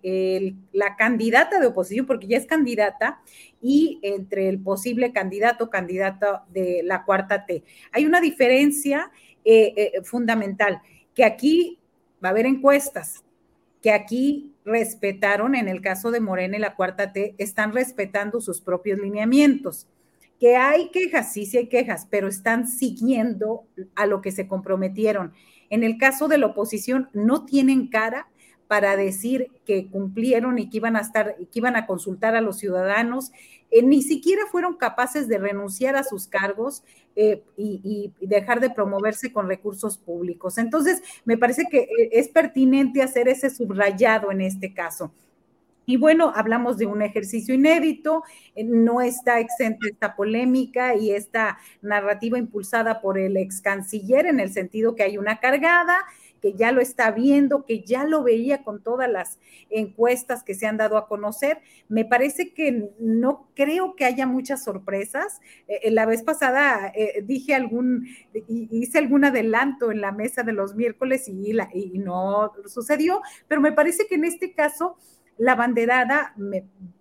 [0.71, 3.21] la candidata de oposición, porque ya es candidata,
[3.61, 7.63] y entre el posible candidato candidato de la cuarta T.
[7.91, 9.11] Hay una diferencia
[9.45, 10.82] eh, eh, fundamental,
[11.16, 11.80] que aquí
[12.24, 13.24] va a haber encuestas,
[13.82, 18.61] que aquí respetaron, en el caso de Morena y la cuarta T, están respetando sus
[18.61, 19.88] propios lineamientos.
[20.40, 25.34] Que hay quejas, sí, sí hay quejas, pero están siguiendo a lo que se comprometieron.
[25.70, 28.28] En el caso de la oposición, no tienen cara
[28.70, 32.60] para decir que cumplieron y que iban a estar, que iban a consultar a los
[32.60, 33.32] ciudadanos,
[33.72, 36.84] eh, ni siquiera fueron capaces de renunciar a sus cargos
[37.16, 40.60] eh, y, dejar de promoverse con recursos públicos.
[40.60, 45.12] Entonces, me parece que eh, es pertinente hacer ese subrayado en este caso.
[45.88, 48.22] Y bueno, hablamos de un ejercicio inédito,
[48.56, 54.52] no está exenta esta polémica y esta narrativa impulsada por el ex canciller en el
[54.52, 56.06] sentido que hay una cargada,
[56.41, 59.40] que ya lo está viendo, que ya lo veía con todas las
[59.70, 61.60] encuestas que se han dado a conocer.
[61.88, 65.40] Me parece que no creo que haya muchas sorpresas.
[65.68, 68.07] Eh, eh, la vez pasada eh, dije algún,
[68.48, 73.72] hice algún adelanto en la mesa de los miércoles y, y no sucedió, pero me
[73.72, 74.98] parece que en este caso
[75.40, 76.36] la banderada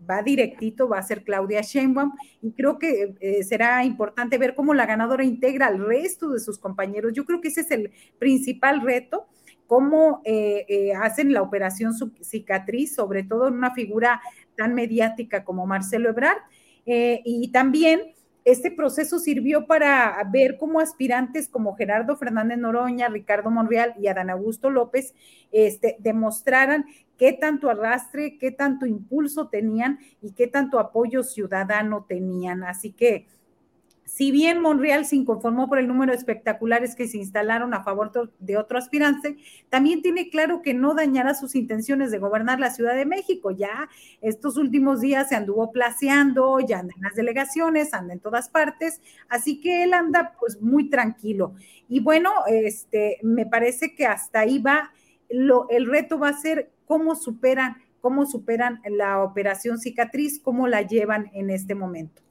[0.09, 4.75] va directito, va a ser Claudia Sheinbaum, y creo que eh, será importante ver cómo
[4.75, 7.13] la ganadora integra al resto de sus compañeros.
[7.13, 9.27] Yo creo que ese es el principal reto,
[9.67, 11.93] cómo eh, eh, hacen la operación
[12.23, 14.23] cicatriz, sobre todo en una figura
[14.57, 16.39] tan mediática como Marcelo Ebrard,
[16.91, 18.15] y también
[18.51, 24.31] este proceso sirvió para ver cómo aspirantes como Gerardo Fernández Noroña, Ricardo Monreal y Adán
[24.31, 25.15] Augusto López
[25.53, 26.87] este, demostraran
[27.19, 32.65] qué tanto arrastre, qué tanto impulso tenían y qué tanto apoyo ciudadano tenían.
[32.65, 33.27] Así que
[34.09, 38.11] si bien Monreal se inconformó por el número de espectaculares que se instalaron a favor
[38.39, 39.37] de otro aspirante,
[39.69, 43.51] también tiene claro que no dañará sus intenciones de gobernar la Ciudad de México.
[43.51, 43.91] Ya
[44.23, 49.03] estos últimos días se anduvo placeando, ya anda en las delegaciones, anda en todas partes,
[49.29, 51.53] así que él anda pues muy tranquilo.
[51.87, 54.91] Y bueno, este, me parece que hasta ahí va,
[55.29, 60.81] lo, el reto va a ser cómo superan, cómo superan la operación cicatriz, cómo la
[60.81, 62.23] llevan en este momento.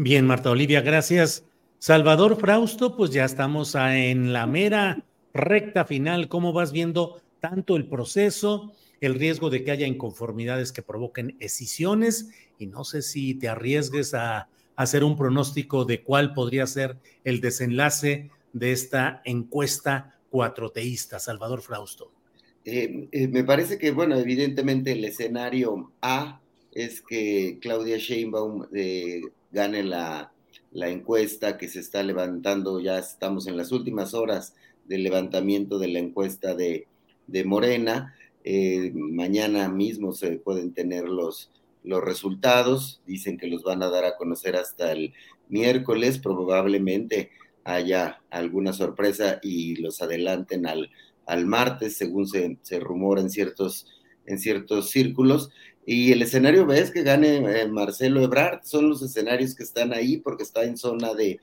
[0.00, 1.44] Bien, Marta Olivia, gracias.
[1.80, 5.04] Salvador Frausto, pues ya estamos en la mera
[5.34, 6.28] recta final.
[6.28, 12.30] ¿Cómo vas viendo tanto el proceso, el riesgo de que haya inconformidades que provoquen escisiones?
[12.60, 17.40] Y no sé si te arriesgues a hacer un pronóstico de cuál podría ser el
[17.40, 22.12] desenlace de esta encuesta cuatroteísta, Salvador Frausto.
[22.64, 29.22] Eh, eh, me parece que, bueno, evidentemente el escenario A es que Claudia Sheinbaum eh,
[29.50, 30.32] gane la,
[30.72, 34.54] encuesta que se está levantando, ya estamos en las últimas horas
[34.86, 36.86] del levantamiento de la encuesta de,
[37.44, 38.14] Morena.
[38.44, 41.50] Eh, mañana mismo se pueden tener los,
[41.84, 45.12] los resultados, dicen que los van a dar a conocer hasta el
[45.48, 47.30] miércoles, probablemente
[47.64, 50.90] haya alguna sorpresa y los adelanten al,
[51.26, 53.86] al martes, según se, se rumora en ciertos,
[54.24, 55.50] en ciertos círculos.
[55.90, 59.94] Y el escenario B es que gane eh, Marcelo Ebrard, son los escenarios que están
[59.94, 61.40] ahí porque está en zona de,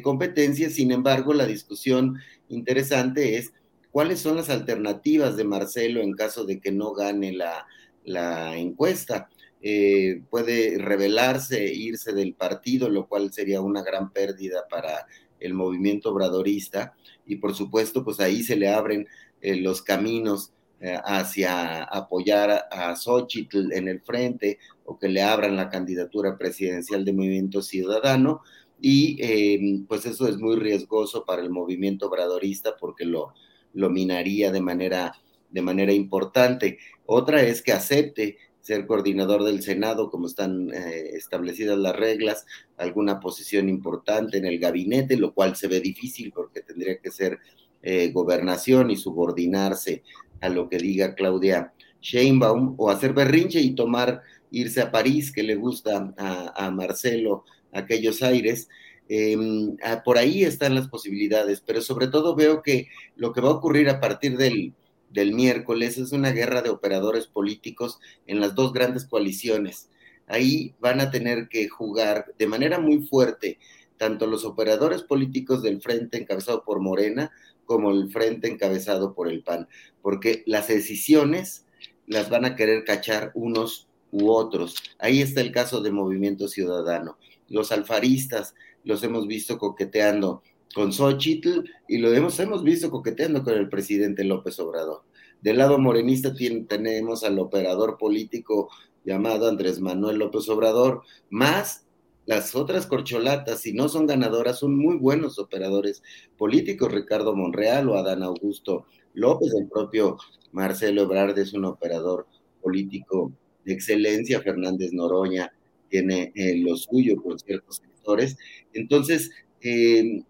[0.00, 0.70] competencia.
[0.70, 2.16] Sin embargo, la discusión
[2.48, 3.52] interesante es
[3.90, 9.28] cuáles son las alternativas de Marcelo en caso de que no gane la, encuesta.
[9.60, 15.06] Eh, puede rebelarse, irse del partido, lo cual sería una gran pérdida para
[15.38, 16.94] el movimiento obradorista.
[17.26, 19.06] Y por supuesto, pues ahí se le abren
[19.42, 20.54] eh, los caminos
[21.04, 27.12] hacia apoyar a Xochitl en el frente o que le abran la candidatura presidencial de
[27.12, 28.42] Movimiento Ciudadano.
[28.80, 33.32] Y em, pues eso es muy riesgoso para el movimiento obradorista porque lo,
[33.74, 35.14] lo minaría de manera,
[35.50, 36.78] de manera importante.
[37.06, 42.46] Otra es que acepte ser coordinador del Senado, como están eh, establecidas las reglas,
[42.76, 47.38] alguna posición importante en el gabinete, lo cual se ve difícil porque tendría que ser
[47.82, 50.02] eh, gobernación y subordinarse
[50.42, 55.42] a lo que diga Claudia Sheinbaum o hacer berrinche y tomar, irse a París, que
[55.42, 58.68] le gusta a, Marcelo aquellos aires.
[59.08, 63.48] Em, ah, por ahí están las posibilidades, pero sobre todo veo que lo que va
[63.48, 64.74] a ocurrir a partir del,
[65.10, 69.88] del miércoles es una guerra de operadores políticos en las dos grandes coaliciones.
[70.26, 73.58] Ahí van a tener que jugar de manera muy fuerte
[73.96, 77.30] tanto los operadores políticos del frente encabezado por Morena
[77.64, 79.68] como el frente encabezado por el PAN,
[80.00, 81.66] porque las decisiones
[82.06, 84.76] las van a querer cachar unos u otros.
[84.98, 87.18] Ahí está el caso de Movimiento Ciudadano.
[87.48, 90.42] Los alfaristas los hemos visto coqueteando
[90.74, 95.02] con Xochitl y lo hemos, hemos visto coqueteando con el presidente López Obrador.
[95.40, 96.34] Del lado morenista
[96.68, 98.70] tenemos al operador político
[99.04, 101.84] llamado Andrés Manuel López Obrador, más
[102.26, 106.02] las otras corcholatas, si no son ganadoras, son muy buenos operadores
[106.38, 106.92] políticos.
[106.92, 110.16] Ricardo Monreal o Adán Augusto López, el propio
[110.52, 112.26] Marcelo Ebrard es un operador
[112.60, 113.32] político
[113.64, 114.40] de excelencia.
[114.40, 115.52] Fernández Noroña
[115.88, 118.36] tiene eh, lo suyo por ciertos sectores.
[118.72, 119.30] Entonces,
[119.60, 120.22] eh,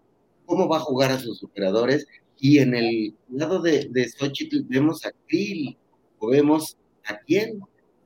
[0.45, 2.07] ¿cómo va a jugar a sus operadores?
[2.39, 5.77] Y en el lado de, de Xochitl vemos a Krill,
[6.19, 7.61] o vemos a quién,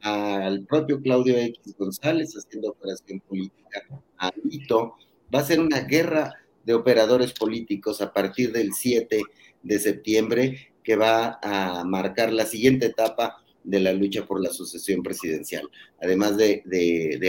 [0.07, 3.81] al propio Claudio X González haciendo operación política
[4.17, 4.95] a Vito.
[5.33, 9.21] Va a ser una guerra de operadores políticos a partir del 7
[9.63, 15.03] de septiembre que va a marcar la siguiente etapa de la lucha por la sucesión
[15.03, 15.69] presidencial,
[16.01, 16.63] además de,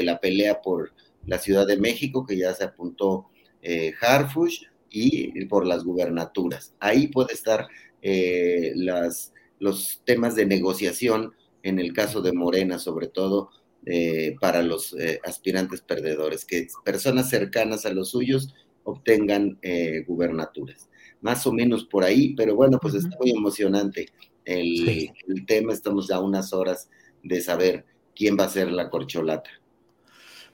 [0.04, 0.92] la pelea por
[1.26, 3.26] la Ciudad de México, que ya se apuntó
[3.62, 6.74] eh, Harfush, y por las gubernaturas.
[6.80, 7.68] Ahí puede estar
[8.02, 11.34] eh, las, los temas de negociación
[11.68, 13.50] en el caso de Morena, sobre todo
[13.86, 18.54] eh, para los eh, aspirantes perdedores, que personas cercanas a los suyos
[18.84, 20.88] obtengan eh, gubernaturas.
[21.20, 24.08] Más o menos por ahí, pero bueno, pues está muy emocionante
[24.44, 25.72] el, el, tema.
[25.72, 26.90] Estamos a unas horas
[27.22, 27.84] de saber
[28.14, 29.50] quién va a ser la corcholata.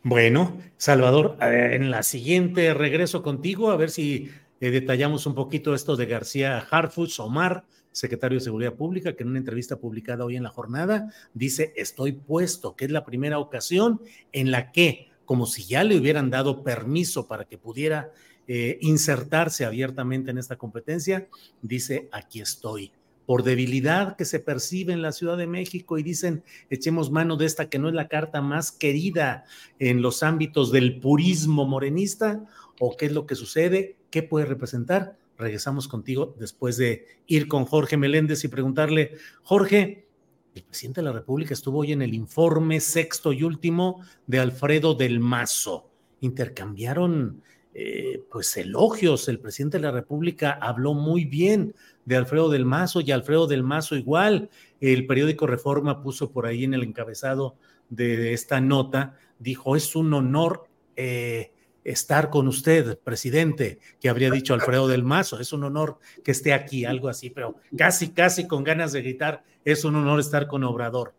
[0.03, 4.31] Bueno, Salvador, en la siguiente regreso contigo a ver si
[4.61, 7.65] detallamos un poquito esto de García Harfuch, Omar,
[7.95, 12.13] secretario de Seguridad Pública, que en una entrevista publicada hoy en la jornada dice, estoy
[12.13, 14.01] puesto, que es la primera ocasión
[14.33, 18.13] en la que como si ya le hubieran dado permiso para que pudiera
[18.47, 21.29] eh, insertarse abiertamente en esta competencia,
[21.63, 22.93] dice, aquí estoy.
[23.27, 27.47] Por debilidad que se percibe en la Ciudad de México y dicen, echemos mano de
[27.47, 29.45] esta que no es la carta más querida
[29.79, 32.45] en los ámbitos del purismo morenista,
[32.81, 35.17] o qué es lo que sucede, qué puede representar.
[35.37, 39.13] Regresamos contigo después de ir con Jorge Meléndez y preguntarle,
[39.43, 40.07] Jorge,
[40.55, 44.95] el presidente de la República estuvo hoy en el informe sexto y último de Alfredo
[44.95, 45.91] del Mazo.
[46.21, 47.43] Intercambiaron
[47.77, 49.29] eh, pues elogios.
[49.29, 51.75] El presidente de la República habló muy bien
[52.05, 54.49] de Alfredo del Mazo y Alfredo del Mazo igual.
[54.81, 57.57] El periódico Reforma puso por ahí en el encabezado
[57.89, 61.53] de esta nota, dijo, es un honor eh,
[61.85, 66.53] estar con usted, presidente, que habría dicho Alfredo del Mazo, es un honor que esté
[66.53, 70.65] aquí, algo así, pero casi, casi con ganas de gritar, es un honor estar con
[70.65, 71.15] Obrador.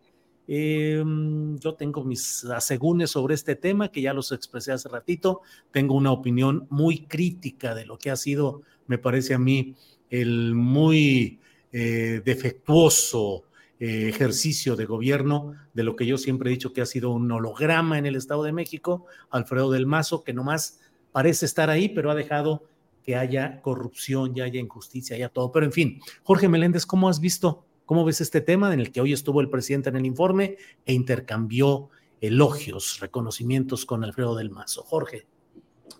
[0.47, 5.41] Em, yo tengo mis asegúnes sobre este tema, que ya los expresé hace ratito.
[5.71, 9.75] Tengo una opinión muy crítica de lo que ha sido, me parece a mí,
[10.09, 11.39] el muy
[11.71, 13.45] eh, defectuoso
[13.80, 17.31] eh, ejercicio de gobierno de lo que yo siempre he dicho que ha sido un
[17.31, 20.80] holograma en el Estado de México, Alfredo del Mazo, que nomás
[21.11, 22.64] parece estar ahí, pero ha dejado
[23.03, 25.52] que haya corrupción, ya haya injusticia, haya todo.
[25.52, 28.99] Pero en fin, Jorge Meléndez, ¿cómo has visto ¿Cómo ves este tema en el que
[28.99, 31.89] hoy estuvo el presidente en el informe e intercambió
[32.19, 34.81] elogios, reconocimientos con Alfredo del Mazo?
[34.84, 35.27] Jorge.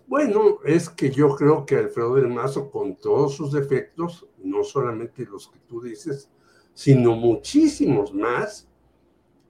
[0.08, 5.24] Bueno, es que yo creo que Alfredo del Mazo, con todos sus defectos, no solamente
[5.26, 6.28] los que tú dices,
[6.76, 8.68] sino muchísimos más,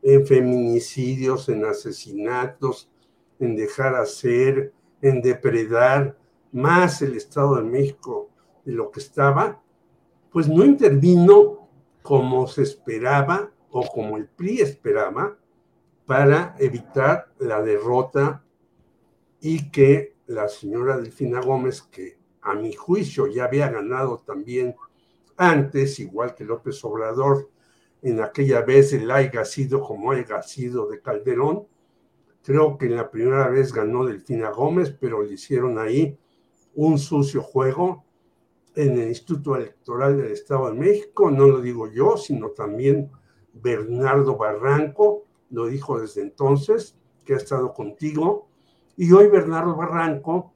[0.01, 2.89] en feminicidios, en asesinatos,
[3.41, 4.73] en dejar hacer,
[5.03, 6.17] en depredar
[6.53, 8.31] más el Estado de México
[8.65, 9.61] de lo que estaba,
[10.31, 11.69] pues no intervino
[12.01, 15.37] como se esperaba o como el PRI esperaba
[16.07, 18.45] para evitar la derrota
[19.41, 24.77] y que la señora Delfina Gómez, que a mi juicio ya había ganado también
[25.37, 27.51] antes, igual que López Obrador,
[28.03, 31.67] en aquella vez el haya sido como haya sido de Calderón,
[32.43, 36.19] creo que en la primera vez ganó Delfina Gómez, pero le hicieron ahí
[36.75, 38.05] un sucio juego
[38.75, 43.11] en el Instituto Electoral del Estado de México, no lo digo yo, sino también
[43.55, 48.49] Bernardo Barranco, lo dijo desde entonces, que ha estado contigo,
[48.97, 50.53] y hoy Bernardo Barranco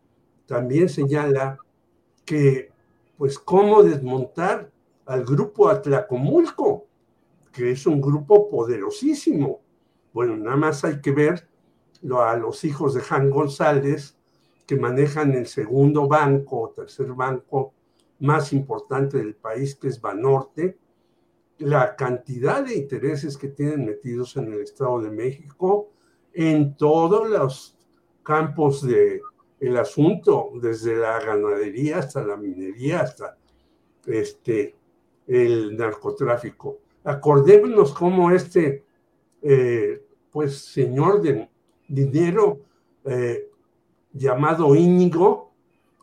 [0.47, 1.59] también señala
[2.25, 2.70] que,
[3.21, 4.73] pues, cómo desmontar
[5.05, 6.87] al grupo Atlacomulco,
[7.53, 9.61] que es un grupo poderosísimo.
[10.15, 11.47] Bueno, nada más hay que ver
[12.17, 14.17] a los hijos de Jan González,
[14.67, 17.75] que manejan el segundo banco o tercer banco
[18.21, 20.79] más importante del país, que es Banorte,
[21.59, 25.91] la cantidad de intereses que tienen metidos en el Estado de México,
[26.33, 27.77] en todos los
[28.23, 29.21] campos del
[29.61, 33.37] el asunto, desde la ganadería hasta la minería, hasta
[34.07, 34.75] este,
[35.27, 36.79] el narcotráfico.
[37.05, 38.85] Acordémonos cómo este,
[39.43, 41.49] eh, pues, señor de
[41.87, 42.61] dinero
[43.05, 43.49] eh,
[44.13, 45.53] llamado Íñigo,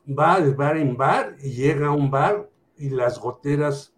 [0.07, 3.93] va de bar en bar y llega a un bar y las goteras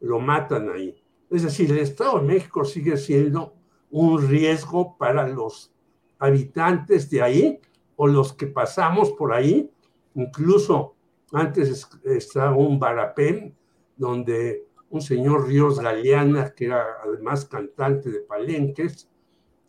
[0.00, 1.02] lo matan ahí.
[1.30, 3.54] Es decir, el Estado de México sigue siendo
[3.90, 5.72] un riesgo para los
[6.18, 7.60] habitantes de ahí
[7.96, 9.70] o los que pasamos por ahí.
[10.14, 10.94] Incluso
[11.32, 13.56] antes estaba un barapén
[13.96, 19.10] donde un señor Ríos Galeana, que era además cantante de palenques,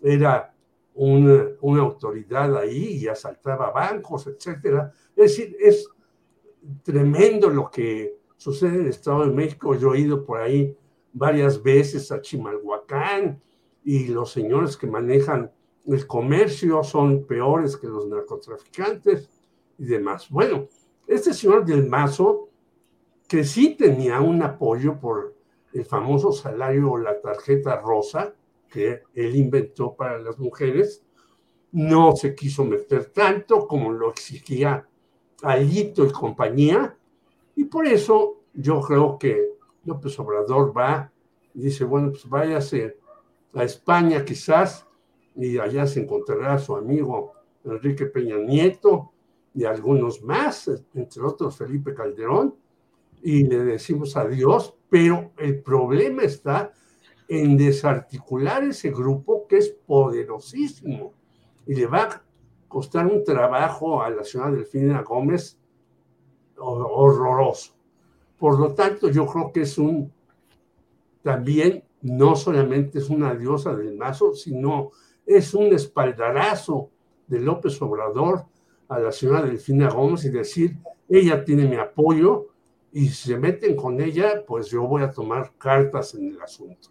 [0.01, 0.53] era
[0.93, 4.91] una, autoridad ahí y asaltaba bancos, etcétera.
[5.15, 5.89] Es decir, es
[6.83, 9.75] tremendo lo que sucede en el Estado de México.
[9.75, 10.75] Yo he ido por ahí
[11.13, 13.41] varias veces a Chimalhuacán
[13.83, 15.51] y los señores que manejan
[15.87, 19.29] el comercio son peores que los narcotraficantes
[19.77, 20.29] y demás.
[20.29, 20.67] Bueno,
[21.07, 22.49] este señor del Mazo,
[23.27, 25.35] que sí tenía un apoyo por
[25.73, 28.33] el famoso salario o la tarjeta rosa
[28.69, 31.03] que él inventó para las mujeres,
[31.71, 34.87] no se quiso meter tanto como lo exigía
[35.43, 36.97] Alito y compañía,
[37.55, 39.53] y por eso yo creo que
[39.85, 41.11] López Obrador va
[41.53, 42.97] dice, bueno, pues váyase
[43.53, 44.86] a España quizás,
[45.37, 47.33] y allá se encontrará a su amigo
[47.63, 49.11] Enrique Peña Nieto
[49.53, 52.55] y algunos más, entre otros Felipe Calderón,
[53.21, 56.71] y le decimos adiós, pero el problema está
[57.27, 61.13] en desarticular ese grupo que es poderosísimo
[61.65, 62.23] y le va a
[62.67, 65.59] costar un trabajo a la señora Delfina Gómez
[66.57, 67.73] horroroso.
[68.37, 70.11] Por lo tanto, yo creo que es un,
[71.21, 74.91] también no solamente es una diosa del mazo, sino
[75.27, 76.89] es un espaldarazo
[77.27, 78.45] de López Obrador
[78.87, 80.77] a la señora Delfina Gómez y decir,
[81.09, 82.47] ella tiene mi apoyo
[82.93, 86.89] y si se meten con ella, pues yo voy a tomar cartas en el asunto.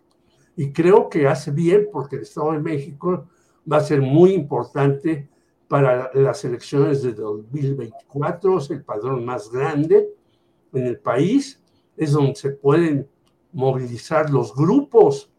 [0.55, 3.27] Y creo que hace bien porque el Estado de México
[3.71, 5.29] va a ser muy importante
[5.67, 10.09] para las elecciones de 2024, es el padrón más grande
[10.73, 11.61] en el país,
[11.97, 13.09] es donde se pueden
[13.53, 15.33] movilizar los grupos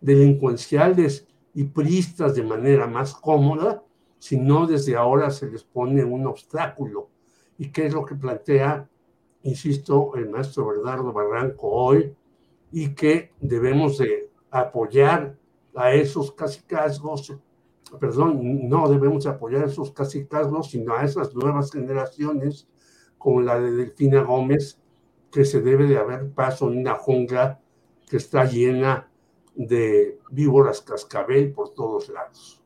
[0.00, 3.82] delincuenciales y priistas de manera más cómoda,
[4.18, 7.08] si no desde ahora se les pone un obstáculo.
[7.58, 8.88] ¿Y qué es lo que plantea,
[9.42, 12.14] insisto, el maestro Bernardo Barranco hoy?
[12.70, 15.36] Y que debemos de apoyar
[15.74, 17.36] a esos casicazgos,
[17.98, 22.68] perdón, no debemos apoyar a esos casicazgos, sino a esas nuevas generaciones,
[23.18, 24.78] como la de Delfina Gómez,
[25.30, 27.60] que se debe de haber paso en una jungla
[28.08, 29.09] que está llena
[29.66, 32.60] de víboras cascabel por todos lados.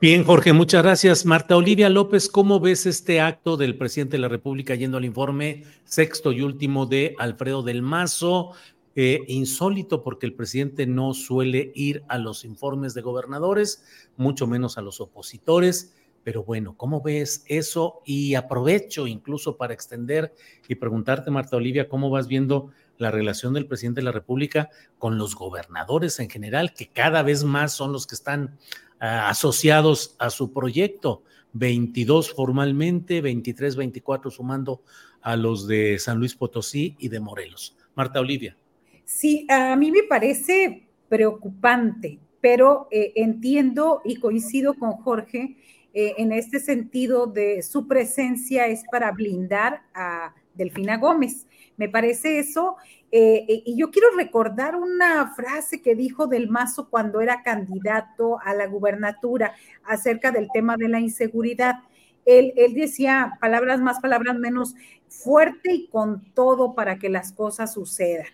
[0.00, 1.24] Bien, Jorge, muchas gracias.
[1.24, 5.64] Marta Olivia López, ¿cómo ves este acto del presidente de la República yendo al informe
[5.84, 8.50] sexto y último de Alfredo del Mazo?
[8.96, 13.84] Eh, insólito porque el presidente no suele ir a los informes de gobernadores,
[14.16, 15.94] mucho menos a los opositores.
[16.24, 18.00] Pero bueno, ¿cómo ves eso?
[18.04, 20.34] Y aprovecho incluso para extender
[20.66, 25.18] y preguntarte, Marta Olivia, ¿cómo vas viendo la relación del presidente de la República con
[25.18, 28.58] los gobernadores en general, que cada vez más son los que están
[29.00, 31.22] ah, asociados a su proyecto.
[31.52, 34.82] 22 formalmente, 23, 24 sumando
[35.22, 37.76] a los de San Luis Potosí y de Morelos.
[37.94, 38.56] Marta Olivia.
[39.04, 45.56] Sí, a mí me parece preocupante, pero eh, entiendo y coincido con Jorge
[45.94, 51.46] eh, en este sentido de su presencia es para blindar a Delfina Gómez.
[51.76, 52.76] Me parece eso.
[53.12, 58.38] Eh, eh, y yo quiero recordar una frase que dijo Del Mazo cuando era candidato
[58.44, 59.54] a la gubernatura
[59.84, 61.76] acerca del tema de la inseguridad.
[62.24, 64.74] Él, él, decía palabras más, palabras menos,
[65.08, 68.26] fuerte y con todo para que las cosas sucedan.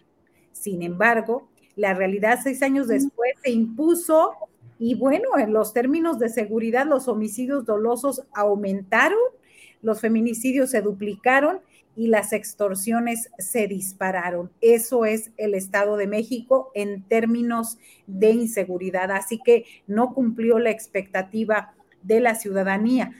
[0.53, 4.35] Sin embargo, la realidad seis años después se impuso
[4.85, 9.19] y bueno, en los términos de seguridad, los homicidios dolosos aumentaron,
[9.81, 11.61] los feminicidios se duplicaron
[11.97, 14.51] y las extorsiones se dispararon.
[14.61, 19.11] Eso es el Estado de México en términos de inseguridad.
[19.11, 23.13] Así que no cumplió la expectativa de la ciudadanía.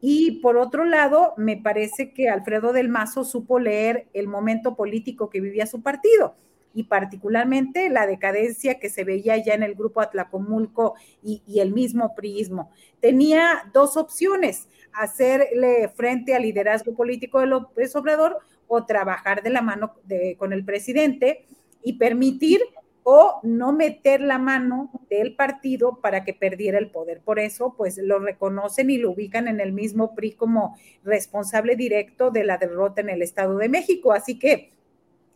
[0.00, 5.28] Y por otro lado, me parece que Alfredo del Mazo supo leer el momento político
[5.28, 6.34] que vivía su partido
[6.74, 12.14] y particularmente la decadencia que se veía ya en el grupo Atlacomulco y, el mismo
[12.14, 12.70] priismo.
[13.00, 18.38] Tenía dos opciones, hacerle frente al liderazgo político de López Obrador
[18.68, 19.94] o trabajar de la mano
[20.38, 21.44] con el presidente
[21.82, 22.60] y permitir
[23.02, 27.20] o no meter la mano del partido para que perdiera el poder.
[27.22, 32.30] Por eso, pues lo reconocen y lo ubican en el mismo PRI como responsable directo
[32.30, 34.12] de la derrota en el Estado de México.
[34.12, 34.72] Así que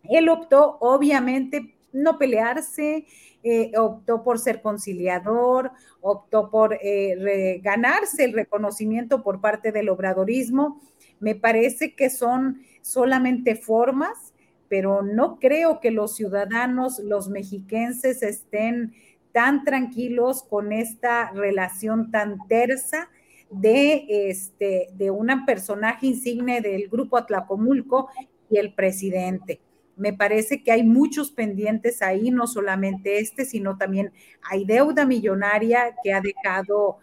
[0.09, 3.07] él optó, obviamente, no pelearse,
[3.43, 5.71] eh, optó por ser conciliador,
[6.01, 10.81] optó por eh, ganarse el reconocimiento por parte del obradorismo.
[11.21, 14.35] Me parece que son solamente formas,
[14.69, 18.95] pero no creo que los ciudadanos, los mexiquenses estén
[19.33, 23.11] tan tranquilos con esta relación tan tersa
[23.51, 28.09] de, este, de un personaje insigne del grupo Atlacomulco
[28.49, 29.61] y el presidente.
[29.97, 34.13] Me parece que hay muchos pendientes ahí, no solamente este, sino también
[34.51, 36.99] hay deuda millonaria que ha dejado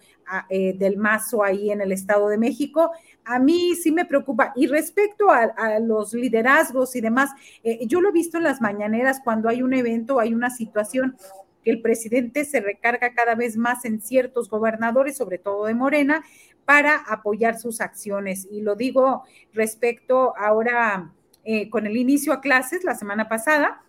[0.50, 2.92] eh, del mazo ahí en el Estado de México.
[3.26, 4.54] A mí sí me preocupa.
[4.56, 7.32] Y respecto a, los liderazgos y demás,
[7.64, 11.18] eh, yo lo he visto en las mañaneras cuando hay un evento, hay una situación
[11.64, 16.24] que el presidente se recarga cada vez más en ciertos gobernadores, sobre todo de Morena,
[16.64, 18.48] para apoyar sus acciones.
[18.50, 19.24] Y lo digo
[19.54, 21.12] respecto ahora
[21.44, 23.84] eh, con el inicio a clases la semana pasada.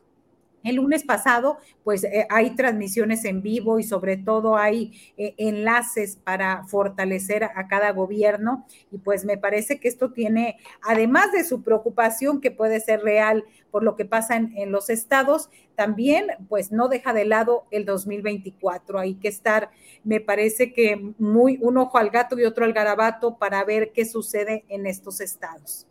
[0.65, 6.17] El lunes pasado, pues eh, hay transmisiones en vivo y sobre todo hay eh, enlaces
[6.17, 11.63] para fortalecer a, cada gobierno y pues me parece que esto tiene, además de su
[11.63, 16.71] preocupación que puede ser real por lo que pasa en, en los estados, también pues
[16.71, 18.99] no deja de lado el 2024.
[18.99, 19.71] Hay que estar,
[20.05, 24.05] me parece que muy un ojo al gato y otro al garabato para ver qué
[24.05, 25.87] sucede en estos estados.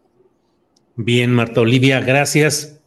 [1.04, 2.80] Bien, Marta Olivia, gracias.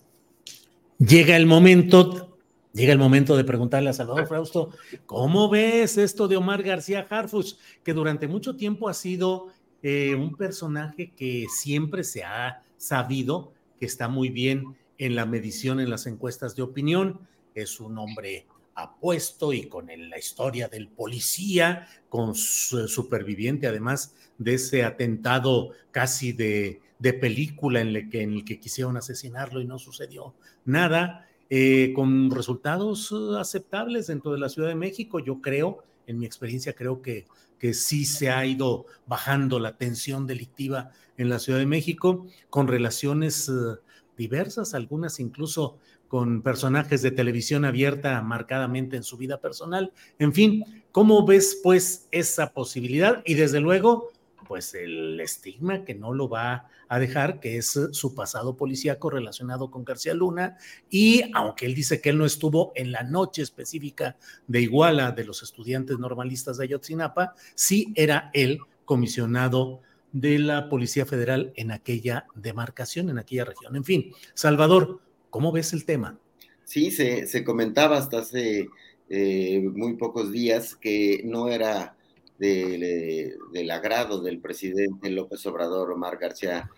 [0.99, 2.39] Llega el momento,
[2.73, 4.71] llega el momento de preguntarle a Salvador Frausto,
[5.05, 9.49] ¿cómo ves esto de Omar García Harfuch, que durante mucho tiempo ha sido
[9.83, 15.81] eh, un personaje que siempre se ha sabido que está muy bien en la medición
[15.81, 17.19] en las encuestas de opinión,
[17.53, 18.47] es un hombre
[18.77, 26.33] apuesto y con la historia del policía, con su superviviente además de ese atentado casi
[26.33, 26.81] de,
[27.13, 32.31] película en el, que, en el que quisieron asesinarlo y no sucedió nada, eh, con
[32.31, 35.19] resultados uh, aceptables dentro de la Ciudad de México.
[35.21, 37.27] Yo creo, en mi experiencia, creo que,
[37.59, 42.67] que sí se ha ido bajando la tensión delictiva en la Ciudad de México, con
[42.67, 43.79] relaciones uh,
[44.17, 45.79] diversas, algunas incluso
[46.09, 49.93] con personajes de televisión abierta marcadamente en su vida personal.
[50.19, 53.23] En fin, ¿cómo ves pues esa posibilidad?
[53.27, 54.11] Y desde luego,
[54.45, 59.71] pues el estigma que no lo va a dejar, que es su pasado policíaco relacionado
[59.71, 60.57] con García Luna,
[60.91, 64.17] y aunque él dice que él no estuvo en la noche específica
[64.47, 69.81] de Iguala de los estudiantes normalistas de Ayotzinapa, sí era él comisionado
[70.13, 73.75] de la Policía Federal en aquella demarcación, en aquella región.
[73.75, 76.19] En fin, Salvador, ¿cómo ves el tema?
[76.65, 78.69] Sí, se, comentaba hasta hace
[79.09, 81.97] eh, muy pocos días que no era
[82.39, 86.69] del agrado del presidente López Obrador, Omar García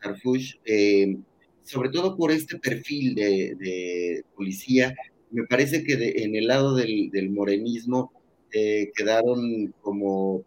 [0.00, 1.16] Harfuch, eh,
[1.62, 4.94] sobre todo por este perfil de, policía.
[5.30, 8.12] Me parece que en el lado del, morenismo
[8.52, 10.44] eh, quedaron como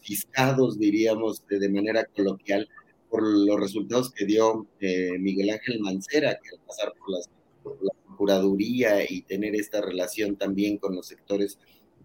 [0.00, 2.68] fiscados, diríamos, de, manera coloquial,
[3.08, 7.30] por los resultados que dio eh, Miguel Ángel Mancera, que al pasar por, las,
[7.64, 11.58] la Procuraduría y tener esta relación también con los sectores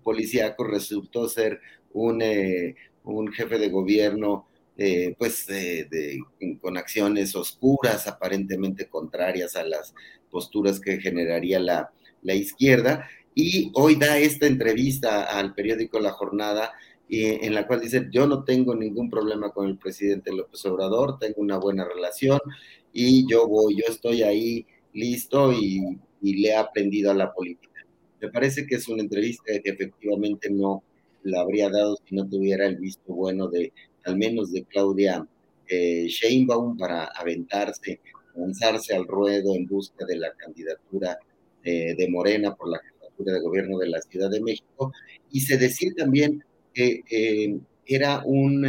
[0.03, 1.59] policíacos, resultó ser
[1.93, 4.47] un, eh, un jefe de gobierno
[4.77, 5.45] eh, pues
[6.61, 9.93] con acciones oscuras, aparentemente contrarias a las
[10.31, 13.09] posturas que generaría la, la izquierda.
[13.35, 16.71] Y hoy da esta entrevista al periódico La Jornada
[17.09, 21.41] en la cual dice, yo no tengo ningún problema con el presidente López Obrador, tengo
[21.41, 22.39] una buena relación
[22.93, 25.81] y yo voy, yo estoy ahí listo y,
[26.21, 27.68] le he aprendido a la política.
[28.21, 30.83] Me parece que es una entrevista que efectivamente no
[31.23, 33.71] la habría dado si no tuviera el visto bueno de,
[34.05, 35.25] al menos de Claudia
[35.67, 37.99] eh, Sheinbaum para aventarse,
[38.35, 41.17] lanzarse al ruedo en busca de la candidatura
[41.63, 44.91] eh, de Morena por la jefatura de gobierno de la Ciudad de México.
[45.31, 46.43] Y se decir también
[46.73, 48.65] que eh, era un,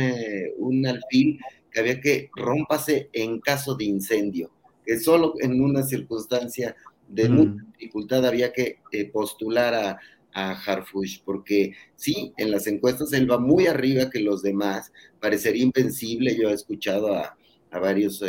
[0.59, 1.39] un, alfil
[1.71, 4.51] que había que rompase en caso de incendio,
[4.85, 6.75] que solo en una circunstancia
[7.11, 7.33] de mm.
[7.33, 9.99] mucha dificultad había que eh, postular a,
[10.33, 15.65] a Harfush, porque sí, en las encuestas él va muy arriba que los demás, parecería
[15.65, 17.37] invencible, yo he escuchado a,
[17.71, 18.23] a varios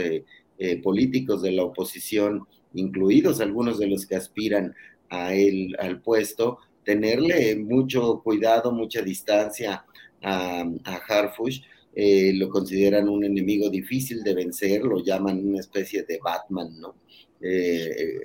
[0.83, 4.75] políticos de la oposición, incluidos algunos de los que aspiran
[5.09, 9.85] a él, al puesto, tenerle mucho cuidado, mucha distancia
[10.21, 11.61] a, a Harfush.
[11.93, 16.95] Eh, lo consideran un enemigo difícil de vencer, lo llaman una especie de Batman, ¿no?
[17.41, 18.19] Eh,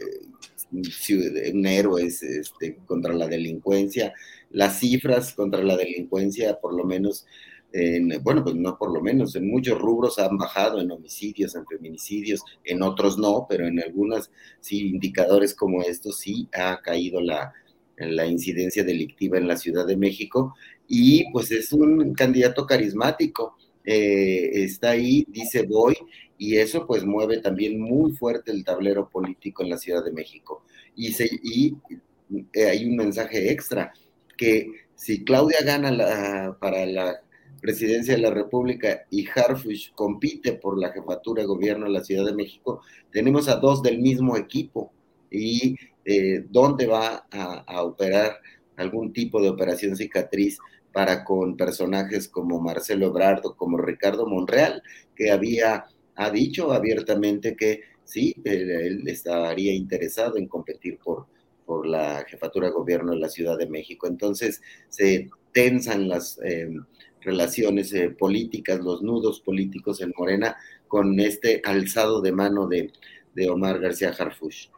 [0.72, 4.12] un héroe este, contra la delincuencia.
[4.50, 7.26] Las cifras contra la delincuencia, por lo menos,
[8.22, 12.40] bueno, pues no por lo menos, en muchos rubros han bajado en homicidios, en feminicidios,
[12.64, 14.30] en otros no, pero en algunos
[14.60, 17.52] sí, indicadores como estos sí ha caído la,
[17.98, 20.54] la incidencia delictiva en la Ciudad de México
[20.88, 25.94] y pues es un candidato carismático, eh, está ahí, dice voy
[26.38, 30.64] y eso pues mueve también muy fuerte el tablero político en la Ciudad de México.
[30.94, 31.76] Y, y
[32.52, 33.92] eh, hay un mensaje extra,
[34.36, 37.20] que si Claudia gana para la
[37.60, 42.24] presidencia de la República y Harfush compite por la jefatura de gobierno de la Ciudad
[42.24, 44.92] de México, tenemos a dos del mismo equipo
[45.30, 48.38] y eh, dónde va a, operar
[48.76, 50.58] algún tipo de operación cicatriz
[50.92, 54.82] para con personajes como Marcelo Ebrardo, como Ricardo Monreal,
[55.14, 55.86] que había
[56.16, 61.26] ha dicho abiertamente que sí, él, estaría interesado en competir por,
[61.64, 64.06] por la jefatura de gobierno de la Ciudad de México.
[64.06, 66.84] Entonces se tensan las em,
[67.20, 70.56] relaciones eh, políticas, los nudos políticos en Morena
[70.88, 72.92] con este alzado de mano de,
[73.34, 74.70] de Omar García Harfuch.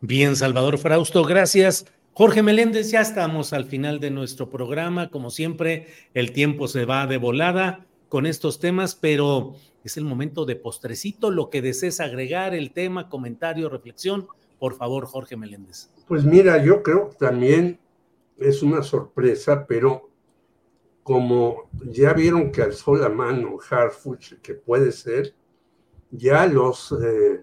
[0.00, 1.86] Bien, Salvador Frausto, gracias.
[2.12, 5.10] Jorge Meléndez, ya estamos al final de nuestro programa.
[5.10, 9.54] Como siempre, el tiempo se va de volada con estos temas, pero
[9.84, 11.30] es el momento de postrecito.
[11.30, 14.28] Lo que desees agregar, el tema, comentario, reflexión,
[14.58, 15.90] por favor, Jorge Meléndez.
[16.06, 17.78] Pues mira, yo creo que también
[18.38, 20.08] es una sorpresa, pero
[21.02, 25.34] como ya vieron que alzó la mano Harfuch, que puede ser,
[26.10, 27.42] ya los eh,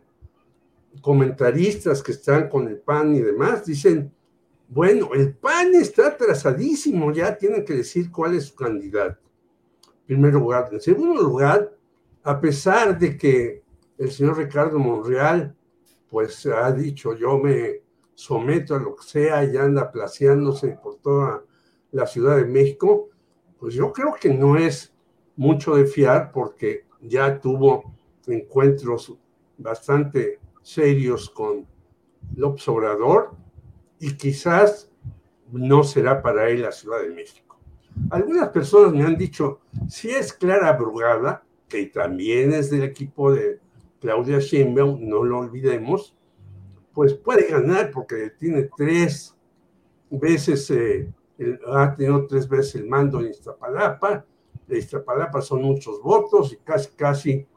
[1.01, 4.11] comentaristas que están con el PAN y demás dicen,
[4.67, 9.24] bueno, el PAN está atrasadísimo, ya tienen que decir cuál es su candidato.
[10.05, 10.69] Primer lugar.
[10.71, 11.75] En segundo lugar,
[12.23, 13.63] a pesar de que
[13.97, 15.55] el señor Ricardo Monreal,
[16.09, 17.81] pues ha dicho, yo me
[18.15, 21.43] someto a lo que sea y anda placeándose por toda
[21.91, 23.09] la Ciudad de México,
[23.59, 24.93] pues yo creo que no es
[25.35, 27.93] mucho de fiar porque ya tuvo
[28.27, 29.13] encuentros
[29.57, 31.67] bastante serios con
[32.35, 33.31] López Obrador
[33.99, 34.89] y quizás
[35.51, 37.44] no será para él la Ciudad de México.
[38.09, 43.59] Algunas personas me han dicho, si es Clara Brugada, que también es del equipo de
[43.99, 46.15] Claudia Sheinbaum, no lo olvidemos,
[46.93, 49.35] pues puede ganar porque tiene tres
[50.09, 51.09] veces, eh,
[51.67, 54.25] ha tenido tres veces el mando en Iztapalapa,
[54.67, 57.47] de Iztapalapa son muchos votos y casi, casi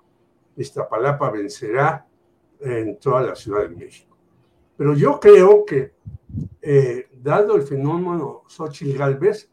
[0.57, 2.07] Iztapalapa vencerá
[2.61, 4.17] en toda la Ciudad de México.
[4.77, 5.95] Pero yo creo que,
[6.61, 9.51] eh, dado el fenómeno Xochitl Galvez,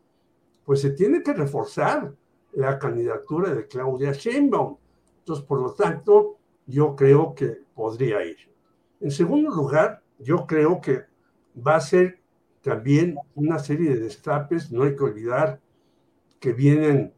[0.65, 2.13] pues se tiene que reforzar
[2.53, 4.77] la candidatura de Claudia Sheinbaum.
[5.19, 8.37] Entonces, por lo tanto, yo creo que podría ir.
[8.99, 11.03] En segundo lugar, yo creo que
[11.55, 12.19] va a ser
[12.61, 15.59] también una serie de destapes, no hay que olvidar
[16.39, 17.13] que vienen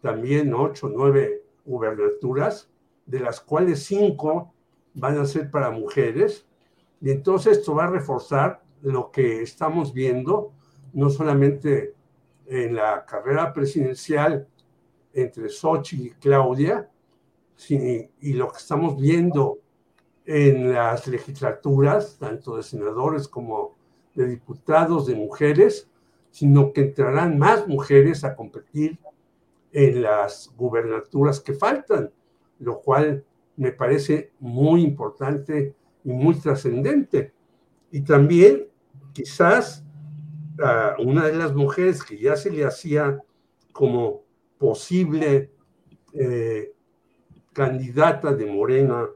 [0.00, 2.70] también ocho, nueve gubernaturas,
[3.04, 4.54] de las cuales cinco
[4.94, 6.46] van a ser para mujeres,
[7.00, 10.52] y entonces esto va a reforzar lo que estamos viendo,
[10.92, 11.94] no solamente
[12.50, 14.48] en la carrera presidencial
[15.12, 16.90] entre Xochitl y Claudia,
[17.68, 19.58] y lo que estamos viendo
[20.26, 23.76] en las legislaturas, tanto de senadores como
[24.14, 25.88] de diputados, de mujeres,
[26.30, 28.98] sino que entrarán más mujeres a competir
[29.72, 32.10] en las gubernaturas que faltan,
[32.58, 33.24] lo cual
[33.56, 37.32] me parece muy importante y muy trascendente.
[37.92, 38.66] Y también
[39.12, 39.84] quizás
[40.62, 43.18] a una de las mujeres que ya se le hacía
[43.72, 44.24] como
[44.58, 45.52] posible
[46.12, 46.72] eh,
[47.52, 49.08] candidata de Morena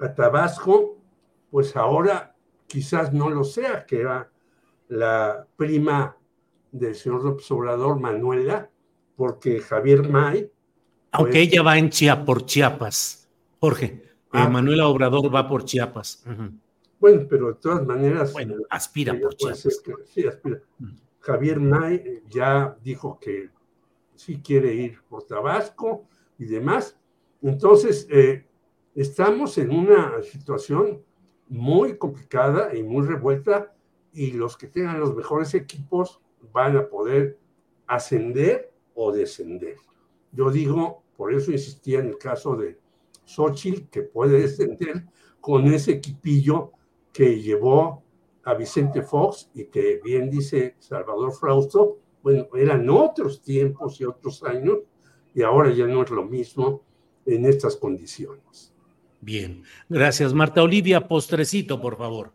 [0.00, 0.96] a Tabasco,
[1.50, 2.34] pues ahora
[2.66, 4.30] quizás no lo sea, que era
[4.88, 6.16] la prima
[6.72, 8.70] del señor López Obrador, Manuela,
[9.16, 10.50] porque Javier May.
[11.12, 13.28] Aunque pues ella va en Chiapas, por Chiapas,
[13.60, 13.84] Jorge.
[13.84, 14.48] Eh, ah.
[14.48, 16.24] Manuela Obrador va por Chiapas.
[17.00, 18.32] Bueno, pero de todas maneras.
[18.32, 19.82] Bueno, aspira por Chiapas.
[20.04, 20.60] sí, aspira.
[21.20, 23.50] Javier May eh, ya dijo que
[24.14, 26.06] sí quiere ir por Tabasco
[26.38, 26.98] y demás.
[27.42, 28.46] Entonces, eh,
[28.94, 31.02] estamos en una situación
[31.48, 33.74] muy complicada y muy revuelta
[34.12, 36.20] y los que tengan los mejores equipos
[36.52, 37.38] van a poder
[37.86, 39.76] ascender o descender.
[40.32, 42.78] Yo digo, por eso insistía en el caso de
[43.24, 45.04] Xochitl, que puede descender
[45.40, 46.72] con ese equipillo
[47.12, 48.02] que llevó
[48.44, 54.42] a Vicente Fox y que bien dice Salvador Frausto, bueno, eran otros tiempos y otros
[54.42, 54.78] años
[55.34, 56.82] y ahora ya no es lo mismo
[57.26, 58.72] en estas condiciones.
[59.20, 61.06] Bien, gracias Marta Olivia.
[61.06, 62.32] Postrecito, por favor.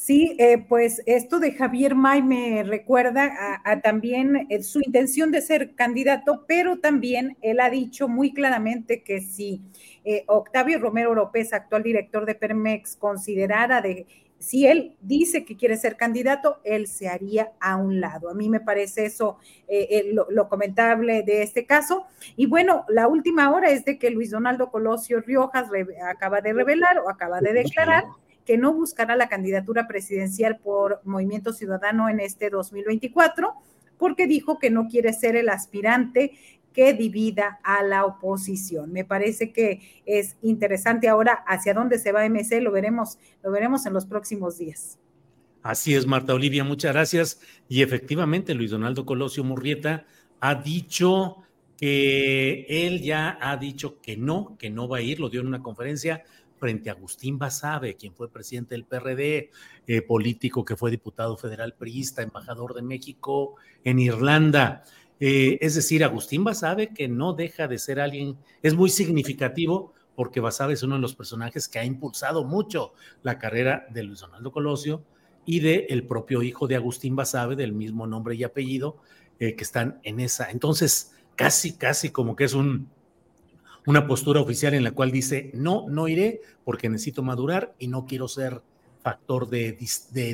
[0.00, 5.42] Sí, eh, pues esto de Javier May me recuerda a, también eh, su intención de
[5.42, 9.60] ser candidato, pero también él ha dicho muy claramente que si
[10.04, 14.06] eh, Octavio Romero López, actual director de Permex, considerara de
[14.38, 18.30] si él dice que quiere ser candidato, él se haría a un lado.
[18.30, 22.06] A mí me parece eso eh, eh, lo, comentable de este caso.
[22.36, 25.68] Y bueno, la última hora es de que Luis Donaldo Colosio Riojas
[26.08, 28.04] acaba de revelar o acaba de declarar
[28.48, 33.52] que no buscará la candidatura presidencial por Movimiento Ciudadano en este 2024
[33.98, 36.32] porque dijo que no quiere ser el aspirante
[36.72, 38.90] que divida a la oposición.
[38.90, 43.84] Me parece que es interesante ahora hacia dónde se va MC, lo veremos, lo veremos
[43.84, 44.98] en los próximos días.
[45.62, 47.40] Así es, Marta Olivia, muchas gracias.
[47.68, 50.06] Y efectivamente, Luis Donaldo Colosio Murrieta
[50.40, 51.42] ha dicho
[51.76, 55.48] que él ya ha dicho que no, que no va a ir, lo dio en
[55.48, 56.24] una conferencia
[56.58, 59.50] frente a Agustín Basabe, quien fue presidente del PRD,
[59.86, 63.54] eh, político que fue diputado federal priista, embajador de México
[63.84, 64.84] en Irlanda.
[65.20, 70.40] Eh, es decir, Agustín Basabe, que no deja de ser alguien, es muy significativo porque
[70.40, 74.50] Basabe es uno de los personajes que ha impulsado mucho la carrera de Luis Donaldo
[74.50, 75.04] Colosio
[75.46, 78.98] y del el propio hijo de Agustín Basabe, del mismo nombre y apellido,
[79.38, 80.50] eh, que están en esa.
[80.50, 82.90] Entonces, casi, casi como que es un,
[83.88, 88.04] una postura oficial en la cual dice, no, no iré porque necesito madurar y no
[88.04, 88.60] quiero ser
[89.02, 89.72] factor de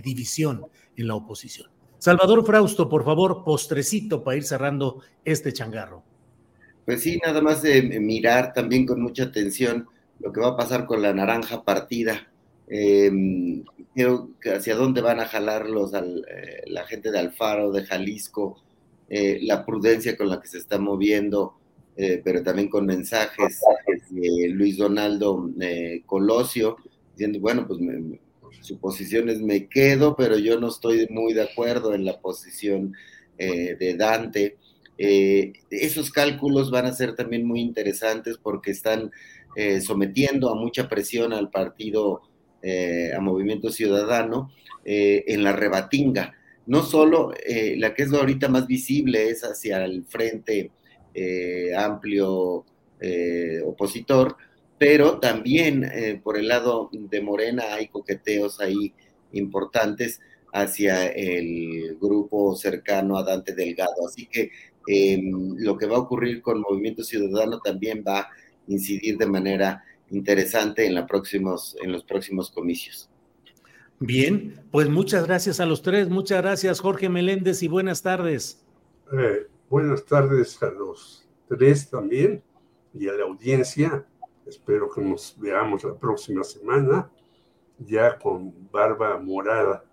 [0.02, 0.66] división
[0.96, 1.70] en la oposición.
[1.98, 6.02] Salvador Frausto, por favor, postrecito para ir cerrando este changarro.
[6.84, 9.86] Pues sí, nada más de mirar también con mucha atención
[10.18, 12.26] lo que va a pasar con la naranja partida.
[12.66, 13.62] Em,
[14.52, 18.60] hacia dónde van a jalar los, eh, la gente de Alfaro, de Jalisco,
[19.08, 21.54] eh, la prudencia con la que se está moviendo,
[21.96, 23.60] eh, pero también con mensajes
[24.10, 25.50] de Luis Donaldo
[26.06, 26.76] Colosio,
[27.12, 27.80] diciendo, bueno, pues
[28.64, 32.94] suposiciones me quedo, pero yo no estoy muy de acuerdo en la posición
[33.38, 34.56] eh, de Dante.
[34.96, 39.10] Eh, esos cálculos van a ser también muy interesantes porque están
[39.56, 42.22] eh, sometiendo a mucha presión al partido,
[43.14, 44.50] a Movimiento Ciudadano,
[44.86, 46.32] en la rebatinga.
[46.66, 47.30] No solo
[47.76, 50.70] la que es ahorita más visible es hacia el frente
[51.76, 52.64] amplio
[53.66, 54.36] opositor,
[54.78, 58.94] pero también por el lado de Morena hay coqueteos ahí
[59.32, 60.20] importantes
[60.54, 64.06] hacia el grupo cercano a Dante Delgado.
[64.06, 64.50] Así que
[64.86, 68.28] em, lo que va a ocurrir con Movimiento Ciudadano también va a
[68.68, 73.10] incidir de manera interesante en, la próximos, en los próximos comicios.
[73.98, 78.62] Bien, pues muchas gracias a los tres, muchas gracias Jorge Meléndez y buenas tardes.
[79.12, 82.44] Eh, buenas tardes a los tres también
[82.96, 84.06] y a la audiencia.
[84.46, 87.10] Espero que nos veamos la próxima semana
[87.80, 89.84] ya con barba morada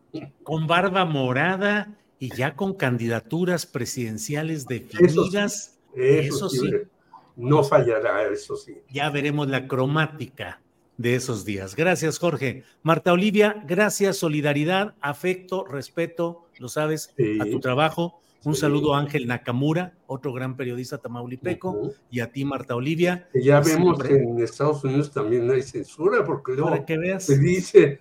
[0.44, 5.80] con barba morada y ya con candidaturas presidenciales definidas.
[5.95, 6.70] Eso sí,
[7.36, 8.78] No fallará, eso sí.
[8.88, 10.62] Ya veremos la cromática
[10.98, 11.76] de esos días.
[11.76, 12.66] Gracias, Jorge.
[12.84, 18.20] Marta Olivia, gracias, solidaridad, afecto, respeto, lo sabes, a tu trabajo.
[18.43, 23.30] Un saludo a Ángel Nakamura, otro gran periodista tamaulipeco, y a ti, Marta Olivia.
[23.35, 27.23] ya vemos que en Estados Unidos también hay censura, porque luego que veas.
[27.23, 27.99] se dice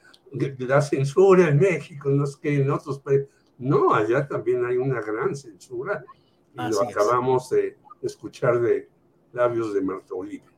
[0.59, 3.29] la censura en México, no es que en otros países.
[3.59, 6.05] No, allá también hay una gran censura.
[6.55, 8.89] Y lo acabamos de escuchar de
[9.33, 10.51] labios de Marta Olivia.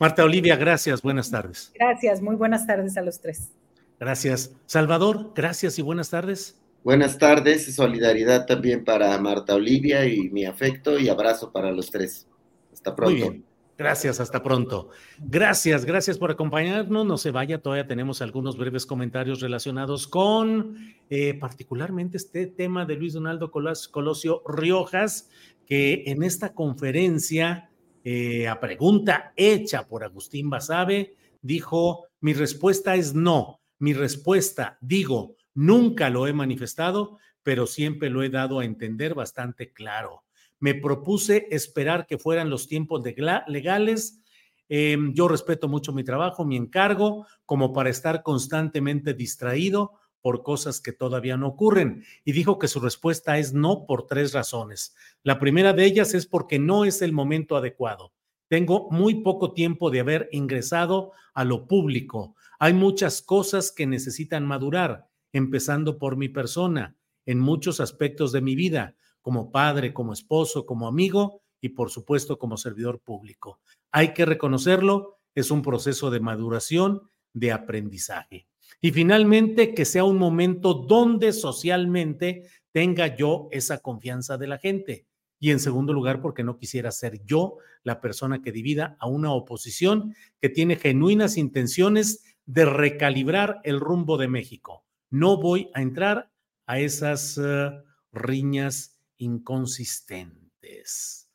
[0.00, 1.72] Marta Olivia, gracias, buenas tardes.
[1.74, 3.52] Gracias, muy buenas tardes a los tres.
[4.00, 4.56] Gracias.
[4.66, 6.60] Salvador, gracias y buenas tardes.
[6.84, 12.28] Buenas tardes, solidaridad también para Marta Olivia y mi afecto y abrazo para los tres.
[12.74, 13.36] Hasta pronto.
[13.78, 14.90] Gracias, hasta pronto.
[15.18, 17.06] Gracias, gracias por acompañarnos.
[17.06, 20.76] No se vaya, todavía tenemos algunos breves comentarios relacionados con
[21.08, 25.30] eh, particularmente este tema de Luis Donaldo Colosio Riojas,
[25.66, 27.70] que en esta conferencia,
[28.04, 33.62] eh, a pregunta hecha por Agustín Basabe, dijo, mi respuesta es no.
[33.78, 39.72] Mi respuesta, digo, nunca lo he manifestado, pero siempre lo he dado a entender bastante
[39.72, 40.24] claro
[40.64, 43.02] me propuse esperar que fueran los tiempos
[43.48, 44.22] legales.
[44.70, 50.80] Em, yo respeto mucho mi trabajo, mi encargo, como para estar constantemente distraído por cosas
[50.80, 52.02] que todavía no ocurren.
[52.24, 54.94] Y dijo que su respuesta es no por tres razones.
[55.22, 58.14] La primera de ellas es porque no es el momento adecuado.
[58.48, 62.36] Tengo muy poco tiempo de haber ingresado a lo público.
[62.58, 66.96] Hay muchas cosas que necesitan madurar, empezando por mi persona,
[67.26, 72.38] en muchos aspectos de mi vida como padre, como esposo, como amigo y por supuesto
[72.38, 73.60] como servidor público.
[73.90, 77.02] Hay que reconocerlo, es un proceso de maduración,
[77.32, 78.46] de aprendizaje.
[78.80, 85.06] Y finalmente, que sea un momento donde socialmente tenga yo esa confianza de la gente.
[85.40, 89.32] Y en segundo lugar, porque no quisiera ser yo la persona que divida a una
[89.32, 94.84] oposición que tiene genuinas intenciones de recalibrar el rumbo de México.
[95.14, 96.32] No voy a entrar
[96.66, 97.70] a esas eh,
[98.10, 101.30] riñas inconsistentes.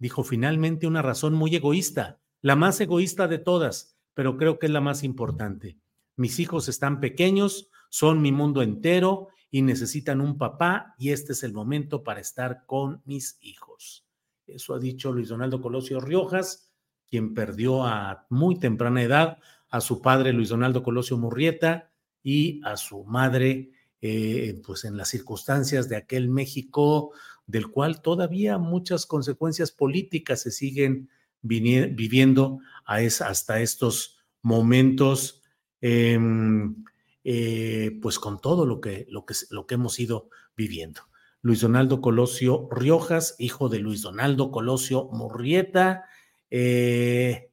[0.00, 4.72] Dijo finalmente una razón muy egoísta, la más egoísta de todas, pero creo que es
[4.72, 5.78] la más importante.
[6.16, 11.44] Mis hijos están pequeños, son mi mundo entero y necesitan un papá y este es
[11.44, 14.08] el momento para estar con mis hijos.
[14.48, 16.72] Eso ha dicho Luis Donaldo Colosio Riojas,
[17.08, 19.38] quien perdió a muy temprana edad
[19.68, 21.89] a su padre Luis Donaldo Colosio Murrieta
[22.22, 23.70] y a su madre
[24.02, 27.12] eh, pues en las circunstancias de aquel México
[27.46, 31.10] del cual todavía muchas consecuencias políticas se siguen
[31.42, 35.42] viviendo hasta estos momentos,
[35.80, 36.84] em,
[37.24, 41.02] eh, pues con todo lo que, lo, que, lo que hemos ido viviendo.
[41.42, 46.04] Luis Donaldo Colosio Riojas, hijo de Luis Donaldo Colosio Murrieta,
[46.50, 47.50] eh,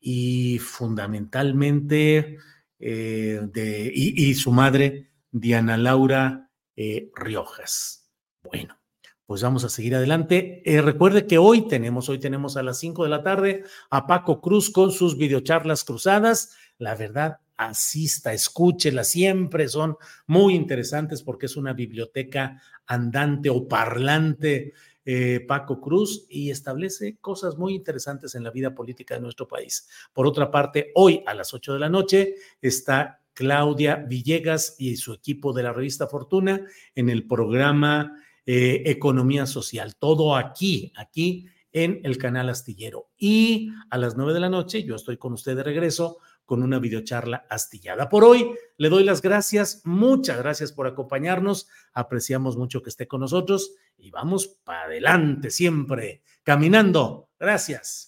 [0.00, 2.38] y fundamentalmente
[2.78, 8.10] de, y, su madre Diana Laura eh, Riojas.
[8.42, 8.78] Bueno,
[9.26, 10.62] pues vamos a seguir adelante.
[10.64, 14.40] Eh, recuerde que hoy tenemos, hoy tenemos a las 5 de la tarde a Paco
[14.40, 16.56] Cruz con sus videocharlas cruzadas.
[16.78, 19.96] La verdad, asista, escúchela, siempre son
[20.26, 24.72] muy interesantes porque es una biblioteca andante o parlante.
[25.10, 29.88] Eh, Paco Cruz y establece cosas muy interesantes en la vida política de nuestro país.
[30.12, 35.14] Por otra parte, hoy a las 8 de la noche está Claudia Villegas y su
[35.14, 36.60] equipo de la revista Fortuna
[36.94, 39.96] en el programa eh, Economía Social.
[39.96, 43.08] Todo aquí, aquí en el canal Astillero.
[43.16, 46.18] Y a las nueve de la noche yo estoy con usted de regreso
[46.48, 48.08] con una videocharla astillada.
[48.08, 53.20] Por hoy le doy las gracias, muchas gracias por acompañarnos, apreciamos mucho que esté con
[53.20, 57.28] nosotros y vamos para adelante siempre, caminando.
[57.38, 58.07] Gracias.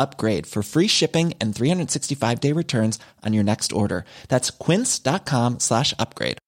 [0.00, 4.04] upgrade for free shipping and 365 day returns on your next order.
[4.28, 6.38] That's quince.com slash upgrade.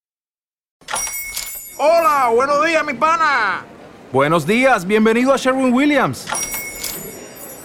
[1.79, 3.65] Hola, buenos días, mi pana.
[4.13, 6.27] Buenos días, bienvenido a Sherwin Williams.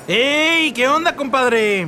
[0.08, 0.72] ¡Ey!
[0.74, 1.88] ¿Qué onda, compadre?